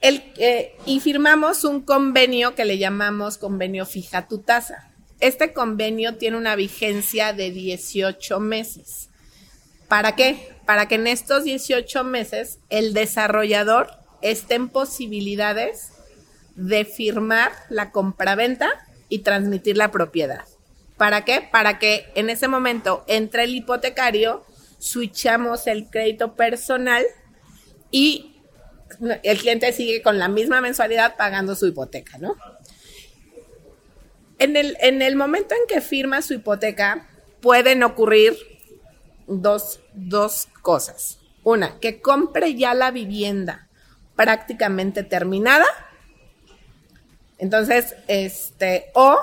El, 0.00 0.22
eh, 0.38 0.74
y 0.86 1.00
firmamos 1.00 1.64
un 1.64 1.82
convenio 1.82 2.54
que 2.54 2.64
le 2.64 2.78
llamamos 2.78 3.36
convenio 3.36 3.84
fija 3.84 4.26
tu 4.26 4.38
tasa. 4.38 4.90
Este 5.20 5.52
convenio 5.52 6.16
tiene 6.16 6.38
una 6.38 6.56
vigencia 6.56 7.34
de 7.34 7.50
18 7.50 8.40
meses. 8.40 9.10
¿Para 9.86 10.16
qué? 10.16 10.56
Para 10.64 10.88
que 10.88 10.94
en 10.94 11.06
estos 11.06 11.44
18 11.44 12.04
meses 12.04 12.58
el 12.70 12.94
desarrollador 12.94 13.90
esté 14.22 14.54
en 14.54 14.70
posibilidades 14.70 15.93
de 16.56 16.84
firmar 16.84 17.52
la 17.68 17.90
compraventa 17.90 18.70
y 19.08 19.20
transmitir 19.20 19.76
la 19.76 19.90
propiedad. 19.90 20.44
¿Para 20.96 21.24
qué? 21.24 21.48
Para 21.50 21.78
que 21.78 22.06
en 22.14 22.30
ese 22.30 22.48
momento 22.48 23.04
entre 23.08 23.44
el 23.44 23.54
hipotecario, 23.54 24.44
switchamos 24.78 25.66
el 25.66 25.88
crédito 25.90 26.34
personal 26.34 27.04
y 27.90 28.40
el 29.22 29.38
cliente 29.38 29.72
sigue 29.72 30.02
con 30.02 30.18
la 30.18 30.28
misma 30.28 30.60
mensualidad 30.60 31.16
pagando 31.16 31.54
su 31.54 31.66
hipoteca, 31.66 32.18
¿no? 32.18 32.36
En 34.38 34.56
el, 34.56 34.76
en 34.80 35.00
el 35.02 35.16
momento 35.16 35.54
en 35.54 35.66
que 35.68 35.80
firma 35.80 36.22
su 36.22 36.34
hipoteca, 36.34 37.08
pueden 37.40 37.82
ocurrir 37.82 38.36
dos, 39.26 39.80
dos 39.94 40.48
cosas. 40.62 41.18
Una, 41.42 41.78
que 41.78 42.00
compre 42.00 42.54
ya 42.54 42.74
la 42.74 42.90
vivienda 42.90 43.68
prácticamente 44.16 45.02
terminada. 45.02 45.66
Entonces, 47.38 47.96
este, 48.06 48.86
o 48.94 49.16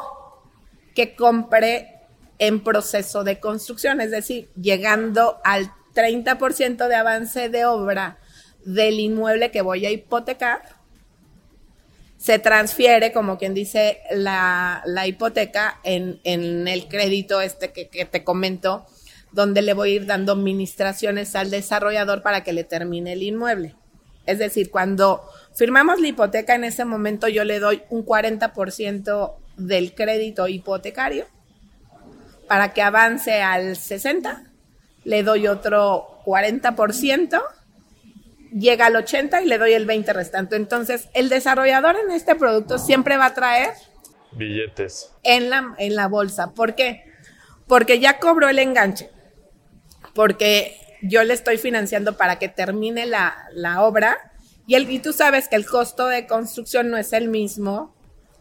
que 0.96 1.16
compre 1.16 2.02
en 2.40 2.64
proceso 2.64 3.24
de 3.24 3.40
construcción, 3.40 4.02
es 4.02 4.12
decir, 4.12 4.50
llegando 4.60 5.40
al 5.44 5.72
30% 5.94 6.88
de 6.88 6.96
avance 6.96 7.50
de 7.50 7.66
obra 7.66 8.18
del 8.66 9.00
inmueble 9.00 9.52
que 9.52 9.62
voy 9.62 9.86
a 9.86 9.92
hipotecar, 9.92 10.62
se 12.18 12.38
transfiere, 12.38 13.12
como 13.12 13.38
quien 13.38 13.54
dice, 13.54 14.00
la, 14.12 14.84
la 14.86 15.08
hipoteca 15.08 15.80
en, 15.84 16.20
en 16.24 16.68
el 16.68 16.88
crédito 16.88 17.42
este 17.42 17.72
que, 17.72 17.90
que 17.90 18.06
te 18.06 18.24
comento, 18.24 18.86
donde 19.32 19.62
le 19.62 19.74
voy 19.74 19.92
a 19.92 19.96
ir 19.96 20.06
dando 20.06 20.34
administraciones 20.34 21.36
al 21.36 21.50
desarrollador 21.50 22.22
para 22.22 22.44
que 22.44 22.54
le 22.54 22.64
termine 22.64 23.14
el 23.14 23.24
inmueble. 23.24 23.76
Es 24.26 24.38
decir, 24.38 24.70
cuando 24.70 25.24
firmamos 25.56 26.00
la 26.00 26.08
hipoteca, 26.08 26.56
en 26.56 26.64
ese 26.64 26.86
momento 26.86 27.28
yo 27.28 27.44
le 27.44 27.60
doy 27.60 27.84
un 27.90 28.06
40% 28.06 29.36
del 29.58 29.94
crédito 29.94 30.48
hipotecario 30.48 31.28
para 32.48 32.74
que 32.74 32.82
avance 32.82 33.42
al 33.42 33.76
60%, 33.76 34.50
le 35.04 35.24
doy 35.24 35.48
otro 35.48 36.20
40%, 36.26 37.42
llega 38.52 38.88
al 38.88 38.96
80% 38.96 39.44
y 39.44 39.48
le 39.48 39.58
doy 39.58 39.74
el 39.74 39.88
20% 39.88 40.14
restante. 40.14 40.56
Entonces, 40.56 41.08
el 41.14 41.30
desarrollador 41.30 41.96
en 41.96 42.12
este 42.12 42.36
producto 42.36 42.78
siempre 42.78 43.18
va 43.18 43.28
a 43.28 43.34
traer 43.34 43.70
billetes. 44.34 45.12
en 45.24 45.50
la, 45.50 45.76
en 45.78 45.96
la 45.96 46.08
bolsa. 46.08 46.52
¿Por 46.52 46.76
qué? 46.76 47.04
Porque 47.68 48.00
ya 48.00 48.20
cobró 48.20 48.50
el 48.50 48.60
enganche. 48.60 49.10
Porque 50.14 50.78
yo 51.02 51.24
le 51.24 51.34
estoy 51.34 51.58
financiando 51.58 52.18
para 52.18 52.38
que 52.38 52.50
termine 52.50 53.06
la, 53.06 53.48
la 53.54 53.82
obra. 53.84 54.31
Y, 54.72 54.76
el, 54.76 54.90
y 54.90 55.00
tú 55.00 55.12
sabes 55.12 55.50
que 55.50 55.58
el 55.58 55.66
costo 55.66 56.08
de 56.08 56.26
construcción 56.28 56.90
no 56.90 56.96
es 56.96 57.12
el 57.12 57.28
mismo 57.28 57.94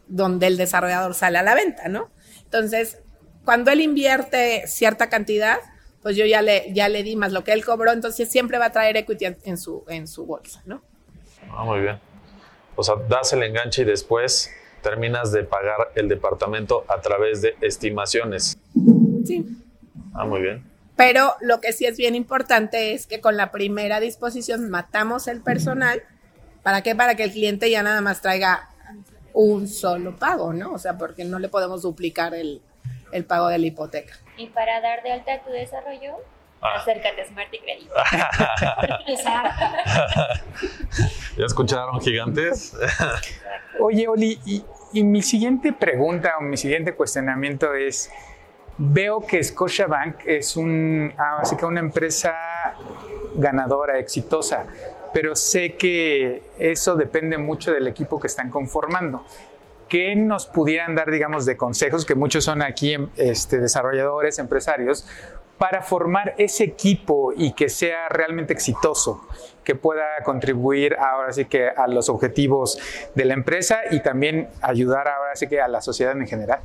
donde 0.07 0.47
el 0.47 0.57
desarrollador 0.57 1.13
sale 1.15 1.39
a 1.39 1.43
la 1.43 1.57
venta, 1.57 1.89
¿no? 1.89 2.09
Entonces, 2.45 2.99
cuando 3.45 3.73
él 3.73 3.81
invierte 3.81 4.63
cierta 4.69 5.09
cantidad, 5.09 5.59
pues 6.03 6.15
yo 6.15 6.25
ya 6.27 6.41
le, 6.41 6.73
ya 6.73 6.89
le 6.89 7.03
di 7.03 7.17
más 7.17 7.33
lo 7.33 7.43
que 7.43 7.53
él 7.53 7.65
cobró, 7.65 7.91
entonces 7.91 8.31
siempre 8.31 8.59
va 8.59 8.67
a 8.67 8.71
traer 8.71 8.97
equity 8.97 9.25
en 9.43 9.59
su, 9.59 9.85
en 9.89 10.07
su 10.07 10.25
bolsa, 10.25 10.63
¿no? 10.67 10.85
Ah, 11.51 11.65
muy 11.65 11.81
bien. 11.81 11.99
O 12.77 12.85
sea, 12.85 12.95
das 13.09 13.33
el 13.33 13.43
enganche 13.43 13.83
y 13.83 13.87
después 13.87 14.53
terminas 14.85 15.33
de 15.33 15.43
pagar 15.43 15.91
el 15.97 16.07
departamento 16.07 16.85
a 16.87 17.01
través 17.01 17.43
de 17.43 17.57
estimaciones. 17.61 18.57
Sí. 19.27 19.45
Ah, 20.15 20.27
muy 20.27 20.43
bien. 20.43 20.65
Pero 20.95 21.35
lo 21.41 21.61
que 21.61 21.73
sí 21.73 21.87
es 21.87 21.97
bien 21.97 22.15
importante 22.15 22.95
es 22.95 23.09
que 23.09 23.21
con 23.21 23.37
la 23.37 23.51
primera 23.51 23.99
disposición 23.99 24.71
matamos 24.71 25.27
el 25.27 25.41
personal. 25.43 26.05
¿Para 26.63 26.83
qué? 26.83 26.95
Para 26.95 27.15
que 27.15 27.25
el 27.25 27.33
cliente 27.33 27.71
ya 27.71 27.83
nada 27.83 28.01
más 28.01 28.21
traiga 28.21 28.69
un 29.33 29.69
solo 29.69 30.17
pago, 30.17 30.53
¿no? 30.53 30.73
O 30.73 30.79
sea, 30.79 30.99
porque 30.99 31.25
no 31.25 31.39
le 31.39 31.49
podemos 31.49 31.83
duplicar 31.83 32.35
el, 32.35 32.61
el 33.13 33.25
pago 33.25 33.49
de 33.49 33.59
la 33.59 33.67
hipoteca. 33.67 34.15
Y 34.37 34.47
para 34.49 34.81
dar 34.81 35.03
de 35.03 35.13
alta 35.13 35.41
tu 35.43 35.51
desarrollo, 35.51 36.17
Ah. 36.63 36.77
acércate 36.77 37.23
a 37.23 37.27
Smart 37.27 37.49
y 37.55 37.59
Credit. 37.59 37.89
¿Ya 41.39 41.47
escucharon, 41.47 41.99
gigantes? 42.01 42.77
Oye, 43.79 44.07
Oli, 44.09 44.39
y, 44.45 44.63
y 44.93 45.03
mi 45.05 45.23
siguiente 45.23 45.73
pregunta 45.73 46.35
o 46.39 46.43
mi 46.43 46.57
siguiente 46.59 46.95
cuestionamiento 46.95 47.75
es, 47.75 48.11
veo 48.77 49.21
que 49.27 49.43
Scotiabank 49.43 50.17
es 50.27 50.57
un, 50.57 51.15
ah, 51.17 51.39
así 51.41 51.57
que 51.57 51.65
una 51.65 51.81
empresa 51.81 52.35
ganadora, 53.37 53.99
exitosa, 53.99 54.67
pero 55.13 55.35
sé 55.37 55.75
que 55.75 56.43
eso 56.59 56.97
depende 56.97 57.39
mucho 57.39 57.73
del 57.73 57.87
equipo 57.89 58.21
que 58.21 58.27
están 58.27 58.51
conformando. 58.51 59.25
¿Qué 59.89 60.15
nos 60.15 60.47
pudieran 60.47 60.95
dar, 60.95 61.11
digamos, 61.11 61.47
de 61.47 61.57
consejos, 61.57 62.07
que 62.07 62.15
muchos 62.15 62.45
son 62.45 62.63
aquí 62.63 62.95
em, 62.95 63.09
este, 63.17 63.59
desarrolladores, 63.59 64.39
empresarios, 64.39 65.05
para 65.59 65.83
formar 65.83 66.35
ese 66.39 66.65
equipo 66.65 67.35
y 67.37 67.53
que 67.53 67.69
sea 67.69 68.09
realmente 68.09 68.53
exitoso, 68.53 69.27
que 69.63 69.75
pueda 69.75 70.23
contribuir 70.25 70.97
ahora 70.97 71.33
sí 71.33 71.45
que 71.45 71.69
a 71.69 71.87
los 71.87 72.09
objetivos 72.09 72.79
de 73.15 73.25
la 73.27 73.35
empresa 73.35 73.81
y 73.91 74.01
también 74.01 74.49
ayudar 74.63 75.07
ahora 75.09 75.37
sí 75.37 75.49
que 75.49 75.61
a 75.61 75.69
la 75.69 75.83
sociedad 75.83 76.17
en 76.17 76.27
general? 76.27 76.61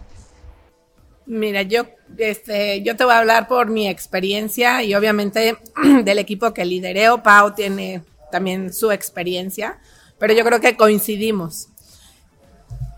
Mira, 1.25 1.63
yo, 1.63 1.87
este, 2.17 2.83
yo 2.83 2.95
te 2.95 3.03
voy 3.03 3.13
a 3.13 3.19
hablar 3.19 3.47
por 3.47 3.67
mi 3.67 3.89
experiencia 3.89 4.83
y 4.83 4.93
obviamente 4.93 5.57
del 6.03 6.19
equipo 6.19 6.53
que 6.53 6.63
lidereo. 6.63 7.23
Pau 7.23 7.53
tiene 7.53 8.03
también 8.35 8.73
su 8.73 8.91
experiencia, 8.91 9.79
pero 10.19 10.33
yo 10.33 10.43
creo 10.43 10.59
que 10.59 10.75
coincidimos. 10.75 11.69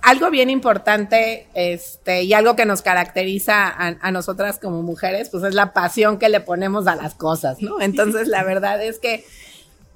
Algo 0.01 0.31
bien 0.31 0.49
importante 0.49 1.47
este, 1.53 2.23
y 2.23 2.33
algo 2.33 2.55
que 2.55 2.65
nos 2.65 2.81
caracteriza 2.81 3.67
a, 3.67 3.97
a, 4.01 4.11
nosotras 4.11 4.57
como 4.57 4.81
mujeres, 4.81 5.29
pues 5.29 5.43
es 5.43 5.53
la 5.53 5.73
pasión 5.73 6.17
que 6.17 6.29
le 6.29 6.39
ponemos 6.39 6.88
a 6.88 6.95
las 6.95 7.13
cosas, 7.13 7.61
¿no? 7.61 7.79
Entonces, 7.81 8.27
la 8.27 8.43
verdad 8.51 8.83
es 8.83 8.97
que 8.97 9.25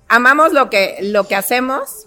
amamos 0.07 0.53
lo 0.53 0.69
que, 0.69 0.99
lo 1.01 1.27
que 1.27 1.35
hacemos 1.35 2.05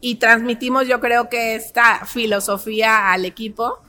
y 0.00 0.16
transmitimos, 0.16 0.88
yo 0.88 0.98
creo 0.98 1.28
que 1.28 1.54
esta 1.54 2.06
filosofía 2.06 3.12
al 3.12 3.24
equipo 3.24 3.82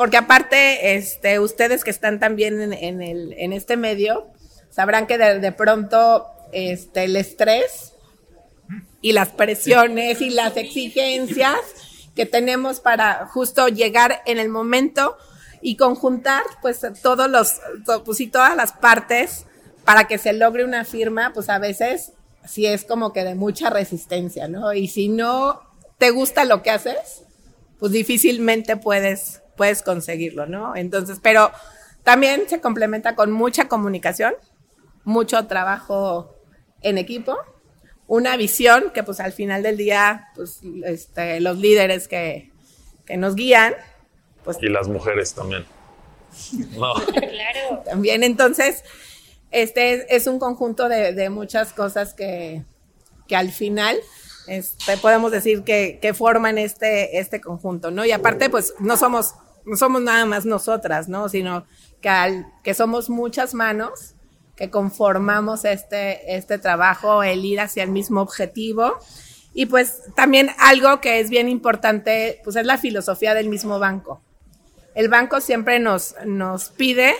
porque 0.00 0.16
aparte, 0.16 0.94
este, 0.94 1.40
ustedes 1.40 1.84
que 1.84 1.90
están 1.90 2.20
también 2.20 2.58
en, 2.62 2.72
en, 2.72 3.02
el, 3.02 3.34
en 3.36 3.52
este 3.52 3.76
medio, 3.76 4.28
sabrán 4.70 5.06
que 5.06 5.18
de, 5.18 5.40
de, 5.40 5.52
pronto 5.52 6.26
este, 6.52 7.04
el 7.04 7.16
estrés 7.16 7.94
y 9.00 9.12
las 9.12 9.30
presiones 9.30 10.20
y 10.20 10.30
las 10.30 10.56
exigencias 10.56 11.58
que 12.14 12.26
tenemos 12.26 12.80
para 12.80 13.26
justo 13.26 13.68
llegar 13.68 14.22
en 14.26 14.38
el 14.38 14.48
momento 14.48 15.16
y 15.62 15.76
conjuntar 15.76 16.42
pues 16.62 16.80
todos 17.02 17.30
los, 17.30 17.60
pues 18.04 18.30
todas 18.30 18.56
las 18.56 18.72
partes 18.72 19.46
para 19.84 20.04
que 20.04 20.18
se 20.18 20.32
logre 20.32 20.64
una 20.64 20.84
firma, 20.84 21.32
pues 21.34 21.48
a 21.48 21.58
veces 21.58 22.12
sí 22.46 22.66
es 22.66 22.84
como 22.84 23.12
que 23.12 23.24
de 23.24 23.34
mucha 23.34 23.70
resistencia, 23.70 24.48
¿no? 24.48 24.72
Y 24.72 24.88
si 24.88 25.08
no 25.08 25.62
te 25.98 26.10
gusta 26.10 26.44
lo 26.44 26.62
que 26.62 26.70
haces, 26.70 27.24
pues 27.78 27.92
difícilmente 27.92 28.76
puedes, 28.76 29.42
puedes 29.56 29.82
conseguirlo, 29.82 30.46
¿no? 30.46 30.76
Entonces, 30.76 31.18
pero 31.22 31.50
también 32.02 32.48
se 32.48 32.60
complementa 32.60 33.14
con 33.14 33.30
mucha 33.32 33.68
comunicación, 33.68 34.34
mucho 35.04 35.46
trabajo 35.46 36.39
en 36.82 36.98
equipo, 36.98 37.36
una 38.06 38.36
visión 38.36 38.90
que 38.92 39.02
pues 39.02 39.20
al 39.20 39.32
final 39.32 39.62
del 39.62 39.76
día, 39.76 40.28
pues 40.34 40.60
este, 40.84 41.40
los 41.40 41.58
líderes 41.58 42.08
que, 42.08 42.50
que 43.06 43.16
nos 43.16 43.34
guían, 43.34 43.74
pues... 44.44 44.58
Y 44.60 44.68
las 44.68 44.88
mujeres 44.88 45.34
también. 45.34 45.64
No. 46.72 46.94
claro. 47.04 47.82
También, 47.84 48.22
entonces, 48.24 48.82
este 49.50 50.14
es, 50.14 50.26
un 50.26 50.38
conjunto 50.38 50.88
de, 50.88 51.30
muchas 51.30 51.72
cosas 51.72 52.14
que, 52.14 52.64
que 53.28 53.36
al 53.36 53.50
final 53.50 53.96
este, 54.46 54.96
podemos 54.96 55.30
decir 55.30 55.62
que, 55.62 55.98
que, 56.00 56.14
forman 56.14 56.58
este, 56.58 57.18
este 57.18 57.40
conjunto, 57.40 57.90
¿no? 57.90 58.04
Y 58.04 58.12
aparte, 58.12 58.50
pues 58.50 58.74
no 58.78 58.96
somos, 58.96 59.34
no 59.64 59.76
somos 59.76 60.02
nada 60.02 60.24
más 60.26 60.46
nosotras, 60.46 61.08
¿no? 61.08 61.28
Sino 61.28 61.66
que, 62.00 62.08
al, 62.08 62.46
que 62.64 62.74
somos 62.74 63.10
muchas 63.10 63.54
manos 63.54 64.14
que 64.60 64.68
conformamos 64.68 65.64
este, 65.64 66.36
este 66.36 66.58
trabajo, 66.58 67.22
el 67.22 67.46
ir 67.46 67.60
hacia 67.60 67.82
el 67.82 67.90
mismo 67.90 68.20
objetivo. 68.20 68.98
Y 69.54 69.64
pues 69.64 70.02
también 70.14 70.50
algo 70.58 71.00
que 71.00 71.18
es 71.18 71.30
bien 71.30 71.48
importante, 71.48 72.42
pues 72.44 72.56
es 72.56 72.66
la 72.66 72.76
filosofía 72.76 73.32
del 73.32 73.48
mismo 73.48 73.78
banco. 73.78 74.20
El 74.94 75.08
banco 75.08 75.40
siempre 75.40 75.78
nos, 75.78 76.14
nos 76.26 76.68
pide 76.68 77.14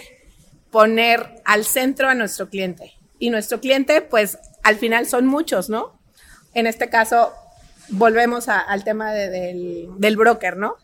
poner 0.70 1.41
al 1.47 1.64
centro 1.64 2.11
a 2.11 2.14
nuestro 2.14 2.51
cliente. 2.51 2.93
Y 3.18 3.30
nuestro 3.30 3.59
cliente, 3.59 4.03
pues 4.03 4.38
al 4.62 4.76
final 4.76 5.07
son 5.07 5.24
muchos, 5.24 5.70
¿no? 5.70 5.99
En 6.53 6.66
este 6.66 6.91
caso, 6.91 7.32
volvemos 7.88 8.51
al 8.51 8.84
tema 8.84 9.14
del, 9.14 9.88
del 9.97 10.16
broker, 10.18 10.59
¿no? 10.59 10.76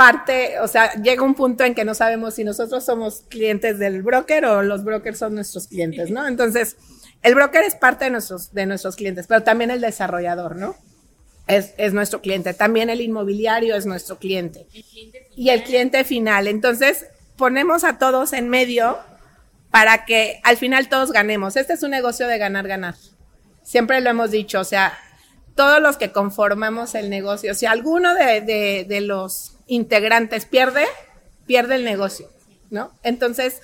Parte, 0.00 0.58
o 0.60 0.66
sea, 0.66 0.94
llega 0.94 1.22
un 1.22 1.34
punto 1.34 1.62
en 1.62 1.74
que 1.74 1.84
no 1.84 1.94
sabemos 1.94 2.32
si 2.32 2.42
nosotros 2.42 2.86
somos 2.86 3.24
clientes 3.28 3.78
del 3.78 4.00
broker 4.00 4.46
o 4.46 4.62
los 4.62 4.82
brokers 4.82 5.18
son 5.18 5.34
nuestros 5.34 5.66
clientes, 5.66 6.10
¿no? 6.10 6.26
Entonces, 6.26 6.78
el 7.20 7.34
broker 7.34 7.62
es 7.64 7.74
parte 7.74 8.06
de 8.06 8.10
nuestros, 8.10 8.54
de 8.54 8.64
nuestros 8.64 8.96
clientes, 8.96 9.26
pero 9.26 9.42
también 9.42 9.70
el 9.70 9.82
desarrollador, 9.82 10.56
¿no? 10.56 10.74
Es, 11.46 11.74
es 11.76 11.92
nuestro 11.92 12.22
cliente. 12.22 12.54
También 12.54 12.88
el 12.88 13.02
inmobiliario 13.02 13.76
es 13.76 13.84
nuestro 13.84 14.18
cliente. 14.18 14.66
y 15.36 15.50
el 15.50 15.64
cliente 15.64 16.02
final. 16.04 16.48
Entonces, 16.48 17.04
ponemos 17.36 17.84
a 17.84 17.98
todos 17.98 18.32
en 18.32 18.48
medio 18.48 18.96
para 19.70 20.06
que 20.06 20.40
al 20.44 20.56
final 20.56 20.88
todos 20.88 21.12
ganemos. 21.12 21.56
Este 21.56 21.74
es 21.74 21.82
un 21.82 21.90
negocio 21.90 22.26
de 22.26 22.38
ganar, 22.38 22.66
ganar. 22.66 22.94
Siempre 23.62 24.00
lo 24.00 24.08
hemos 24.08 24.30
dicho, 24.30 24.60
o 24.60 24.64
sea, 24.64 24.98
todos 25.54 25.82
los 25.82 25.98
que 25.98 26.10
conformamos 26.10 26.94
el 26.94 27.10
negocio, 27.10 27.54
si 27.54 27.66
alguno 27.66 28.14
de, 28.14 28.86
de, 28.88 29.00
los 29.02 29.58
integrantes 29.70 30.46
pierde, 30.46 30.84
pierde 31.46 31.76
el 31.76 31.84
negocio, 31.84 32.28
¿no? 32.70 32.92
Entonces, 33.04 33.62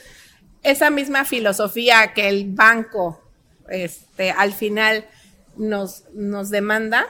esa 0.63 0.89
misma 0.89 1.25
filosofía 1.25 2.15
que 2.15 2.29
el 2.29 2.47
banco 2.53 3.21
este, 3.69 4.31
al 4.31 4.53
final 4.53 5.05
nos, 5.57 6.05
nos 6.15 6.51
demanda, 6.51 7.07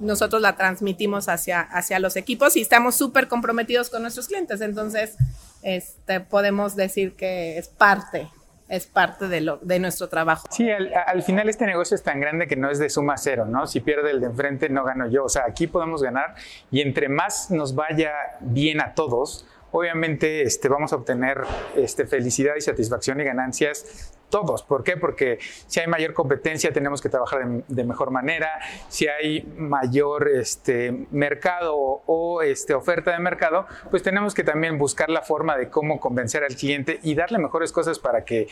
nosotros 0.00 0.40
la 0.40 0.56
transmitimos 0.56 1.28
hacia, 1.28 1.60
hacia 1.60 1.98
los 1.98 2.16
equipos 2.16 2.56
y 2.56 2.62
estamos 2.62 2.94
súper 2.94 3.28
comprometidos 3.28 3.90
con 3.90 4.00
nuestros 4.00 4.28
clientes. 4.28 4.62
Entonces, 4.62 5.16
este, 5.62 6.20
podemos 6.20 6.74
decir 6.74 7.16
que 7.16 7.58
es 7.58 7.68
parte 7.68 8.30
es 8.68 8.86
parte 8.86 9.28
de, 9.28 9.40
lo, 9.40 9.58
de 9.58 9.78
nuestro 9.78 10.08
trabajo. 10.08 10.46
Sí, 10.50 10.68
al, 10.70 11.22
final 11.22 11.48
este 11.48 11.66
negocio 11.66 11.94
es 11.94 12.02
tan 12.02 12.20
grande 12.20 12.46
que 12.46 12.56
no 12.56 12.70
es 12.70 12.78
de 12.78 12.90
suma 12.90 13.16
cero, 13.16 13.46
¿no? 13.46 13.66
Si 13.66 13.80
pierde 13.80 14.10
el 14.10 14.20
de 14.20 14.26
enfrente, 14.26 14.68
no 14.68 14.84
gano 14.84 15.08
yo. 15.08 15.24
O 15.24 15.28
sea, 15.28 15.44
aquí 15.46 15.66
podemos 15.66 16.02
ganar 16.02 16.34
y 16.70 16.80
entre 16.80 17.08
más 17.08 17.50
nos 17.50 17.74
vaya 17.74 18.12
bien 18.40 18.80
a 18.80 18.94
todos, 18.94 19.46
obviamente 19.72 20.42
este, 20.42 20.68
vamos 20.68 20.92
a 20.92 20.96
obtener 20.96 21.42
este, 21.76 22.06
felicidad 22.06 22.54
y 22.56 22.60
satisfacción 22.60 23.20
y 23.20 23.24
ganancias 23.24 24.17
todos. 24.30 24.62
¿Por 24.62 24.84
qué? 24.84 24.96
Porque 24.96 25.38
si 25.40 25.80
hay 25.80 25.86
mayor 25.86 26.14
competencia 26.14 26.72
tenemos 26.72 27.00
que 27.00 27.08
trabajar 27.08 27.46
de, 27.66 27.84
mejor 27.84 28.10
manera, 28.10 28.60
si 28.88 29.08
hay 29.08 29.42
mayor 29.56 30.28
este, 30.28 31.06
mercado 31.10 31.74
o 31.76 32.42
este, 32.42 32.74
oferta 32.74 33.12
de 33.12 33.18
mercado, 33.18 33.66
pues 33.90 34.02
tenemos 34.02 34.34
que 34.34 34.44
también 34.44 34.78
buscar 34.78 35.10
la 35.10 35.22
forma 35.22 35.56
de 35.56 35.70
cómo 35.70 36.00
convencer 36.00 36.44
al 36.44 36.54
cliente 36.54 37.00
y 37.02 37.14
darle 37.14 37.38
mejores 37.38 37.72
cosas 37.72 37.98
para 37.98 38.24
que 38.24 38.48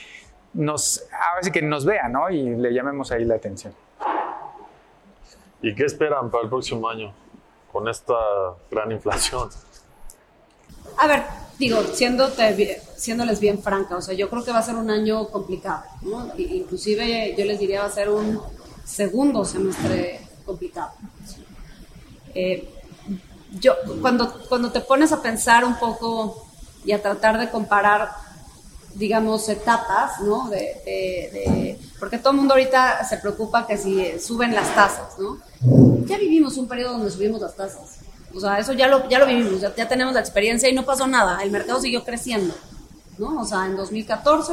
nos, 0.54 1.06
a 1.12 1.50
que 1.50 1.62
nos 1.62 1.84
vea, 1.84 2.08
¿no? 2.08 2.30
Y 2.30 2.56
le 2.56 2.72
llamemos 2.72 3.12
ahí 3.12 3.24
la 3.24 3.34
atención. 3.34 3.74
¿Y 5.62 5.74
qué 5.74 5.84
esperan 5.84 6.30
para 6.30 6.44
el 6.44 6.48
próximo 6.48 6.88
año 6.88 7.12
con 7.72 7.88
esta 7.88 8.14
gran 8.70 8.92
inflación? 8.92 9.48
A 10.96 11.06
ver, 11.06 11.22
digo, 11.58 11.82
siéndote, 11.92 12.82
siéndoles 12.96 13.40
bien 13.40 13.62
franca, 13.62 13.96
o 13.96 14.02
sea, 14.02 14.14
yo 14.14 14.28
creo 14.28 14.44
que 14.44 14.52
va 14.52 14.58
a 14.58 14.62
ser 14.62 14.76
un 14.76 14.90
año 14.90 15.28
complicado, 15.28 15.84
¿no? 16.02 16.32
Inclusive 16.36 17.34
yo 17.36 17.44
les 17.44 17.58
diría 17.58 17.80
va 17.80 17.86
a 17.88 17.92
ser 17.92 18.10
un 18.10 18.40
segundo 18.84 19.44
semestre 19.44 20.20
complicado. 20.44 20.92
Eh, 22.34 22.72
yo, 23.60 23.74
cuando, 24.00 24.32
cuando 24.48 24.70
te 24.70 24.80
pones 24.80 25.12
a 25.12 25.22
pensar 25.22 25.64
un 25.64 25.78
poco 25.78 26.46
y 26.84 26.92
a 26.92 27.02
tratar 27.02 27.38
de 27.38 27.50
comparar, 27.50 28.10
digamos, 28.94 29.48
etapas, 29.48 30.20
¿no? 30.20 30.48
De, 30.50 31.78
porque 31.98 32.18
todo 32.18 32.30
el 32.32 32.36
mundo 32.38 32.54
ahorita 32.54 33.04
se 33.04 33.16
preocupa 33.18 33.66
que 33.66 33.76
si 33.76 34.18
suben 34.20 34.54
las 34.54 34.74
tasas, 34.74 35.18
¿no? 35.18 35.38
Ya 36.06 36.18
vivimos 36.18 36.56
un 36.56 36.68
periodo 36.68 36.92
donde 36.92 37.10
subimos 37.10 37.40
las 37.40 37.56
tasas. 37.56 37.95
O 38.36 38.40
sea, 38.40 38.58
eso 38.58 38.74
ya 38.74 38.86
lo, 38.86 39.08
ya 39.08 39.18
lo 39.18 39.26
vivimos, 39.26 39.62
ya, 39.62 39.88
tenemos 39.88 40.12
la 40.12 40.20
experiencia 40.20 40.68
y 40.68 40.74
no 40.74 40.84
pasó 40.84 41.06
nada. 41.06 41.42
El 41.42 41.50
mercado 41.50 41.80
siguió 41.80 42.04
creciendo, 42.04 42.54
¿no? 43.16 43.40
O 43.40 43.44
sea, 43.46 43.64
en 43.64 43.76
2014 43.76 44.52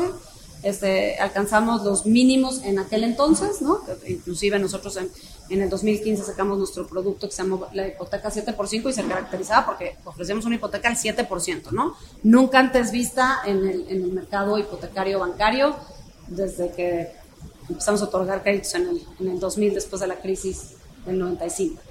este, 0.63 1.17
alcanzamos 1.19 1.83
los 1.83 2.05
mínimos 2.05 2.63
en 2.63 2.79
aquel 2.79 3.03
entonces, 3.03 3.61
¿no? 3.61 3.81
Inclusive 4.07 4.57
nosotros 4.57 4.95
en, 4.95 5.11
en 5.49 5.61
el 5.61 5.69
2015 5.69 6.23
sacamos 6.23 6.57
nuestro 6.57 6.87
producto 6.87 7.27
que 7.27 7.33
se 7.33 7.43
llama 7.43 7.67
la 7.73 7.85
hipoteca 7.85 8.31
7 8.31 8.53
por 8.53 8.69
5 8.69 8.87
y 8.87 8.93
se 8.93 9.03
caracterizaba 9.03 9.65
porque 9.65 9.97
ofrecemos 10.05 10.45
una 10.45 10.55
hipoteca 10.55 10.87
al 10.87 10.95
7%, 10.95 11.71
¿no? 11.71 11.97
Nunca 12.23 12.59
antes 12.59 12.91
vista 12.91 13.41
en 13.45 13.67
el, 13.67 13.85
en 13.89 14.03
el 14.03 14.13
mercado 14.13 14.57
hipotecario 14.57 15.19
bancario 15.19 15.75
desde 16.27 16.71
que 16.71 17.11
empezamos 17.67 18.01
a 18.01 18.05
otorgar 18.05 18.43
créditos 18.43 18.73
en 18.75 18.87
el, 18.87 19.01
en 19.19 19.27
el 19.27 19.39
2000 19.41 19.73
después 19.73 19.99
de 19.99 20.07
la 20.07 20.15
crisis 20.15 20.75
del 21.05 21.19
95. 21.19 21.81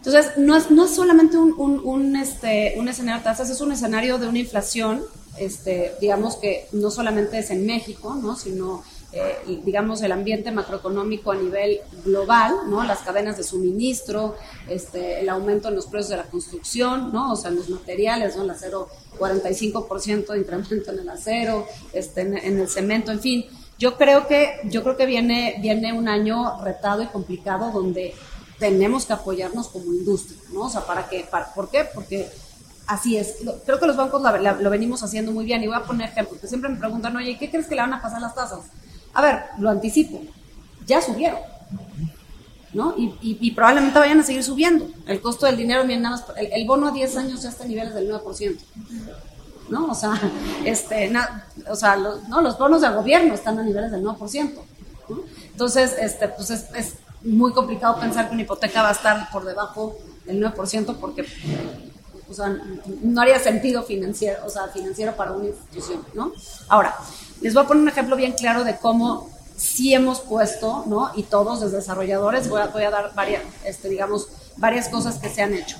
Entonces, 0.00 0.38
no 0.38 0.56
es, 0.56 0.70
no 0.70 0.86
es 0.86 0.94
solamente 0.94 1.36
un, 1.36 1.52
un, 1.84 2.16
este, 2.16 2.74
un 2.78 2.88
escenario 2.88 3.18
de 3.18 3.24
tasas, 3.24 3.50
es 3.50 3.60
un 3.60 3.70
escenario 3.70 4.16
de 4.16 4.28
una 4.28 4.38
inflación, 4.38 5.02
este, 5.36 5.92
digamos 6.00 6.36
que 6.36 6.68
no 6.72 6.90
solamente 6.90 7.38
es 7.38 7.50
en 7.50 7.66
México, 7.66 8.14
¿no? 8.14 8.34
sino, 8.34 8.82
eh, 9.12 9.60
digamos, 9.62 10.00
el 10.00 10.12
ambiente 10.12 10.52
macroeconómico 10.52 11.32
a 11.32 11.34
nivel 11.34 11.80
global, 12.02 12.54
¿no? 12.70 12.82
las 12.84 13.00
cadenas 13.00 13.36
de 13.36 13.42
suministro, 13.42 14.36
este, 14.70 15.20
el 15.20 15.28
aumento 15.28 15.68
en 15.68 15.74
los 15.74 15.86
precios 15.86 16.08
de 16.08 16.16
la 16.16 16.30
construcción, 16.30 17.12
¿no? 17.12 17.32
o 17.32 17.36
sea, 17.36 17.50
los 17.50 17.68
materiales, 17.68 18.36
¿no? 18.36 18.44
el 18.44 18.50
acero, 18.50 18.88
45% 19.18 20.32
de 20.32 20.38
incremento 20.38 20.92
en 20.92 20.98
el 20.98 21.10
acero, 21.10 21.66
este, 21.92 22.22
en, 22.22 22.38
en 22.38 22.58
el 22.58 22.70
cemento, 22.70 23.12
en 23.12 23.20
fin. 23.20 23.44
Yo 23.78 23.98
creo 23.98 24.26
que, 24.26 24.60
yo 24.64 24.82
creo 24.82 24.96
que 24.96 25.06
viene, 25.06 25.56
viene 25.60 25.92
un 25.92 26.08
año 26.08 26.62
retado 26.62 27.02
y 27.02 27.06
complicado 27.06 27.70
donde 27.70 28.14
tenemos 28.60 29.06
que 29.06 29.14
apoyarnos 29.14 29.68
como 29.68 29.86
industria, 29.86 30.38
¿no? 30.52 30.60
O 30.60 30.70
sea, 30.70 30.82
¿para 30.82 31.08
qué? 31.08 31.26
¿Por 31.54 31.70
qué? 31.70 31.88
Porque 31.92 32.30
así 32.86 33.16
es. 33.16 33.36
Creo 33.64 33.80
que 33.80 33.86
los 33.86 33.96
bancos 33.96 34.22
lo 34.22 34.70
venimos 34.70 35.02
haciendo 35.02 35.32
muy 35.32 35.44
bien. 35.44 35.62
Y 35.64 35.66
voy 35.66 35.76
a 35.76 35.82
poner 35.82 36.10
ejemplo, 36.10 36.34
porque 36.34 36.46
siempre 36.46 36.70
me 36.70 36.76
preguntan, 36.76 37.16
oye, 37.16 37.36
¿qué 37.38 37.50
crees 37.50 37.66
que 37.66 37.74
le 37.74 37.80
van 37.80 37.94
a 37.94 38.02
pasar 38.02 38.20
las 38.20 38.34
tasas? 38.34 38.60
A 39.14 39.22
ver, 39.22 39.42
lo 39.58 39.70
anticipo. 39.70 40.20
Ya 40.86 41.00
subieron. 41.00 41.40
¿no? 42.72 42.94
Y, 42.96 43.50
probablemente 43.52 43.98
vayan 43.98 44.20
a 44.20 44.22
seguir 44.22 44.44
subiendo. 44.44 44.88
El 45.06 45.20
costo 45.20 45.46
del 45.46 45.56
dinero, 45.56 45.84
miren, 45.84 46.04
el, 46.36 46.66
bono 46.66 46.88
a 46.88 46.92
10 46.92 47.16
años 47.16 47.42
ya 47.42 47.48
está 47.48 47.64
a 47.64 47.66
niveles 47.66 47.94
del 47.94 48.12
9%. 48.12 48.58
¿No? 49.70 49.86
O 49.86 49.94
sea, 49.94 50.20
este, 50.64 51.10
o 51.68 51.74
sea 51.74 51.96
¿no? 51.96 52.40
los 52.40 52.58
bonos 52.58 52.82
de 52.82 52.90
gobierno 52.90 53.34
están 53.34 53.58
a 53.58 53.62
niveles 53.62 53.90
del 53.90 54.04
9%. 54.04 54.52
Entonces, 55.52 55.96
este, 55.98 56.28
pues 56.28 56.50
es, 56.50 56.66
es 56.74 56.94
muy 57.22 57.52
complicado 57.52 58.00
pensar 58.00 58.28
que 58.28 58.34
una 58.34 58.42
hipoteca 58.42 58.82
va 58.82 58.90
a 58.90 58.92
estar 58.92 59.30
por 59.30 59.44
debajo 59.44 59.96
del 60.24 60.42
9% 60.42 60.96
porque 60.96 61.26
o 62.28 62.34
sea, 62.34 62.56
no 63.02 63.20
haría 63.20 63.40
sentido 63.40 63.82
financiero, 63.82 64.38
o 64.46 64.48
sea, 64.48 64.68
financiero 64.68 65.16
para 65.16 65.32
una 65.32 65.46
institución, 65.46 66.04
¿no? 66.14 66.32
Ahora, 66.68 66.96
les 67.40 67.54
voy 67.54 67.64
a 67.64 67.66
poner 67.66 67.82
un 67.82 67.88
ejemplo 67.88 68.14
bien 68.14 68.32
claro 68.32 68.62
de 68.62 68.76
cómo 68.76 69.28
sí 69.56 69.92
hemos 69.92 70.20
puesto, 70.20 70.84
¿no? 70.86 71.10
Y 71.16 71.24
todos 71.24 71.60
los 71.60 71.72
desarrolladores, 71.72 72.48
voy 72.48 72.60
a, 72.60 72.66
voy 72.68 72.84
a 72.84 72.90
dar 72.90 73.14
varias, 73.14 73.42
este, 73.64 73.88
digamos, 73.88 74.28
varias 74.56 74.88
cosas 74.88 75.18
que 75.18 75.28
se 75.28 75.42
han 75.42 75.54
hecho. 75.54 75.76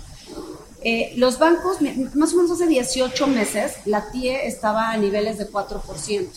Eh, 0.82 1.12
los 1.16 1.38
bancos, 1.38 1.78
más 2.14 2.32
o 2.32 2.36
menos 2.36 2.50
hace 2.50 2.66
18 2.66 3.26
meses, 3.28 3.74
la 3.84 4.10
TIE 4.10 4.46
estaba 4.46 4.90
a 4.90 4.96
niveles 4.96 5.38
de 5.38 5.48
4%. 5.48 6.28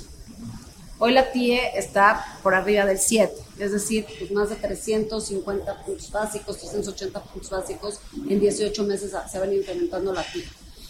Hoy 1.06 1.12
la 1.12 1.34
TIE 1.34 1.78
está 1.78 2.26
por 2.42 2.56
arriba 2.56 2.86
del 2.86 2.98
7, 2.98 3.34
es 3.60 3.74
decir, 3.74 4.06
pues 4.20 4.32
más 4.32 4.50
de 4.50 4.56
350 4.56 5.84
puntos 5.84 6.10
básicos, 6.10 6.58
380 6.60 7.20
puntos 7.20 7.50
básicos 7.50 8.00
en 8.30 8.40
18 8.40 8.84
meses 8.86 9.12
se 9.30 9.38
van 9.38 9.52
incrementando 9.52 10.14
la 10.14 10.24
TIE. 10.24 10.46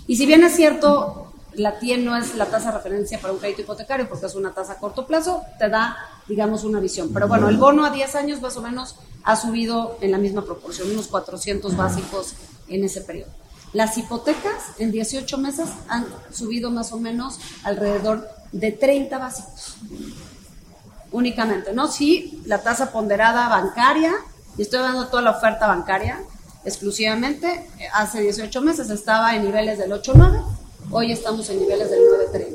Y 0.06 0.16
si 0.16 0.28
bien 0.28 0.44
es 0.44 0.56
cierto, 0.56 1.34
la 1.54 1.80
TIE 1.80 1.98
no 1.98 2.16
es 2.16 2.36
la 2.36 2.46
tasa 2.46 2.70
de 2.70 2.78
referencia 2.78 3.20
para 3.20 3.34
un 3.34 3.40
crédito 3.40 3.62
hipotecario 3.62 4.08
porque 4.08 4.28
es 4.28 4.36
una 4.36 4.54
tasa 4.54 4.74
a 4.74 4.78
corto 4.78 5.08
plazo, 5.08 5.42
te 5.58 5.68
da, 5.68 5.98
digamos, 6.28 6.64
una 6.64 6.80
visión. 6.80 7.10
Pero 7.12 7.28
bueno, 7.28 7.50
el 7.50 7.58
bono 7.58 7.84
a 7.84 7.90
10 7.90 8.14
años 8.14 8.40
más 8.40 8.56
o 8.56 8.62
menos 8.62 8.98
ha 9.24 9.36
subido 9.36 9.98
en 10.02 10.12
la 10.12 10.20
misma 10.20 10.46
proporción, 10.46 10.92
unos 10.92 11.08
400 11.08 11.76
básicos 11.76 12.36
en 12.68 12.84
ese 12.84 13.02
periodo. 13.02 13.32
Las 13.74 13.98
hipotecas 13.98 14.78
en 14.78 14.92
18 14.92 15.40
meses 15.40 15.70
han 15.88 16.06
subido 16.32 16.70
más 16.70 16.92
o 16.92 17.00
menos 17.00 17.40
alrededor 17.64 18.43
de 18.54 18.72
30 18.72 19.18
básicos. 19.18 19.76
Únicamente, 21.12 21.74
¿no? 21.74 21.88
Sí, 21.88 22.42
la 22.46 22.60
tasa 22.64 22.92
ponderada 22.92 23.50
bancaria, 23.50 24.14
y 24.58 24.62
estoy 24.62 24.80
dando 24.80 25.08
toda 25.08 25.22
la 25.22 25.32
oferta 25.32 25.68
bancaria 25.68 26.22
exclusivamente, 26.64 27.70
hace 27.94 28.22
18 28.22 28.62
meses 28.62 28.90
estaba 28.90 29.36
en 29.36 29.44
niveles 29.44 29.78
del 29.78 29.92
8.9, 29.92 30.42
hoy 30.92 31.12
estamos 31.12 31.50
en 31.50 31.60
niveles 31.60 31.90
del 31.92 32.00
9.30. 32.32 32.46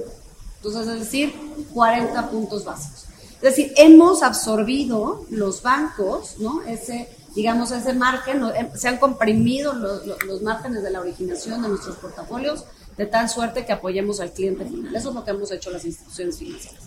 Entonces, 0.56 0.88
es 0.88 1.00
decir, 1.00 1.34
40 1.74 2.30
puntos 2.30 2.64
básicos. 2.64 3.04
Es 3.34 3.42
decir, 3.42 3.72
hemos 3.76 4.22
absorbido 4.22 5.26
los 5.30 5.62
bancos, 5.62 6.38
¿no? 6.38 6.62
Ese 6.62 7.08
digamos, 7.34 7.70
ese 7.70 7.92
margen, 7.92 8.42
em, 8.56 8.68
se 8.74 8.88
han 8.88 8.96
comprimido 8.96 9.72
los, 9.72 10.04
los, 10.04 10.42
márgenes 10.42 10.82
de 10.82 10.90
la 10.90 11.00
originación 11.00 11.62
de 11.62 11.68
nuestros 11.68 11.96
portafolios 11.96 12.64
de 12.98 13.06
tal 13.06 13.28
suerte 13.28 13.64
que 13.64 13.72
apoyemos 13.72 14.20
al 14.20 14.32
cliente 14.32 14.64
final. 14.64 14.94
Eso 14.94 15.10
es 15.10 15.14
lo 15.14 15.24
que 15.24 15.30
hemos 15.30 15.50
hecho 15.52 15.70
las 15.70 15.84
instituciones 15.84 16.36
financieras. 16.36 16.82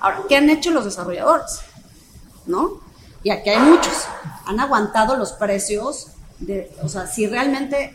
Ahora, 0.00 0.24
¿qué 0.28 0.36
han 0.36 0.50
hecho 0.50 0.72
los 0.72 0.84
desarrolladores? 0.84 1.60
¿No? 2.46 2.80
Y 3.22 3.30
aquí 3.30 3.50
hay 3.50 3.60
muchos. 3.60 3.92
Han 4.46 4.58
aguantado 4.58 5.16
los 5.16 5.32
precios 5.32 6.08
de, 6.40 6.74
o 6.82 6.88
sea, 6.88 7.06
si 7.06 7.28
realmente 7.28 7.94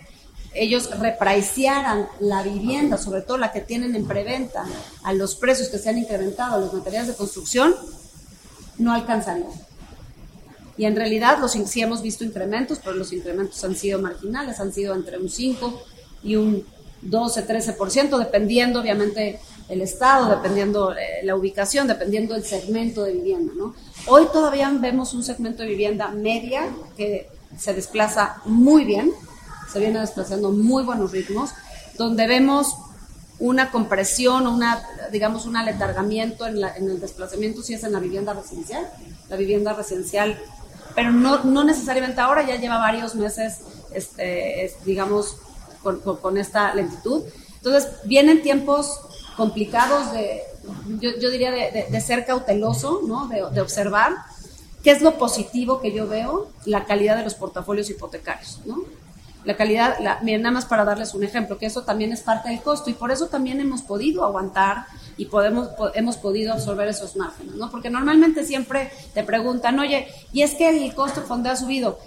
ellos 0.53 0.89
repricearan 0.97 2.07
la 2.21 2.41
vivienda, 2.41 2.97
sobre 2.97 3.21
todo 3.21 3.37
la 3.37 3.51
que 3.51 3.59
tienen 3.59 3.97
en 3.97 4.07
preventa, 4.07 4.65
a 5.03 5.13
los 5.13 5.35
precios 5.35 5.67
que 5.67 5.77
se 5.77 5.89
han 5.89 5.97
incrementado, 5.97 6.55
a 6.55 6.59
los 6.59 6.73
materiales 6.73 7.09
de 7.09 7.15
construcción, 7.15 7.75
no 8.77 8.93
alcanzarían. 8.93 9.51
Y 10.77 10.85
en 10.85 10.95
realidad 10.95 11.39
los, 11.39 11.51
sí 11.51 11.81
hemos 11.81 12.01
visto 12.01 12.23
incrementos, 12.23 12.79
pero 12.81 12.95
los 12.95 13.11
incrementos 13.11 13.61
han 13.65 13.75
sido 13.75 13.99
marginales, 13.99 14.61
han 14.61 14.71
sido 14.71 14.95
entre 14.95 15.17
un 15.17 15.29
5 15.29 15.83
y 16.23 16.37
un 16.37 16.65
12, 17.09 17.47
13%, 17.47 18.17
dependiendo 18.17 18.79
obviamente 18.79 19.39
el 19.69 19.81
estado, 19.81 20.29
dependiendo 20.29 20.93
eh, 20.93 21.23
la 21.23 21.35
ubicación, 21.35 21.87
dependiendo 21.87 22.35
el 22.35 22.43
segmento 22.43 23.03
de 23.03 23.13
vivienda. 23.13 23.53
¿no? 23.55 23.75
Hoy 24.07 24.27
todavía 24.31 24.71
vemos 24.79 25.13
un 25.13 25.23
segmento 25.23 25.63
de 25.63 25.69
vivienda 25.69 26.09
media 26.09 26.67
que 26.95 27.29
se 27.57 27.73
desplaza 27.73 28.41
muy 28.45 28.85
bien, 28.85 29.11
se 29.71 29.79
viene 29.79 29.99
desplazando 29.99 30.51
muy 30.51 30.83
buenos 30.83 31.11
ritmos, 31.11 31.51
donde 31.97 32.27
vemos 32.27 32.75
una 33.39 33.69
compresión, 33.71 34.47
una, 34.47 34.81
digamos, 35.11 35.45
un 35.45 35.57
aletargamiento 35.57 36.47
en, 36.47 36.57
en 36.57 36.89
el 36.89 36.99
desplazamiento 36.99 37.61
si 37.61 37.73
es 37.73 37.83
en 37.83 37.93
la 37.93 37.99
vivienda 37.99 38.33
residencial. 38.33 38.89
La 39.29 39.35
vivienda 39.35 39.73
residencial 39.73 40.39
pero 40.97 41.11
no, 41.11 41.43
no 41.43 41.63
necesariamente 41.63 42.19
ahora, 42.21 42.41
ya 42.43 42.55
lleva 42.55 42.79
varios 42.79 43.13
meses, 43.13 43.59
este, 43.93 44.73
digamos, 44.83 45.37
con, 46.21 46.37
esta 46.37 46.73
lentitud. 46.73 47.23
Entonces, 47.55 47.89
vienen 48.05 48.41
tiempos 48.41 49.01
complicados 49.35 50.11
de, 50.11 50.43
yo, 50.99 51.29
diría, 51.29 51.51
de, 51.51 52.01
ser 52.01 52.25
cauteloso, 52.25 53.01
¿no? 53.07 53.27
De, 53.27 53.61
observar 53.61 54.13
qué 54.83 54.91
es 54.91 55.01
lo 55.01 55.17
positivo 55.17 55.81
que 55.81 55.91
yo 55.91 56.07
veo, 56.07 56.49
la 56.65 56.85
calidad 56.85 57.17
de 57.17 57.23
los 57.23 57.35
portafolios 57.35 57.89
hipotecarios, 57.89 58.61
¿no? 58.65 58.83
La 59.43 59.55
calidad, 59.55 59.97
la, 60.01 60.19
miren, 60.23 60.41
nada 60.41 60.53
más 60.53 60.65
para 60.65 60.83
darles 60.83 61.13
un 61.13 61.23
ejemplo, 61.23 61.57
que 61.57 61.67
eso 61.67 61.83
también 61.83 62.11
es 62.11 62.21
parte 62.21 62.49
del 62.49 62.61
costo 62.61 62.89
y 62.89 62.93
por 62.93 63.11
eso 63.11 63.27
también 63.27 63.61
hemos 63.61 63.81
podido 63.81 64.25
aguantar 64.25 64.85
y 65.15 65.25
podemos, 65.25 65.69
hemos 65.93 66.17
podido 66.17 66.51
absorber 66.51 66.89
esos 66.89 67.15
márgenes, 67.15 67.55
¿no? 67.55 67.71
Porque 67.71 67.89
normalmente 67.89 68.43
siempre 68.43 68.91
te 69.13 69.23
preguntan, 69.23 69.79
oye, 69.79 70.07
¿y 70.33 70.41
es 70.41 70.53
que 70.55 70.69
el 70.69 70.93
costo 70.93 71.21
de 71.21 71.27
fondo 71.27 71.49
ha 71.49 71.55
subido? 71.55 71.97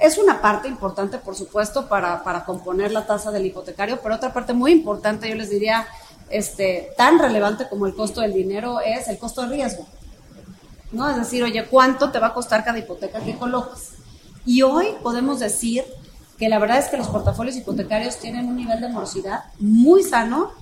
Es 0.00 0.18
una 0.18 0.40
parte 0.40 0.66
importante, 0.68 1.18
por 1.18 1.34
supuesto, 1.36 1.88
para, 1.88 2.24
para 2.24 2.44
componer 2.44 2.90
la 2.90 3.06
tasa 3.06 3.30
del 3.30 3.46
hipotecario, 3.46 4.00
pero 4.02 4.14
otra 4.14 4.32
parte 4.32 4.52
muy 4.52 4.72
importante, 4.72 5.28
yo 5.28 5.34
les 5.34 5.50
diría, 5.50 5.86
este, 6.30 6.92
tan 6.96 7.18
relevante 7.18 7.68
como 7.68 7.86
el 7.86 7.94
costo 7.94 8.20
del 8.20 8.32
dinero 8.32 8.80
es 8.80 9.08
el 9.08 9.18
costo 9.18 9.42
de 9.42 9.48
riesgo. 9.48 9.86
¿no? 10.92 11.08
Es 11.08 11.16
decir, 11.16 11.42
oye, 11.42 11.66
¿cuánto 11.66 12.10
te 12.10 12.18
va 12.18 12.28
a 12.28 12.34
costar 12.34 12.64
cada 12.64 12.78
hipoteca 12.78 13.20
que 13.20 13.36
colocas? 13.36 13.92
Y 14.46 14.62
hoy 14.62 14.88
podemos 15.02 15.38
decir 15.38 15.84
que 16.38 16.48
la 16.48 16.58
verdad 16.58 16.78
es 16.78 16.88
que 16.88 16.96
los 16.96 17.08
portafolios 17.08 17.56
hipotecarios 17.56 18.16
tienen 18.16 18.48
un 18.48 18.56
nivel 18.56 18.80
de 18.80 18.88
morosidad 18.88 19.44
muy 19.58 20.02
sano, 20.02 20.52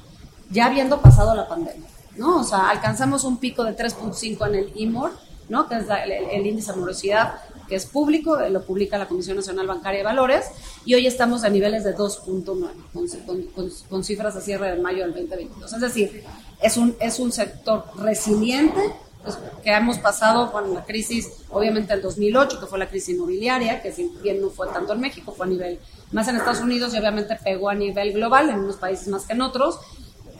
ya 0.50 0.66
habiendo 0.66 1.00
pasado 1.00 1.34
la 1.34 1.46
pandemia. 1.46 1.88
¿no? 2.16 2.40
O 2.40 2.44
sea, 2.44 2.68
alcanzamos 2.68 3.24
un 3.24 3.38
pico 3.38 3.64
de 3.64 3.76
3.5 3.76 4.48
en 4.48 4.54
el 4.56 4.72
IMOR, 4.74 5.12
¿no? 5.48 5.68
Que 5.68 5.76
es 5.76 5.86
el, 6.32 6.46
índice 6.46 6.72
de 6.72 6.78
morosidad 6.78 7.34
que 7.68 7.76
es 7.76 7.86
público, 7.86 8.40
eh, 8.40 8.50
lo 8.50 8.62
publica 8.62 8.98
la 8.98 9.06
Comisión 9.06 9.36
Nacional 9.36 9.66
Bancaria 9.66 9.98
de 9.98 10.04
Valores, 10.04 10.46
y 10.84 10.94
hoy 10.94 11.06
estamos 11.06 11.44
a 11.44 11.48
niveles 11.48 11.84
de 11.84 11.94
2.9, 11.94 13.44
con, 13.52 13.70
con, 13.88 14.04
cifras 14.04 14.36
a 14.36 14.40
cierre 14.40 14.72
de 14.74 14.82
mayo 14.82 15.02
del 15.02 15.12
2022. 15.12 15.72
Es 15.72 15.80
decir, 15.80 16.24
es 16.62 16.76
un, 16.76 16.96
es 17.00 17.18
un 17.18 17.30
sector 17.30 17.84
resiliente, 17.96 18.80
pues, 19.22 19.38
que 19.62 19.70
hemos 19.70 19.98
pasado 19.98 20.50
con 20.50 20.72
la 20.74 20.84
crisis, 20.84 21.28
obviamente 21.50 21.92
el 21.92 22.00
2008, 22.00 22.60
que 22.60 22.66
fue 22.66 22.78
la 22.78 22.88
crisis 22.88 23.14
inmobiliaria, 23.14 23.82
que 23.82 23.92
si 23.92 24.10
bien 24.22 24.40
no 24.40 24.48
fue 24.48 24.68
tanto 24.68 24.94
en 24.94 25.00
México, 25.00 25.32
fue 25.36 25.46
a 25.46 25.48
nivel 25.50 25.78
más 26.12 26.28
en 26.28 26.36
Estados 26.36 26.60
Unidos 26.60 26.94
y 26.94 26.98
obviamente 26.98 27.36
pegó 27.36 27.68
a 27.68 27.74
nivel 27.74 28.12
global, 28.12 28.48
en 28.48 28.60
unos 28.60 28.76
países 28.76 29.08
más 29.08 29.26
que 29.26 29.34
en 29.34 29.42
otros, 29.42 29.78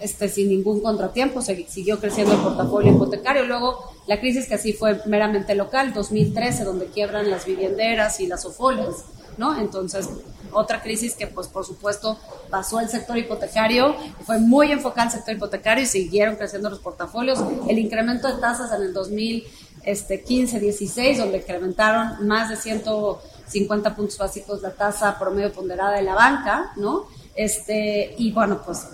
este, 0.01 0.28
sin 0.28 0.49
ningún 0.49 0.80
contratiempo, 0.80 1.42
se, 1.42 1.66
siguió 1.68 1.99
creciendo 1.99 2.34
el 2.34 2.40
portafolio 2.40 2.92
hipotecario. 2.92 3.44
Luego, 3.44 3.92
la 4.07 4.20
crisis 4.20 4.46
que 4.46 4.59
sí 4.59 4.72
fue 4.72 5.01
meramente 5.07 5.55
local, 5.55 5.92
2013, 5.92 6.64
donde 6.64 6.86
quiebran 6.86 7.30
las 7.30 7.46
vivienderas 7.46 8.20
y 8.20 8.26
las 8.26 8.44
ofoles, 8.44 9.05
¿no? 9.36 9.59
Entonces, 9.59 10.09
otra 10.53 10.80
crisis 10.82 11.14
que, 11.14 11.26
pues, 11.26 11.49
por 11.49 11.64
supuesto, 11.64 12.18
pasó 12.51 12.80
el 12.80 12.88
sector 12.88 13.18
hipotecario, 13.18 13.94
fue 14.24 14.38
muy 14.38 14.72
enfocada 14.72 15.09
al 15.09 15.12
sector 15.12 15.34
hipotecario 15.34 15.84
y 15.84 15.86
siguieron 15.86 16.36
creciendo 16.36 16.70
los 16.70 16.78
portafolios. 16.78 17.38
El 17.68 17.78
incremento 17.78 18.32
de 18.32 18.40
tasas 18.40 18.72
en 18.72 18.82
el 18.82 18.92
2015, 18.92 20.61
16, 20.61 21.18
donde 21.18 21.38
incrementaron 21.38 22.26
más 22.26 22.49
de 22.49 22.57
150 22.57 23.94
puntos 23.94 24.18
básicos 24.18 24.62
la 24.62 24.70
tasa 24.70 25.18
promedio 25.18 25.53
ponderada 25.53 25.92
de 25.96 26.03
la 26.03 26.14
banca, 26.14 26.72
¿no? 26.76 27.07
Este, 27.34 28.14
y 28.18 28.32
bueno, 28.32 28.62
pues 28.64 28.86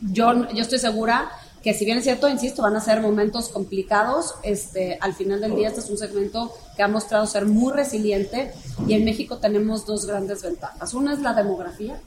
yo, 0.00 0.48
yo 0.50 0.62
estoy 0.62 0.78
segura 0.78 1.30
que 1.62 1.74
si 1.74 1.84
bien 1.84 1.98
es 1.98 2.04
cierto, 2.04 2.28
insisto, 2.28 2.62
van 2.62 2.74
a 2.74 2.80
ser 2.80 3.02
momentos 3.02 3.50
complicados, 3.50 4.34
este, 4.42 4.96
al 5.00 5.14
final 5.14 5.40
del 5.40 5.56
día 5.56 5.68
este 5.68 5.80
es 5.80 5.90
un 5.90 5.98
segmento 5.98 6.52
que 6.74 6.82
ha 6.82 6.88
mostrado 6.88 7.26
ser 7.26 7.44
muy 7.44 7.72
resiliente 7.72 8.52
y 8.86 8.94
en 8.94 9.04
México 9.04 9.38
tenemos 9.38 9.84
dos 9.84 10.06
grandes 10.06 10.42
ventajas. 10.42 10.94
Una 10.94 11.12
es 11.12 11.20
la 11.20 11.34
demografía, 11.34 12.00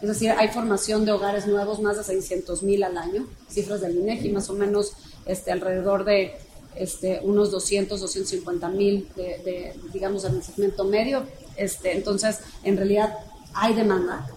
es 0.00 0.08
decir, 0.08 0.30
hay 0.30 0.48
formación 0.48 1.04
de 1.04 1.12
hogares 1.12 1.46
nuevos, 1.46 1.80
más 1.80 1.96
de 1.96 2.04
600 2.04 2.62
mil 2.62 2.84
al 2.84 2.96
año, 2.96 3.26
cifras 3.48 3.80
del 3.80 3.96
INEGI, 3.96 4.30
más 4.30 4.48
o 4.50 4.52
menos 4.52 4.92
este, 5.24 5.50
alrededor 5.50 6.04
de 6.04 6.36
este, 6.76 7.20
unos 7.24 7.50
200, 7.50 8.00
250 8.00 8.68
mil, 8.68 9.08
de, 9.16 9.74
digamos, 9.92 10.24
en 10.26 10.36
el 10.36 10.42
segmento 10.42 10.84
medio. 10.84 11.24
Este, 11.56 11.96
entonces, 11.96 12.40
en 12.62 12.76
realidad 12.76 13.18
hay 13.54 13.74
demanda, 13.74 14.28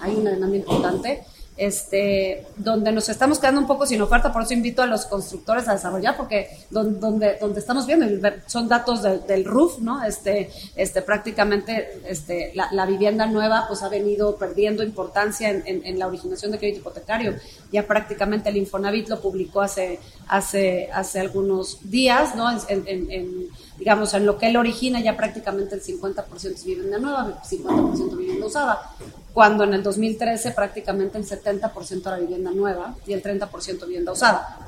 hay 0.00 0.14
una 0.14 0.30
demanda 0.32 0.56
importante 0.56 1.24
este, 1.56 2.46
donde 2.56 2.90
nos 2.90 3.08
estamos 3.08 3.38
quedando 3.38 3.60
un 3.60 3.66
poco 3.66 3.86
sin 3.86 4.02
oferta, 4.02 4.32
por 4.32 4.42
eso 4.42 4.54
invito 4.54 4.82
a 4.82 4.86
los 4.86 5.06
constructores 5.06 5.68
a 5.68 5.74
desarrollar, 5.74 6.16
porque 6.16 6.48
donde, 6.70 7.38
donde, 7.40 7.60
estamos 7.60 7.86
viendo, 7.86 8.06
son 8.46 8.68
datos 8.68 9.02
del 9.02 9.44
RUF, 9.44 9.78
¿no? 9.78 10.04
Este, 10.04 10.50
este, 10.74 11.02
prácticamente 11.02 12.00
este, 12.06 12.52
la, 12.54 12.84
vivienda 12.86 13.26
nueva 13.26 13.64
pues 13.66 13.82
ha 13.82 13.88
venido 13.88 14.36
perdiendo 14.36 14.82
importancia 14.82 15.48
en, 15.48 15.62
en, 15.66 15.98
la 15.98 16.06
originación 16.06 16.52
de 16.52 16.58
crédito 16.58 16.80
hipotecario. 16.80 17.34
Ya 17.72 17.86
prácticamente 17.86 18.50
el 18.50 18.56
Infonavit 18.56 19.08
lo 19.08 19.20
publicó 19.20 19.62
hace, 19.62 20.00
hace, 20.28 20.90
hace 20.92 21.20
algunos 21.20 21.78
días, 21.90 22.34
¿no? 22.34 22.50
En, 22.68 23.48
digamos, 23.78 24.14
en 24.14 24.26
lo 24.26 24.38
que 24.38 24.46
él 24.46 24.56
origina 24.56 25.00
ya 25.00 25.16
prácticamente 25.16 25.74
el 25.74 25.82
50% 25.82 26.54
es 26.54 26.64
vivienda 26.64 26.98
nueva, 26.98 27.42
50% 27.42 28.16
vivienda 28.16 28.46
usada 28.46 28.90
cuando 29.34 29.64
en 29.64 29.74
el 29.74 29.82
2013 29.82 30.52
prácticamente 30.52 31.18
el 31.18 31.26
70% 31.26 32.06
era 32.06 32.18
vivienda 32.18 32.52
nueva 32.52 32.94
y 33.04 33.12
el 33.12 33.22
30% 33.22 33.86
vivienda 33.86 34.12
usada. 34.12 34.58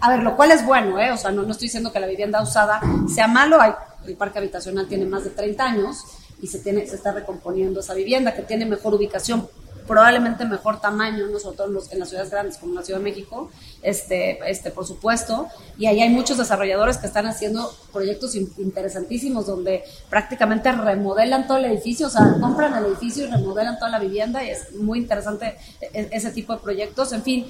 A 0.00 0.10
ver, 0.10 0.22
lo 0.22 0.34
cual 0.36 0.50
es 0.52 0.64
bueno, 0.64 0.98
¿eh? 0.98 1.12
O 1.12 1.18
sea, 1.18 1.30
no, 1.30 1.42
no 1.42 1.52
estoy 1.52 1.66
diciendo 1.66 1.92
que 1.92 2.00
la 2.00 2.06
vivienda 2.06 2.42
usada 2.42 2.80
sea 3.14 3.28
malo, 3.28 3.60
hay, 3.60 3.72
el 4.06 4.16
parque 4.16 4.38
habitacional 4.38 4.88
tiene 4.88 5.04
más 5.04 5.24
de 5.24 5.30
30 5.30 5.62
años 5.62 5.98
y 6.40 6.46
se, 6.46 6.60
tiene, 6.60 6.86
se 6.86 6.96
está 6.96 7.12
recomponiendo 7.12 7.80
esa 7.80 7.92
vivienda 7.92 8.34
que 8.34 8.42
tiene 8.42 8.64
mejor 8.64 8.94
ubicación 8.94 9.46
probablemente 9.86 10.44
mejor 10.44 10.80
tamaño, 10.80 11.26
¿no? 11.26 11.38
sobre 11.38 11.56
todo 11.56 11.68
en, 11.90 11.98
las 11.98 12.08
ciudades 12.08 12.30
grandes 12.30 12.56
como 12.58 12.74
la 12.74 12.82
Ciudad 12.82 12.98
de 13.00 13.04
México, 13.04 13.50
este, 13.82 14.38
este, 14.50 14.70
por 14.70 14.86
supuesto, 14.86 15.46
y 15.78 15.86
ahí 15.86 16.00
hay 16.00 16.10
muchos 16.10 16.38
desarrolladores 16.38 16.98
que 16.98 17.06
están 17.06 17.26
haciendo 17.26 17.72
proyectos 17.92 18.34
in- 18.34 18.50
interesantísimos 18.58 19.46
donde 19.46 19.84
prácticamente 20.10 20.70
remodelan 20.72 21.46
todo 21.46 21.58
el 21.58 21.66
edificio, 21.66 22.08
o 22.08 22.10
sea, 22.10 22.36
compran 22.40 22.74
el 22.74 22.86
edificio 22.86 23.24
y 23.26 23.30
remodelan 23.30 23.78
toda 23.78 23.90
la 23.90 23.98
vivienda 23.98 24.44
y 24.44 24.50
es 24.50 24.72
muy 24.74 24.98
interesante 24.98 25.56
e- 25.80 26.08
ese 26.12 26.30
tipo 26.32 26.52
de 26.54 26.58
proyectos, 26.60 27.12
en 27.12 27.22
fin, 27.22 27.46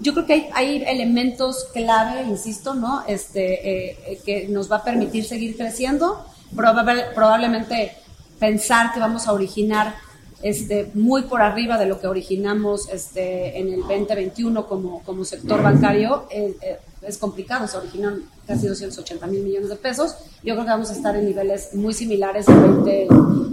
yo 0.00 0.14
creo 0.14 0.26
que 0.26 0.32
hay, 0.32 0.50
hay 0.54 0.82
elementos 0.86 1.66
clave, 1.72 2.22
insisto, 2.22 2.74
¿no? 2.74 3.02
Este, 3.08 3.88
eh, 3.90 3.98
eh, 4.06 4.20
que 4.24 4.46
nos 4.48 4.70
va 4.70 4.76
a 4.76 4.84
permitir 4.84 5.24
seguir 5.24 5.56
creciendo, 5.56 6.24
Probable- 6.54 7.04
probablemente 7.14 7.94
pensar 8.38 8.92
que 8.94 9.00
vamos 9.00 9.26
a 9.26 9.32
originar 9.32 9.96
este, 10.42 10.90
muy 10.94 11.22
por 11.22 11.42
arriba 11.42 11.78
de 11.78 11.86
lo 11.86 12.00
que 12.00 12.06
originamos 12.06 12.88
este, 12.90 13.58
en 13.58 13.72
el 13.72 13.80
2021 13.80 14.66
como, 14.66 15.24
sector 15.24 15.62
bancario, 15.62 16.26
eh, 16.30 16.56
eh, 16.62 16.78
es 17.02 17.18
complicado, 17.18 17.66
se 17.66 17.76
originan 17.76 18.22
casi 18.46 18.66
280 18.66 19.26
mil 19.26 19.42
millones 19.42 19.68
de 19.68 19.76
pesos. 19.76 20.14
Yo 20.42 20.54
creo 20.54 20.64
que 20.64 20.70
vamos 20.70 20.90
a 20.90 20.92
estar 20.92 21.16
en 21.16 21.26
niveles 21.26 21.74
muy 21.74 21.92
similares 21.92 22.48
al 22.48 22.60
20, 22.60 23.08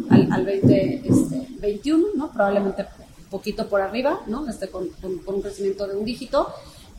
al, 0.09 0.31
al 0.31 0.45
2021, 0.45 2.07
¿no? 2.15 2.31
probablemente 2.31 2.83
un 2.83 3.29
poquito 3.29 3.67
por 3.67 3.81
arriba, 3.81 4.21
¿no? 4.27 4.47
este, 4.47 4.67
con, 4.69 4.89
un 5.03 5.41
crecimiento 5.41 5.87
de 5.87 5.95
un 5.95 6.05
dígito, 6.05 6.49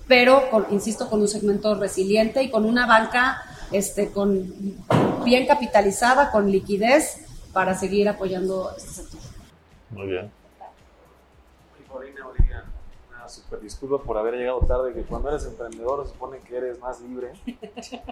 pero, 0.09 0.51
con, 0.51 0.66
insisto, 0.70 1.09
con 1.09 1.20
un 1.20 1.28
segmento 1.28 1.74
resiliente 1.74 2.43
y 2.43 2.51
con 2.51 2.64
una 2.64 2.87
banca 2.87 3.43
este, 3.72 4.11
bien 5.24 5.47
capitalizada, 5.47 6.30
con 6.30 6.51
liquidez, 6.51 7.18
para 7.53 7.76
seguir 7.78 8.09
apoyando 8.09 8.70
este 8.76 8.91
sector. 8.91 9.15
Muy 9.97 10.09
bien. 10.09 10.30
Olivia, 11.90 12.64
una 13.09 13.28
super 13.28 13.61
disculpa 13.61 14.05
por 14.05 14.18
haber 14.18 14.34
llegado 14.34 14.61
tarde, 14.61 14.92
que 14.92 15.03
cuando 15.05 15.30
eres 15.30 15.47
emprendedor 15.47 16.05
se 16.05 16.12
supone 16.12 16.40
que 16.40 16.57
eres 16.57 16.78
más 16.78 17.01
libre. 17.01 17.32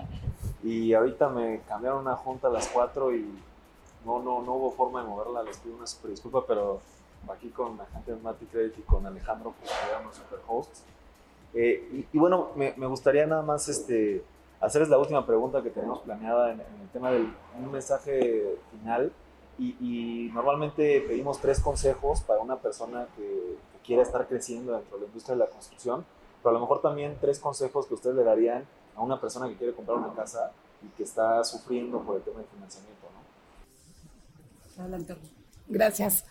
Y 0.63 0.95
ahorita 0.95 1.29
me 1.29 1.61
cambiaron 1.69 2.01
una 2.01 2.17
junta 2.17 2.49
a 2.49 2.51
las 2.51 2.69
4 2.69 3.15
y 3.15 3.29
no, 4.07 4.23
no, 4.23 4.41
no 4.41 4.55
hubo 4.55 4.71
forma 4.71 5.03
de 5.03 5.09
moverla, 5.09 5.43
les 5.43 5.59
pido 5.59 5.77
una 5.77 5.87
super 5.87 6.11
disculpa, 6.11 6.47
pero 6.47 6.81
aquí 7.31 7.51
con 7.51 7.77
la 7.77 7.85
gente 7.85 8.13
de 8.13 8.23
Mati 8.23 8.47
Credit 8.47 8.79
y 8.79 8.83
con 8.83 9.05
Alejandro, 9.05 9.53
pues 9.61 9.71
eran 9.91 10.05
los 10.05 10.17
super 10.17 10.39
hosts. 10.49 10.83
Eh, 11.53 11.87
y, 11.93 12.17
y 12.17 12.19
bueno, 12.19 12.49
me, 12.57 12.73
me 12.79 12.87
gustaría 12.87 13.27
nada 13.27 13.43
más 13.43 13.69
este, 13.69 14.25
hacerles 14.59 14.89
la 14.89 14.97
última 14.97 15.27
pregunta 15.27 15.63
que 15.63 15.69
tenemos 15.69 15.99
planeada 16.01 16.53
en, 16.53 16.61
en 16.61 16.81
el 16.81 16.89
tema 16.91 17.11
del 17.11 17.31
un 17.59 17.71
mensaje 17.71 18.57
final. 18.71 19.13
Y, 19.59 19.77
y 19.81 20.31
normalmente 20.33 21.01
pedimos 21.07 21.41
tres 21.41 21.61
consejos 21.61 22.21
para 22.23 22.41
una 22.41 22.57
persona 22.57 23.07
que, 23.17 23.23
que 23.23 23.79
quiera 23.85 24.03
estar 24.03 24.27
creciendo 24.27 24.73
dentro 24.73 24.97
de 24.97 25.03
la 25.03 25.07
industria 25.07 25.37
de 25.37 25.45
la 25.45 25.51
construcción, 25.51 26.05
pero 26.43 26.51
a 26.51 26.53
lo 26.55 26.61
mejor 26.61 26.83
también 26.83 27.17
tres 27.21 27.39
consejos 27.39 27.87
que 27.87 27.95
ustedes 27.95 28.17
le 28.17 28.25
darían 28.25 28.65
a 28.97 29.03
una 29.03 29.21
persona 29.21 29.49
que 29.49 29.57
quiere 29.57 29.73
comprar 29.73 29.99
una 29.99 30.13
casa 30.15 30.53
y 30.83 30.89
que 30.97 31.05
está 31.05 31.43
sufriendo 31.45 32.01
por 32.03 32.17
el 32.17 32.23
tema 32.23 32.41
de 32.41 32.47
financiamiento, 32.47 33.07
¿no? 34.77 34.83
Adelante. 34.83 35.17
Gracias. 35.69 36.25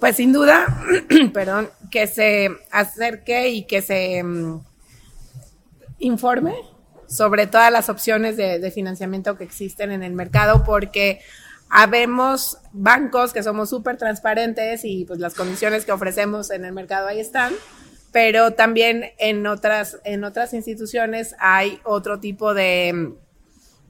Pues 0.00 0.16
sin 0.16 0.32
duda, 0.32 0.66
perdón, 1.32 1.70
que 1.90 2.06
se 2.06 2.48
acerque 2.70 3.50
y 3.50 3.64
que 3.66 3.82
se 3.82 4.22
mm, 4.22 4.60
informe 5.98 6.54
sobre 7.06 7.46
todas 7.46 7.70
las 7.70 7.88
opciones 7.88 8.36
de, 8.36 8.58
de 8.58 8.70
financiamiento 8.70 9.36
que 9.36 9.44
existen 9.44 9.92
en 9.92 10.02
el 10.02 10.12
mercado, 10.12 10.64
porque 10.64 11.20
habemos 11.68 12.58
bancos 12.72 13.32
que 13.32 13.42
somos 13.42 13.70
súper 13.70 13.96
transparentes 13.96 14.84
y 14.84 15.04
pues 15.04 15.18
las 15.18 15.34
condiciones 15.34 15.84
que 15.84 15.92
ofrecemos 15.92 16.50
en 16.50 16.64
el 16.64 16.72
mercado 16.72 17.08
ahí 17.08 17.20
están, 17.20 17.52
pero 18.12 18.52
también 18.52 19.12
en 19.18 19.46
otras, 19.46 19.98
en 20.04 20.24
otras 20.24 20.54
instituciones 20.54 21.34
hay 21.38 21.80
otro 21.84 22.20
tipo 22.20 22.54
de, 22.54 23.14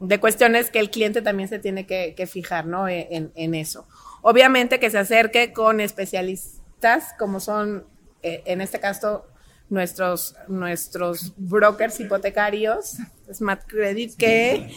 de 0.01 0.21
cuestiones 0.21 0.71
que 0.71 0.79
el 0.79 0.91
cliente 0.91 1.23
también 1.23 1.49
se 1.49 1.59
tiene 1.59 1.87
que, 1.87 2.27
fijar, 2.27 2.67
¿no? 2.67 2.89
En, 2.89 3.33
en 3.35 3.55
eso. 3.55 3.87
Obviamente 4.23 4.81
que 4.81 4.91
se 4.91 4.99
acerque 4.99 5.53
con 5.53 5.81
especialistas, 5.81 7.13
como 7.19 7.41
son, 7.41 7.87
eh, 8.23 8.43
en 8.47 8.63
este 8.63 8.81
caso, 8.81 9.27
nuestros, 9.69 10.37
nuestros 10.49 11.35
brokers 11.37 12.01
hipotecarios, 12.01 12.97
Smart 13.33 13.67
Credit, 13.67 14.17
que 14.17 14.71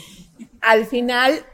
al 0.62 0.86
final 0.86 1.46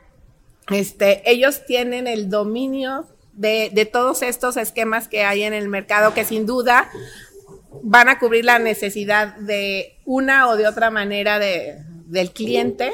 este, 0.70 1.30
ellos 1.30 1.66
tienen 1.66 2.08
el 2.08 2.30
dominio 2.30 3.08
de, 3.34 3.90
todos 3.92 4.22
estos 4.22 4.58
esquemas 4.58 5.08
que 5.08 5.24
hay 5.24 5.44
en 5.44 5.54
el 5.54 5.68
mercado, 5.68 6.14
que 6.14 6.26
sin 6.26 6.46
duda 6.46 6.90
van 7.82 8.08
a 8.10 8.20
cubrir 8.20 8.46
la 8.46 8.60
necesidad 8.60 9.36
de 9.38 9.98
una 10.06 10.48
o 10.48 10.56
de 10.56 10.68
otra 10.68 10.90
manera 10.92 11.40
de, 11.40 11.84
del 12.06 12.32
cliente 12.32 12.92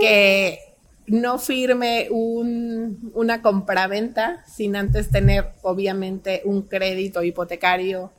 que 0.00 0.58
no 1.06 1.38
firme 1.38 2.08
un, 2.10 3.12
una 3.14 3.42
compraventa 3.42 4.44
sin 4.46 4.74
antes 4.74 5.10
tener 5.10 5.52
obviamente 5.62 6.42
un 6.44 6.62
crédito 6.62 7.22
hipotecario 7.22 8.12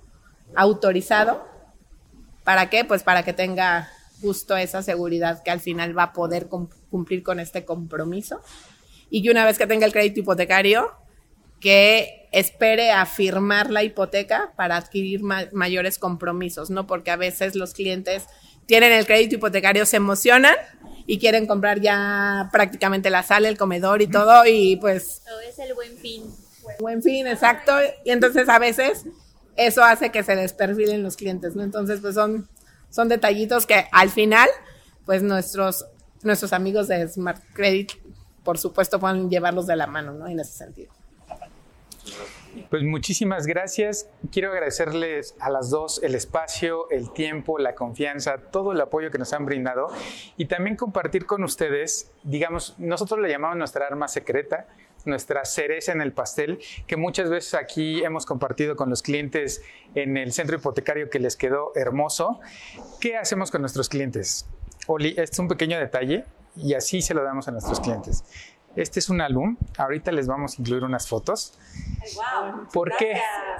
autorizado. 0.56 1.44
¿Para 2.44 2.70
qué? 2.70 2.86
Pues 2.86 3.04
para 3.04 3.24
que 3.24 3.34
tenga 3.34 3.90
justo 4.22 4.56
esa 4.56 4.82
seguridad 4.82 5.44
que 5.44 5.52
al 5.52 5.60
final 5.60 5.98
va 5.98 6.04
a 6.04 6.14
poder 6.14 6.48
cum- 6.48 6.70
cumplir 6.90 7.24
con 7.24 7.40
este 7.40 7.66
compromiso. 7.66 8.42
Y 9.10 9.24
que 9.24 9.32
una 9.32 9.46
vez 9.46 9.58
que 9.58 9.68
tenga 9.68 9.86
el 9.86 9.92
crédito 9.94 10.20
hipotecario, 10.20 10.92
que 11.60 12.28
espere 12.32 12.92
a 12.92 13.06
firmar 13.06 13.72
la 13.72 13.84
hipoteca 13.84 14.54
para 14.56 14.76
adquirir 14.78 15.24
ma- 15.24 15.48
mayores 15.54 15.98
compromisos, 15.98 16.70
¿no? 16.70 16.86
Porque 16.86 17.10
a 17.12 17.16
veces 17.16 17.56
los 17.56 17.74
clientes 17.74 18.26
tienen 18.66 18.92
el 18.92 19.06
crédito 19.06 19.36
hipotecario, 19.36 19.86
se 19.86 19.98
emocionan 19.98 20.56
y 21.08 21.20
quieren 21.20 21.48
comprar 21.48 21.80
ya 21.80 22.50
prácticamente 22.52 23.10
la 23.10 23.24
sala, 23.24 23.48
el 23.48 23.58
comedor 23.58 24.02
y 24.02 24.08
todo, 24.08 24.46
y 24.46 24.76
pues 24.76 25.24
es 25.50 25.58
el 25.60 25.74
buen 25.74 25.98
fin. 25.98 26.24
buen 26.80 27.02
fin, 27.02 27.26
exacto. 27.28 27.72
Y 28.04 28.12
entonces 28.12 28.50
a 28.50 28.60
veces 28.60 29.06
eso 29.56 29.84
hace 29.84 30.12
que 30.12 30.22
se 30.24 30.36
desperfilen 30.36 31.02
los 31.02 31.16
clientes, 31.16 31.56
¿no? 31.56 31.64
Entonces, 31.64 32.02
pues 32.02 32.14
son, 32.14 32.48
son 32.90 33.08
detallitos 33.08 33.66
que 33.66 33.88
al 33.92 34.10
final, 34.10 34.50
pues 35.06 35.24
nuestros, 35.24 35.86
nuestros 36.24 36.54
amigos 36.54 36.88
de 36.88 37.08
Smart 37.08 37.42
Credit, 37.54 37.92
por 38.44 38.58
supuesto, 38.58 39.00
pueden 39.00 39.30
llevarlos 39.30 39.68
de 39.68 39.76
la 39.76 39.88
mano, 39.88 40.14
¿no? 40.14 40.28
En 40.28 40.40
ese 40.40 40.54
sentido. 40.54 40.94
Pues 42.70 42.84
muchísimas 42.84 43.46
gracias. 43.46 44.10
Quiero 44.32 44.52
agradecerles 44.52 45.36
a 45.40 45.50
las 45.50 45.70
dos 45.70 46.02
el 46.04 46.16
espacio, 46.16 46.90
el 46.90 47.12
tiempo, 47.14 47.60
la 47.60 47.76
confianza, 47.76 48.38
todo 48.38 48.72
el 48.72 48.82
apoyo 48.82 49.12
que 49.12 49.18
nos 49.18 49.32
han 49.34 49.46
brindado 49.46 49.88
y 50.38 50.46
también 50.46 50.76
compartir 50.76 51.26
con 51.26 51.44
ustedes, 51.44 52.12
digamos, 52.24 52.76
nosotros 52.78 53.20
le 53.20 53.30
llamamos 53.30 53.58
nuestra 53.58 53.86
arma 53.86 54.08
secreta, 54.08 54.68
nuestra 55.06 55.46
cereza 55.46 55.92
en 55.92 56.02
el 56.02 56.12
pastel, 56.12 56.60
que 56.86 56.98
muchas 56.98 57.30
veces 57.30 57.54
aquí 57.54 58.04
hemos 58.04 58.26
compartido 58.26 58.76
con 58.76 58.90
los 58.90 59.02
clientes 59.02 59.62
en 59.96 60.18
el 60.18 60.34
centro 60.34 60.58
hipotecario 60.58 61.10
que 61.10 61.20
les 61.20 61.38
quedó 61.38 61.72
hermoso. 61.76 62.40
¿Qué 63.00 63.16
hacemos 63.16 63.52
con 63.52 63.62
nuestros 63.62 63.88
clientes? 63.88 64.48
Oli, 64.88 65.10
este 65.10 65.24
es 65.24 65.40
un 65.40 65.48
pequeño 65.48 65.78
detalle 65.78 66.26
y 66.56 66.74
así 66.74 67.02
se 67.02 67.14
lo 67.14 67.24
damos 67.24 67.48
a 67.48 67.52
nuestros 67.52 67.80
clientes. 67.80 68.24
Este 68.76 69.00
es 69.00 69.10
un 69.10 69.22
álbum, 69.22 69.58
ahorita 69.78 70.12
les 70.12 70.28
vamos 70.28 70.58
a 70.58 70.62
incluir 70.62 70.84
unas 70.84 71.08
fotos. 71.08 71.58
¿Por 72.72 72.96
qué? 72.98 73.14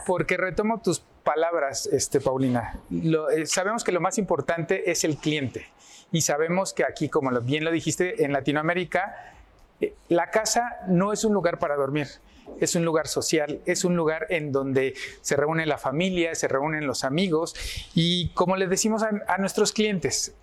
Porque 0.06 0.38
retomo 0.38 0.80
tus 0.82 1.00
palabras, 1.24 1.88
este, 1.88 2.22
Paulina. 2.22 2.80
Lo- 2.90 3.30
eh, 3.30 3.46
sabemos 3.48 3.84
que 3.84 3.92
lo 3.92 4.00
más 4.00 4.18
importante 4.18 4.90
es 4.92 5.04
el 5.04 5.18
cliente. 5.18 5.66
Y 6.12 6.22
sabemos 6.22 6.72
que 6.74 6.86
aquí, 6.86 7.10
como 7.10 7.32
lo- 7.32 7.42
bien 7.42 7.64
lo 7.66 7.72
dijiste, 7.72 8.24
en 8.24 8.32
Latinoamérica, 8.32 9.34
eh, 9.82 9.96
la 10.08 10.30
casa 10.30 10.78
no 10.88 11.12
es 11.12 11.24
un 11.26 11.34
lugar 11.34 11.58
para 11.60 11.76
dormir. 11.76 12.08
Es 12.62 12.76
un 12.76 12.86
lugar 12.86 13.08
social, 13.08 13.60
es 13.66 13.84
un 13.84 13.96
lugar 13.98 14.28
en 14.30 14.52
donde 14.54 14.94
se 15.22 15.36
reúne 15.36 15.66
la 15.66 15.78
familia, 15.78 16.34
se 16.34 16.48
reúnen 16.48 16.88
los 16.88 17.04
amigos 17.04 17.56
y 17.94 18.30
como 18.30 18.56
les 18.56 18.70
decimos 18.70 19.04
a, 19.04 19.10
a 19.28 19.38
nuestros 19.38 19.74
clientes, 19.74 20.34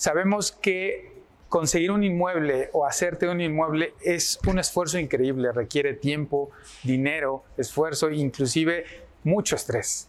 sabemos 0.00 0.50
que 0.50 1.12
conseguir 1.50 1.90
un 1.90 2.02
inmueble 2.02 2.70
o 2.72 2.86
hacerte 2.86 3.28
un 3.28 3.42
inmueble 3.42 3.92
es 4.00 4.38
un 4.46 4.58
esfuerzo 4.58 4.98
increíble, 4.98 5.52
requiere 5.52 5.92
tiempo, 5.92 6.50
dinero, 6.82 7.44
esfuerzo, 7.58 8.10
inclusive 8.10 8.86
mucho 9.24 9.56
estrés. 9.56 10.08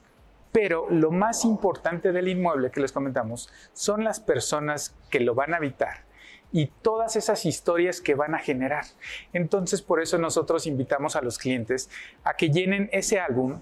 Pero 0.53 0.87
lo 0.89 1.11
más 1.11 1.43
importante 1.43 2.13
del 2.13 2.29
inmueble 2.29 2.71
que 2.71 2.79
les 2.79 2.93
comentamos 2.93 3.51
son 3.73 4.05
las 4.05 4.21
personas 4.21 4.95
que 5.09 5.19
lo 5.19 5.35
van 5.35 5.53
a 5.53 5.57
habitar 5.57 6.05
y 6.53 6.67
todas 6.67 7.17
esas 7.17 7.45
historias 7.45 7.99
que 7.99 8.15
van 8.15 8.33
a 8.33 8.39
generar. 8.39 8.85
Entonces, 9.33 9.81
por 9.81 10.01
eso 10.01 10.17
nosotros 10.17 10.67
invitamos 10.67 11.17
a 11.17 11.21
los 11.21 11.37
clientes 11.37 11.89
a 12.23 12.35
que 12.35 12.49
llenen 12.49 12.89
ese 12.93 13.19
álbum 13.19 13.59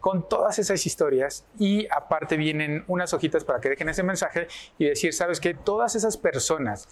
con 0.00 0.28
todas 0.28 0.58
esas 0.58 0.84
historias 0.86 1.44
y 1.58 1.86
aparte 1.90 2.36
vienen 2.36 2.84
unas 2.88 3.12
hojitas 3.12 3.44
para 3.44 3.60
que 3.60 3.68
dejen 3.68 3.88
ese 3.90 4.02
mensaje 4.02 4.48
y 4.78 4.86
decir, 4.86 5.12
sabes 5.12 5.40
que 5.40 5.54
todas 5.54 5.94
esas 5.94 6.16
personas 6.16 6.88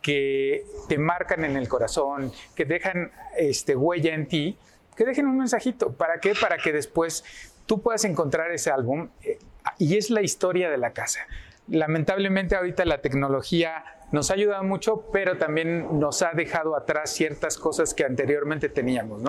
que 0.00 0.64
te 0.88 0.98
marcan 0.98 1.44
en 1.44 1.56
el 1.56 1.68
corazón, 1.68 2.32
que 2.54 2.64
dejan 2.64 3.12
este, 3.36 3.76
huella 3.76 4.14
en 4.14 4.26
ti, 4.26 4.58
que 4.96 5.04
dejen 5.04 5.26
un 5.26 5.38
mensajito. 5.38 5.92
¿Para 5.92 6.18
qué? 6.20 6.34
Para 6.40 6.58
que 6.58 6.72
después 6.72 7.24
tú 7.66 7.80
puedas 7.80 8.04
encontrar 8.04 8.50
ese 8.50 8.70
álbum 8.70 9.08
eh, 9.22 9.38
y 9.78 9.96
es 9.96 10.10
la 10.10 10.22
historia 10.22 10.70
de 10.70 10.78
la 10.78 10.92
casa. 10.92 11.20
Lamentablemente 11.68 12.56
ahorita 12.56 12.84
la 12.84 13.00
tecnología 13.00 13.84
nos 14.12 14.30
ha 14.30 14.34
ayudado 14.34 14.62
mucho, 14.62 15.08
pero 15.12 15.38
también 15.38 15.98
nos 15.98 16.22
ha 16.22 16.32
dejado 16.32 16.76
atrás 16.76 17.10
ciertas 17.10 17.56
cosas 17.58 17.94
que 17.94 18.04
anteriormente 18.04 18.68
teníamos. 18.68 19.22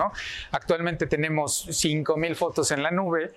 Actualmente 0.52 1.06
tenemos 1.06 1.66
5000 1.70 2.36
fotos 2.36 2.70
en 2.70 2.82
la 2.82 2.90
nube, 2.90 3.32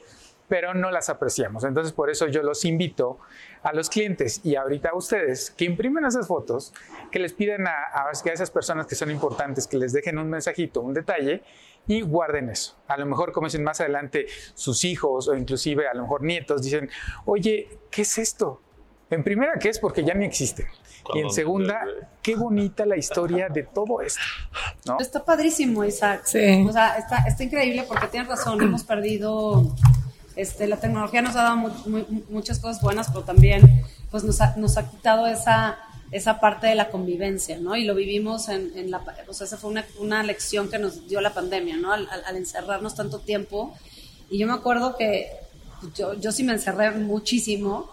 pero 0.47 0.73
no 0.73 0.91
las 0.91 1.09
apreciamos. 1.09 1.63
Entonces, 1.63 1.93
por 1.93 2.09
eso 2.09 2.27
yo 2.27 2.41
los 2.41 2.63
invito 2.65 3.19
a 3.63 3.73
los 3.73 3.89
clientes 3.89 4.41
y 4.45 4.55
ahorita 4.55 4.89
a 4.89 4.95
ustedes 4.95 5.51
que 5.51 5.65
imprimen 5.65 6.05
esas 6.05 6.27
fotos, 6.27 6.73
que 7.11 7.19
les 7.19 7.33
pidan 7.33 7.67
a, 7.67 7.71
a, 7.71 8.11
esas 8.11 8.51
personas 8.51 8.87
que 8.87 8.95
son 8.95 9.11
importantes, 9.11 9.67
que 9.67 9.77
les 9.77 9.93
dejen 9.93 10.17
un 10.17 10.29
mensajito, 10.29 10.81
un 10.81 10.93
detalle 10.93 11.43
y 11.87 12.01
guarden 12.01 12.49
eso. 12.49 12.77
A 12.87 12.97
lo 12.97 13.05
mejor, 13.05 13.31
como 13.31 13.47
dicen 13.47 13.63
más 13.63 13.81
adelante, 13.81 14.27
sus 14.53 14.83
hijos 14.83 15.27
o 15.27 15.35
inclusive 15.35 15.87
a 15.87 15.93
lo 15.93 16.03
mejor 16.03 16.23
nietos 16.23 16.61
dicen, 16.61 16.89
oye, 17.25 17.69
¿qué 17.89 18.01
es 18.03 18.17
esto? 18.17 18.61
En 19.09 19.23
primera, 19.23 19.53
¿qué 19.59 19.69
es? 19.69 19.79
Porque 19.79 20.03
ya 20.03 20.13
ni 20.13 20.25
existe. 20.25 20.67
Y 21.13 21.19
en 21.19 21.31
segunda, 21.31 21.81
qué 22.21 22.35
bonita 22.35 22.85
la 22.85 22.97
historia 22.97 23.49
de 23.49 23.63
todo 23.63 24.01
esto. 24.01 24.21
¿no? 24.85 24.97
Está 24.99 25.23
padrísimo, 25.23 25.83
Isaac. 25.83 26.21
Sí. 26.25 26.65
O 26.67 26.71
sea, 26.71 26.97
está, 26.97 27.17
está 27.27 27.43
increíble 27.43 27.85
porque 27.87 28.07
tienes 28.07 28.29
razón, 28.29 28.61
hemos 28.61 28.83
perdido 28.83 29.75
este, 30.37 30.67
la 30.67 30.77
tecnología 30.77 31.23
nos 31.23 31.35
ha 31.35 31.41
dado 31.43 31.57
mu 31.57 31.69
mu 31.87 32.05
muchas 32.29 32.59
cosas 32.59 32.79
buenas, 32.79 33.07
pero 33.07 33.23
también 33.23 33.83
pues 34.11 34.23
nos 34.23 34.39
ha, 34.39 34.55
nos 34.55 34.77
ha 34.77 34.87
quitado 34.89 35.25
esa, 35.25 35.79
esa 36.11 36.39
parte 36.39 36.67
de 36.67 36.75
la 36.75 36.89
convivencia, 36.89 37.57
¿no? 37.57 37.75
Y 37.75 37.85
lo 37.85 37.95
vivimos 37.95 38.47
en, 38.47 38.71
en 38.77 38.91
la... 38.91 39.01
O 39.27 39.33
sea, 39.33 39.47
esa 39.47 39.57
fue 39.57 39.71
una, 39.71 39.85
una, 39.99 40.21
lección 40.21 40.69
que 40.69 40.77
nos 40.77 41.07
dio 41.07 41.21
la 41.21 41.33
pandemia, 41.33 41.77
¿no? 41.77 41.91
Al, 41.91 42.07
al, 42.09 42.23
al, 42.23 42.35
encerrarnos 42.37 42.93
tanto 42.93 43.19
tiempo. 43.19 43.73
Y 44.29 44.37
yo 44.37 44.45
me 44.45 44.53
acuerdo 44.53 44.95
que 44.95 45.31
yo, 45.95 46.13
yo 46.13 46.31
sí 46.31 46.43
me 46.43 46.53
encerré 46.53 46.91
muchísimo. 46.91 47.89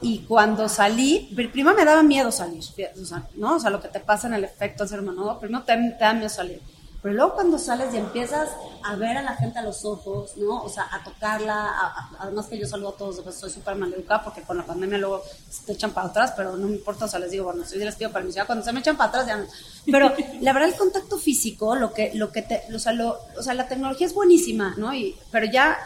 Y 0.00 0.20
cuando 0.20 0.68
salí, 0.68 1.32
primero 1.34 1.74
me 1.74 1.84
daba 1.84 2.02
miedo 2.02 2.30
salir, 2.30 2.62
o 3.00 3.04
sea, 3.04 3.26
¿no? 3.34 3.56
O 3.56 3.60
sea, 3.60 3.70
lo 3.70 3.80
que 3.80 3.88
te 3.88 4.00
pasa 4.00 4.26
en 4.26 4.34
el 4.34 4.44
efecto 4.44 4.82
al 4.82 4.88
ser 4.88 5.00
humano, 5.00 5.38
primero 5.38 5.64
te, 5.64 5.74
te 5.74 6.04
da 6.04 6.12
miedo 6.12 6.28
salir. 6.28 6.60
Pero 7.06 7.14
luego 7.14 7.34
cuando 7.34 7.56
sales 7.56 7.94
y 7.94 7.98
empiezas 7.98 8.48
a 8.82 8.96
ver 8.96 9.16
a 9.16 9.22
la 9.22 9.36
gente 9.36 9.60
a 9.60 9.62
los 9.62 9.84
ojos, 9.84 10.36
¿no? 10.36 10.62
O 10.64 10.68
sea, 10.68 10.88
a 10.90 11.04
tocarla, 11.04 11.54
a, 11.54 11.86
a, 11.86 12.10
además 12.18 12.46
que 12.46 12.58
yo 12.58 12.66
saludo 12.66 12.88
a 12.88 12.96
todos, 12.96 13.20
pues 13.20 13.36
soy 13.36 13.48
súper 13.48 13.76
maleducada 13.76 14.24
porque 14.24 14.42
con 14.42 14.56
la 14.56 14.64
pandemia 14.64 14.98
luego 14.98 15.22
se 15.48 15.64
te 15.66 15.72
echan 15.74 15.92
para 15.92 16.08
atrás, 16.08 16.32
pero 16.36 16.56
no 16.56 16.66
me 16.66 16.74
importa, 16.74 17.04
o 17.04 17.08
sea, 17.08 17.20
les 17.20 17.30
digo, 17.30 17.44
bueno, 17.44 17.64
si 17.64 17.78
les 17.78 17.94
pido 17.94 18.10
permiso, 18.10 18.36
ya 18.36 18.44
cuando 18.44 18.64
se 18.64 18.72
me 18.72 18.80
echan 18.80 18.96
para 18.96 19.10
atrás 19.10 19.26
ya 19.28 19.36
no. 19.36 19.46
Pero 19.84 20.12
la 20.40 20.52
verdad 20.52 20.68
el 20.70 20.74
contacto 20.74 21.16
físico, 21.16 21.76
lo 21.76 21.92
que, 21.92 22.12
lo 22.14 22.32
que 22.32 22.42
te, 22.42 22.62
o 22.74 22.78
sea, 22.80 22.92
lo, 22.92 23.18
o 23.38 23.42
sea, 23.42 23.54
la 23.54 23.68
tecnología 23.68 24.08
es 24.08 24.12
buenísima, 24.12 24.74
¿no? 24.76 24.92
Y, 24.92 25.16
pero 25.30 25.46
ya, 25.46 25.78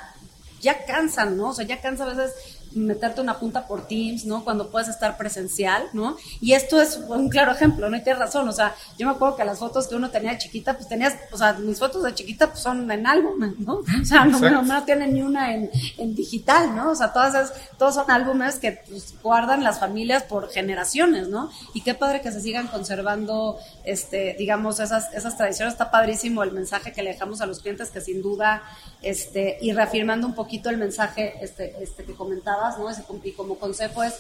ya 0.63 0.87
cansan, 0.87 1.37
¿no? 1.37 1.51
O 1.51 1.55
sea, 1.55 1.67
ya 1.67 1.83
cansa 1.83 2.05
a 2.05 2.15
veces 2.15 2.33
meterte 2.73 3.21
una 3.21 3.39
punta 3.39 3.67
por 3.67 3.87
Teams, 3.87 4.25
¿no? 4.25 4.45
Cuando 4.45 4.71
puedes 4.71 4.89
estar 4.89 5.17
presencial, 5.17 5.85
¿no? 5.93 6.17
Y 6.41 6.53
esto 6.53 6.81
es 6.81 6.97
un 6.97 7.29
claro 7.29 7.53
ejemplo, 7.53 7.89
¿no? 7.89 7.97
Y 7.97 8.03
tienes 8.03 8.21
razón, 8.21 8.49
o 8.49 8.53
sea, 8.53 8.75
yo 8.99 9.07
me 9.07 9.13
acuerdo 9.13 9.37
que 9.37 9.45
las 9.45 9.59
fotos 9.59 9.89
que 9.89 9.95
uno 9.95 10.11
tenía 10.11 10.33
de 10.33 10.39
chiquita, 10.39 10.75
pues 10.75 10.89
tenías, 10.89 11.15
o 11.33 11.37
sea, 11.37 11.55
mis 11.55 11.79
fotos 11.79 12.03
de 12.03 12.15
chiquita 12.15 12.49
pues 12.49 12.61
son 12.61 12.91
en 12.91 13.07
álbumes, 13.07 13.59
¿no? 13.59 13.81
O 14.01 14.05
sea, 14.05 14.25
no, 14.25 14.39
no, 14.39 14.63
no 14.63 14.85
tienen 14.85 15.15
ni 15.15 15.23
una 15.23 15.55
en, 15.55 15.71
en, 15.99 16.15
digital, 16.15 16.75
¿no? 16.75 16.91
O 16.91 16.95
sea, 16.95 17.13
todas 17.13 17.35
esas, 17.35 17.53
todos 17.79 17.95
son 17.95 18.11
álbumes 18.11 18.59
que 18.59 18.83
pues, 18.89 19.15
guardan 19.23 19.63
las 19.63 19.79
familias 19.79 20.23
por 20.23 20.51
generaciones, 20.51 21.29
¿no? 21.29 21.51
Y 21.75 21.83
qué 21.83 21.95
padre 21.95 22.21
que 22.21 22.33
se 22.33 22.41
sigan 22.41 22.69
conservando, 22.69 23.59
este, 23.85 24.35
digamos, 24.39 24.81
esas, 24.81 25.13
esas 25.13 25.37
tradiciones, 25.37 25.75
está 25.75 25.91
padrísimo 25.91 26.43
el 26.43 26.53
mensaje 26.53 26.93
que 26.93 27.03
le 27.03 27.11
dejamos 27.11 27.41
a 27.41 27.47
los 27.47 27.61
clientes, 27.61 27.91
que 27.91 28.01
sin 28.01 28.23
duda, 28.23 28.63
este, 29.03 29.59
y 29.61 29.73
reafirmando 29.73 30.27
un 30.27 30.35
poquito 30.35 30.71
el 30.71 30.77
mensaje, 30.77 31.35
este, 31.43 31.75
este 31.83 32.05
que 32.05 32.15
comentaba, 32.15 32.60
¿no? 32.79 32.91
Y 33.23 33.33
como 33.33 33.59
consejo 33.59 34.03
es, 34.03 34.15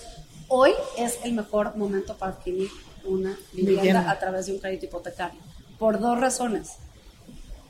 hoy 0.49 0.73
es 0.97 1.19
el 1.25 1.33
mejor 1.33 1.77
momento 1.77 2.17
para 2.17 2.33
adquirir 2.33 2.69
una 3.05 3.37
vivienda 3.53 4.11
a 4.11 4.19
través 4.19 4.47
de 4.47 4.53
un 4.53 4.59
crédito 4.59 4.87
hipotecario, 4.87 5.41
por 5.79 5.99
dos 5.99 6.19
razones. 6.19 6.73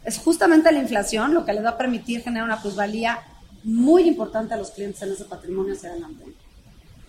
Es 0.04 0.18
justamente 0.18 0.72
la 0.72 0.78
inflación 0.78 1.34
lo 1.34 1.44
que 1.44 1.52
les 1.52 1.64
va 1.64 1.70
a 1.70 1.78
permitir 1.78 2.22
generar 2.22 2.44
una 2.44 2.60
plusvalía 2.60 3.20
muy 3.62 4.08
importante 4.08 4.54
a 4.54 4.56
los 4.56 4.70
clientes 4.70 5.02
en 5.02 5.12
ese 5.12 5.24
patrimonio 5.24 5.74
hacia 5.74 5.90
adelante, 5.90 6.24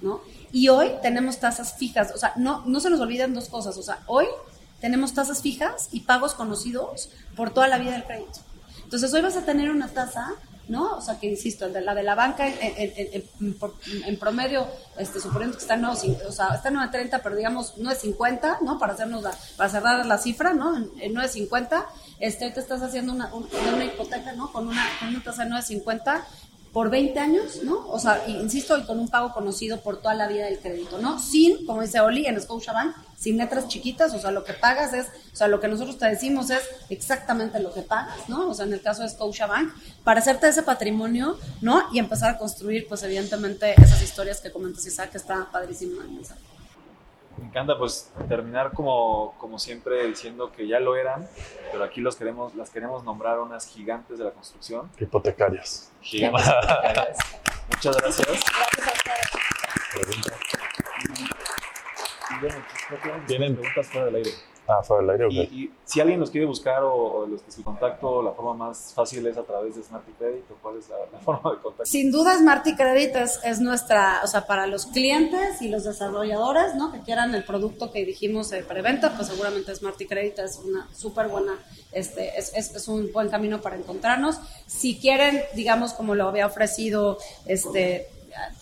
¿no? 0.01 0.21
Y 0.51 0.67
hoy 0.67 0.91
tenemos 1.01 1.39
tasas 1.39 1.75
fijas, 1.75 2.11
o 2.13 2.17
sea, 2.17 2.33
no, 2.35 2.65
no 2.65 2.79
se 2.81 2.89
nos 2.89 2.99
olviden 2.99 3.33
dos 3.33 3.47
cosas, 3.47 3.77
o 3.77 3.83
sea, 3.83 3.99
hoy 4.07 4.25
tenemos 4.81 5.13
tasas 5.13 5.41
fijas 5.41 5.87
y 5.91 6.01
pagos 6.01 6.33
conocidos 6.33 7.09
por 7.37 7.51
toda 7.51 7.67
la 7.69 7.77
vida 7.77 7.91
del 7.91 8.03
crédito. 8.03 8.39
Entonces, 8.83 9.13
hoy 9.13 9.21
vas 9.21 9.37
a 9.37 9.45
tener 9.45 9.71
una 9.71 9.87
tasa 9.87 10.33
¿no? 10.67 10.97
O 10.97 11.01
sea, 11.01 11.19
que 11.19 11.27
insisto, 11.27 11.65
el 11.65 11.73
de 11.73 11.81
la 11.81 11.93
de 11.95 12.03
la 12.03 12.15
banca 12.15 12.47
en, 12.47 14.17
promedio, 14.19 14.67
este, 14.97 15.19
suponiendo 15.19 15.57
que 15.57 15.61
está 15.61 15.75
en 15.75 15.83
9.30, 15.83 16.25
o 16.27 16.31
sea, 16.31 16.55
está 16.55 16.69
en 16.69 16.75
9.30, 16.75 17.19
pero 17.23 17.35
digamos 17.35 17.75
9.50, 17.77 18.61
¿no? 18.61 18.79
Para 18.79 18.93
hacernos 18.93 19.23
la, 19.23 19.33
para 19.57 19.69
cerrar 19.69 20.05
la 20.05 20.17
cifra, 20.17 20.53
¿no? 20.53 20.77
En, 20.77 20.91
en 20.99 21.13
9.50, 21.13 21.85
este, 22.19 22.51
te 22.51 22.59
estás 22.59 22.81
haciendo 22.81 23.13
una, 23.13 23.33
un, 23.33 23.47
una 23.73 23.85
hipoteca, 23.85 24.33
¿no? 24.33 24.51
Con 24.51 24.67
una, 24.67 24.85
con 24.99 25.09
una 25.09 25.23
tasa 25.23 25.45
de 25.45 25.51
9.50 25.51 26.23
por 26.73 26.89
20 26.89 27.19
años, 27.19 27.63
¿no? 27.63 27.89
O 27.89 27.99
sea, 27.99 28.23
insisto, 28.27 28.77
y 28.77 28.83
con 28.83 28.99
un 28.99 29.09
pago 29.09 29.33
conocido 29.33 29.81
por 29.81 30.01
toda 30.01 30.13
la 30.13 30.27
vida 30.27 30.45
del 30.45 30.59
crédito, 30.59 30.99
¿no? 30.99 31.19
Sin, 31.19 31.65
como 31.65 31.81
dice 31.81 31.99
Oli 31.99 32.25
en 32.25 32.39
Scotiabank, 32.39 32.95
sin 33.17 33.37
letras 33.37 33.67
chiquitas, 33.67 34.13
o 34.13 34.19
sea, 34.19 34.31
lo 34.31 34.43
que 34.43 34.53
pagas 34.53 34.93
es, 34.93 35.07
o 35.33 35.35
sea, 35.35 35.47
lo 35.47 35.59
que 35.59 35.67
nosotros 35.67 35.97
te 35.97 36.05
decimos 36.05 36.49
es 36.49 36.61
exactamente 36.89 37.59
lo 37.59 37.73
que 37.73 37.81
pagas, 37.81 38.29
¿no? 38.29 38.49
O 38.49 38.53
sea, 38.53 38.65
en 38.65 38.73
el 38.73 38.81
caso 38.81 39.03
de 39.03 39.09
Scotiabank, 39.09 39.73
para 40.03 40.21
hacerte 40.21 40.47
ese 40.47 40.63
patrimonio, 40.63 41.37
¿no? 41.61 41.83
Y 41.91 41.99
empezar 41.99 42.35
a 42.35 42.37
construir, 42.37 42.87
pues, 42.87 43.03
evidentemente, 43.03 43.73
esas 43.81 44.01
historias 44.01 44.39
que 44.39 44.51
comentas, 44.51 44.85
Isaac, 44.85 45.11
que 45.11 45.17
está 45.17 45.49
padrísimo 45.51 46.01
el 46.01 46.09
mensaje. 46.09 46.50
Me 47.41 47.47
encanta 47.47 47.75
pues 47.75 48.13
terminar 48.29 48.71
como, 48.71 49.33
como 49.39 49.57
siempre 49.57 50.05
diciendo 50.05 50.51
que 50.51 50.67
ya 50.67 50.79
lo 50.79 50.95
eran, 50.95 51.27
pero 51.71 51.83
aquí 51.83 51.99
los 51.99 52.15
queremos, 52.15 52.53
las 52.53 52.69
queremos 52.69 53.03
nombrar 53.03 53.39
unas 53.39 53.65
gigantes 53.67 54.19
de 54.19 54.25
la 54.25 54.31
construcción. 54.31 54.91
Hipotecarias. 54.99 55.91
Gigantes 56.01 56.45
hipotecarias. 56.47 57.17
Muchas 57.67 57.97
gracias. 57.97 58.43
Pregunta. 59.91 60.31
Tienen 63.27 63.55
preguntas 63.55 63.87
fuera 63.87 64.05
del 64.05 64.15
aire. 64.17 64.31
Ah, 64.71 64.81
fuera 64.83 65.01
del 65.01 65.09
aire, 65.11 65.25
ok. 65.25 65.51
Y, 65.51 65.63
y, 65.63 65.71
si 65.83 65.99
alguien 65.99 66.19
los 66.19 66.29
quiere 66.29 66.47
buscar 66.47 66.81
o, 66.83 66.93
o 66.93 67.27
los 67.27 67.41
que 67.41 67.51
su 67.51 67.61
contacto, 67.61 68.21
la 68.21 68.31
forma 68.31 68.53
más 68.53 68.93
fácil 68.95 69.27
es 69.27 69.35
a 69.35 69.43
través 69.43 69.75
de 69.75 69.83
Smarty 69.83 70.13
Credit 70.13 70.49
o 70.49 70.55
cuál 70.61 70.77
es 70.77 70.87
la, 70.87 70.95
la 71.11 71.19
forma 71.25 71.51
de 71.51 71.57
contacto. 71.57 71.85
Sin 71.85 72.09
duda 72.09 72.37
Smarty 72.37 72.75
Credit 72.75 73.15
es, 73.17 73.39
es, 73.43 73.59
nuestra, 73.59 74.21
o 74.23 74.27
sea, 74.27 74.47
para 74.47 74.67
los 74.67 74.85
clientes 74.85 75.61
y 75.61 75.67
los 75.67 75.83
desarrolladores, 75.83 76.75
¿no? 76.75 76.93
Que 76.93 77.01
quieran 77.01 77.35
el 77.35 77.43
producto 77.43 77.91
que 77.91 78.05
dijimos 78.05 78.49
de 78.49 78.63
preventa, 78.63 79.13
pues 79.17 79.27
seguramente 79.27 79.75
Smarty 79.75 80.05
Credit 80.05 80.39
es 80.39 80.57
una 80.63 80.87
súper 80.93 81.27
buena, 81.27 81.59
este, 81.91 82.39
es, 82.39 82.53
es, 82.55 82.73
es, 82.73 82.87
un 82.87 83.11
buen 83.11 83.27
camino 83.27 83.59
para 83.59 83.75
encontrarnos. 83.75 84.39
Si 84.67 84.99
quieren, 84.99 85.41
digamos, 85.53 85.91
como 85.91 86.15
lo 86.15 86.29
había 86.29 86.45
ofrecido, 86.45 87.17
este, 87.45 88.07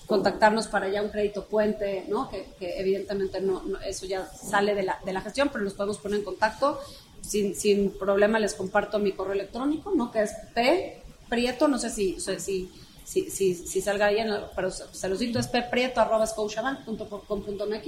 contactarnos 0.06 0.68
para 0.68 0.90
ya 0.90 1.02
un 1.02 1.10
crédito 1.10 1.46
puente, 1.46 2.06
¿no? 2.08 2.30
Que, 2.30 2.46
evidentemente 2.60 3.42
no, 3.42 3.64
eso 3.86 4.06
ya 4.06 4.28
sale 4.28 4.76
de 4.76 4.84
la, 4.84 5.00
de 5.06 5.14
la 5.14 5.22
gestión, 5.22 5.50
pero 5.52 5.64
nos 5.64 5.74
podemos 5.74 5.98
poner 5.98 6.20
en 6.20 6.26
contacto. 6.26 6.80
Sin, 7.22 7.54
sin 7.54 7.92
problema 7.92 8.40
les 8.40 8.54
comparto 8.54 8.98
mi 8.98 9.12
correo 9.12 9.34
electrónico, 9.34 9.92
¿no? 9.94 10.10
Que 10.10 10.24
es 10.24 10.32
P 10.54 11.04
Prieto, 11.30 11.68
no 11.68 11.78
sé 11.78 11.92
si, 11.92 12.20
si, 12.20 12.70
si, 13.06 13.30
si, 13.30 13.54
si 13.54 13.82
salga 13.82 14.08
ahí, 14.08 14.18
en 14.18 14.30
el, 14.30 14.42
pero 14.56 14.72
se 14.72 15.08
los 15.08 15.20
dicto, 15.20 15.38
es 15.40 15.48
pprieto.scotiabank.com.mx. 15.48 17.88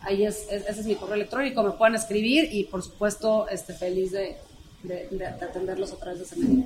Ahí 0.00 0.24
es, 0.24 0.46
es, 0.50 0.66
ese 0.66 0.80
es 0.80 0.86
mi 0.86 0.94
correo 0.94 1.16
electrónico, 1.16 1.62
me 1.62 1.72
pueden 1.72 1.96
escribir 1.96 2.48
y 2.50 2.64
por 2.64 2.82
supuesto 2.82 3.46
este, 3.48 3.74
feliz 3.74 4.12
de, 4.12 4.38
de, 4.82 5.08
de 5.10 5.26
atenderlos 5.26 5.92
a 5.92 5.96
través 5.96 6.20
de 6.20 6.24
ese 6.24 6.36
medio. 6.36 6.64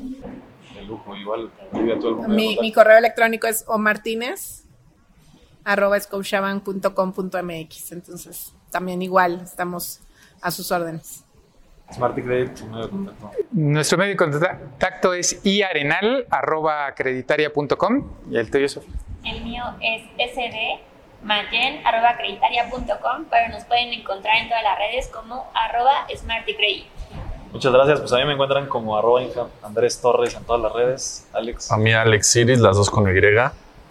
De 0.75 0.83
lujo, 0.83 1.17
igual. 1.17 1.51
Todo 2.01 2.23
el 2.23 2.29
mi, 2.29 2.59
mi, 2.61 2.73
correo 2.73 2.99
electrónico 2.99 3.47
es 3.47 3.65
omartinez 3.67 4.67
arroba 5.65 5.99
scotiabank.com.mx 6.01 7.93
entonces 7.93 8.55
también 8.71 9.03
igual 9.03 9.41
estamos 9.43 10.01
a 10.41 10.51
sus 10.51 10.73
órdenes. 10.73 11.27
Smarty 11.93 12.23
Credit, 12.23 12.63
medio 12.63 12.85
de 12.85 12.91
contacto. 12.91 13.31
Nuestro 13.51 13.99
medio 13.99 14.13
de 14.13 14.17
contacto 14.17 15.13
es 15.13 15.45
iarenal.acreditaria.com 15.45 18.11
y 18.31 18.37
el 18.37 18.49
tuyo, 18.51 18.69
Sofía. 18.69 18.95
El 19.25 19.43
mío 19.43 19.65
es 19.81 20.05
sdmayen.acreditaria.com, 20.33 23.25
pero 23.29 23.49
nos 23.49 23.65
pueden 23.65 23.93
encontrar 23.93 24.37
en 24.37 24.49
todas 24.49 24.63
las 24.63 24.79
redes 24.79 25.09
como 25.09 25.51
arroba 25.53 26.07
smartycredit. 26.17 26.85
Muchas 27.53 27.73
gracias. 27.73 28.01
Pues 28.01 28.13
a 28.13 28.17
mí 28.19 28.25
me 28.25 28.35
encuentran 28.35 28.67
como 28.67 28.97
arroba 28.97 29.23
Andrés 29.63 30.01
Torres 30.01 30.35
en 30.35 30.45
todas 30.45 30.63
las 30.63 30.73
redes. 30.73 31.27
Alex. 31.33 31.71
A 31.73 31.77
mí 31.77 31.93
Alex 31.93 32.27
Siris, 32.27 32.61
las 32.61 32.77
dos 32.77 32.91
con 32.91 33.09
Y, 33.09 33.21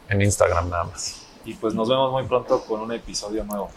en 0.10 0.22
Instagram 0.22 0.70
nada 0.70 0.86
más. 0.86 1.26
Y 1.46 1.54
pues 1.54 1.74
nos 1.74 1.90
vemos 1.90 2.12
muy 2.12 2.24
pronto 2.24 2.64
con 2.66 2.82
un 2.82 2.92
episodio 2.92 3.44
nuevo. 3.44 3.70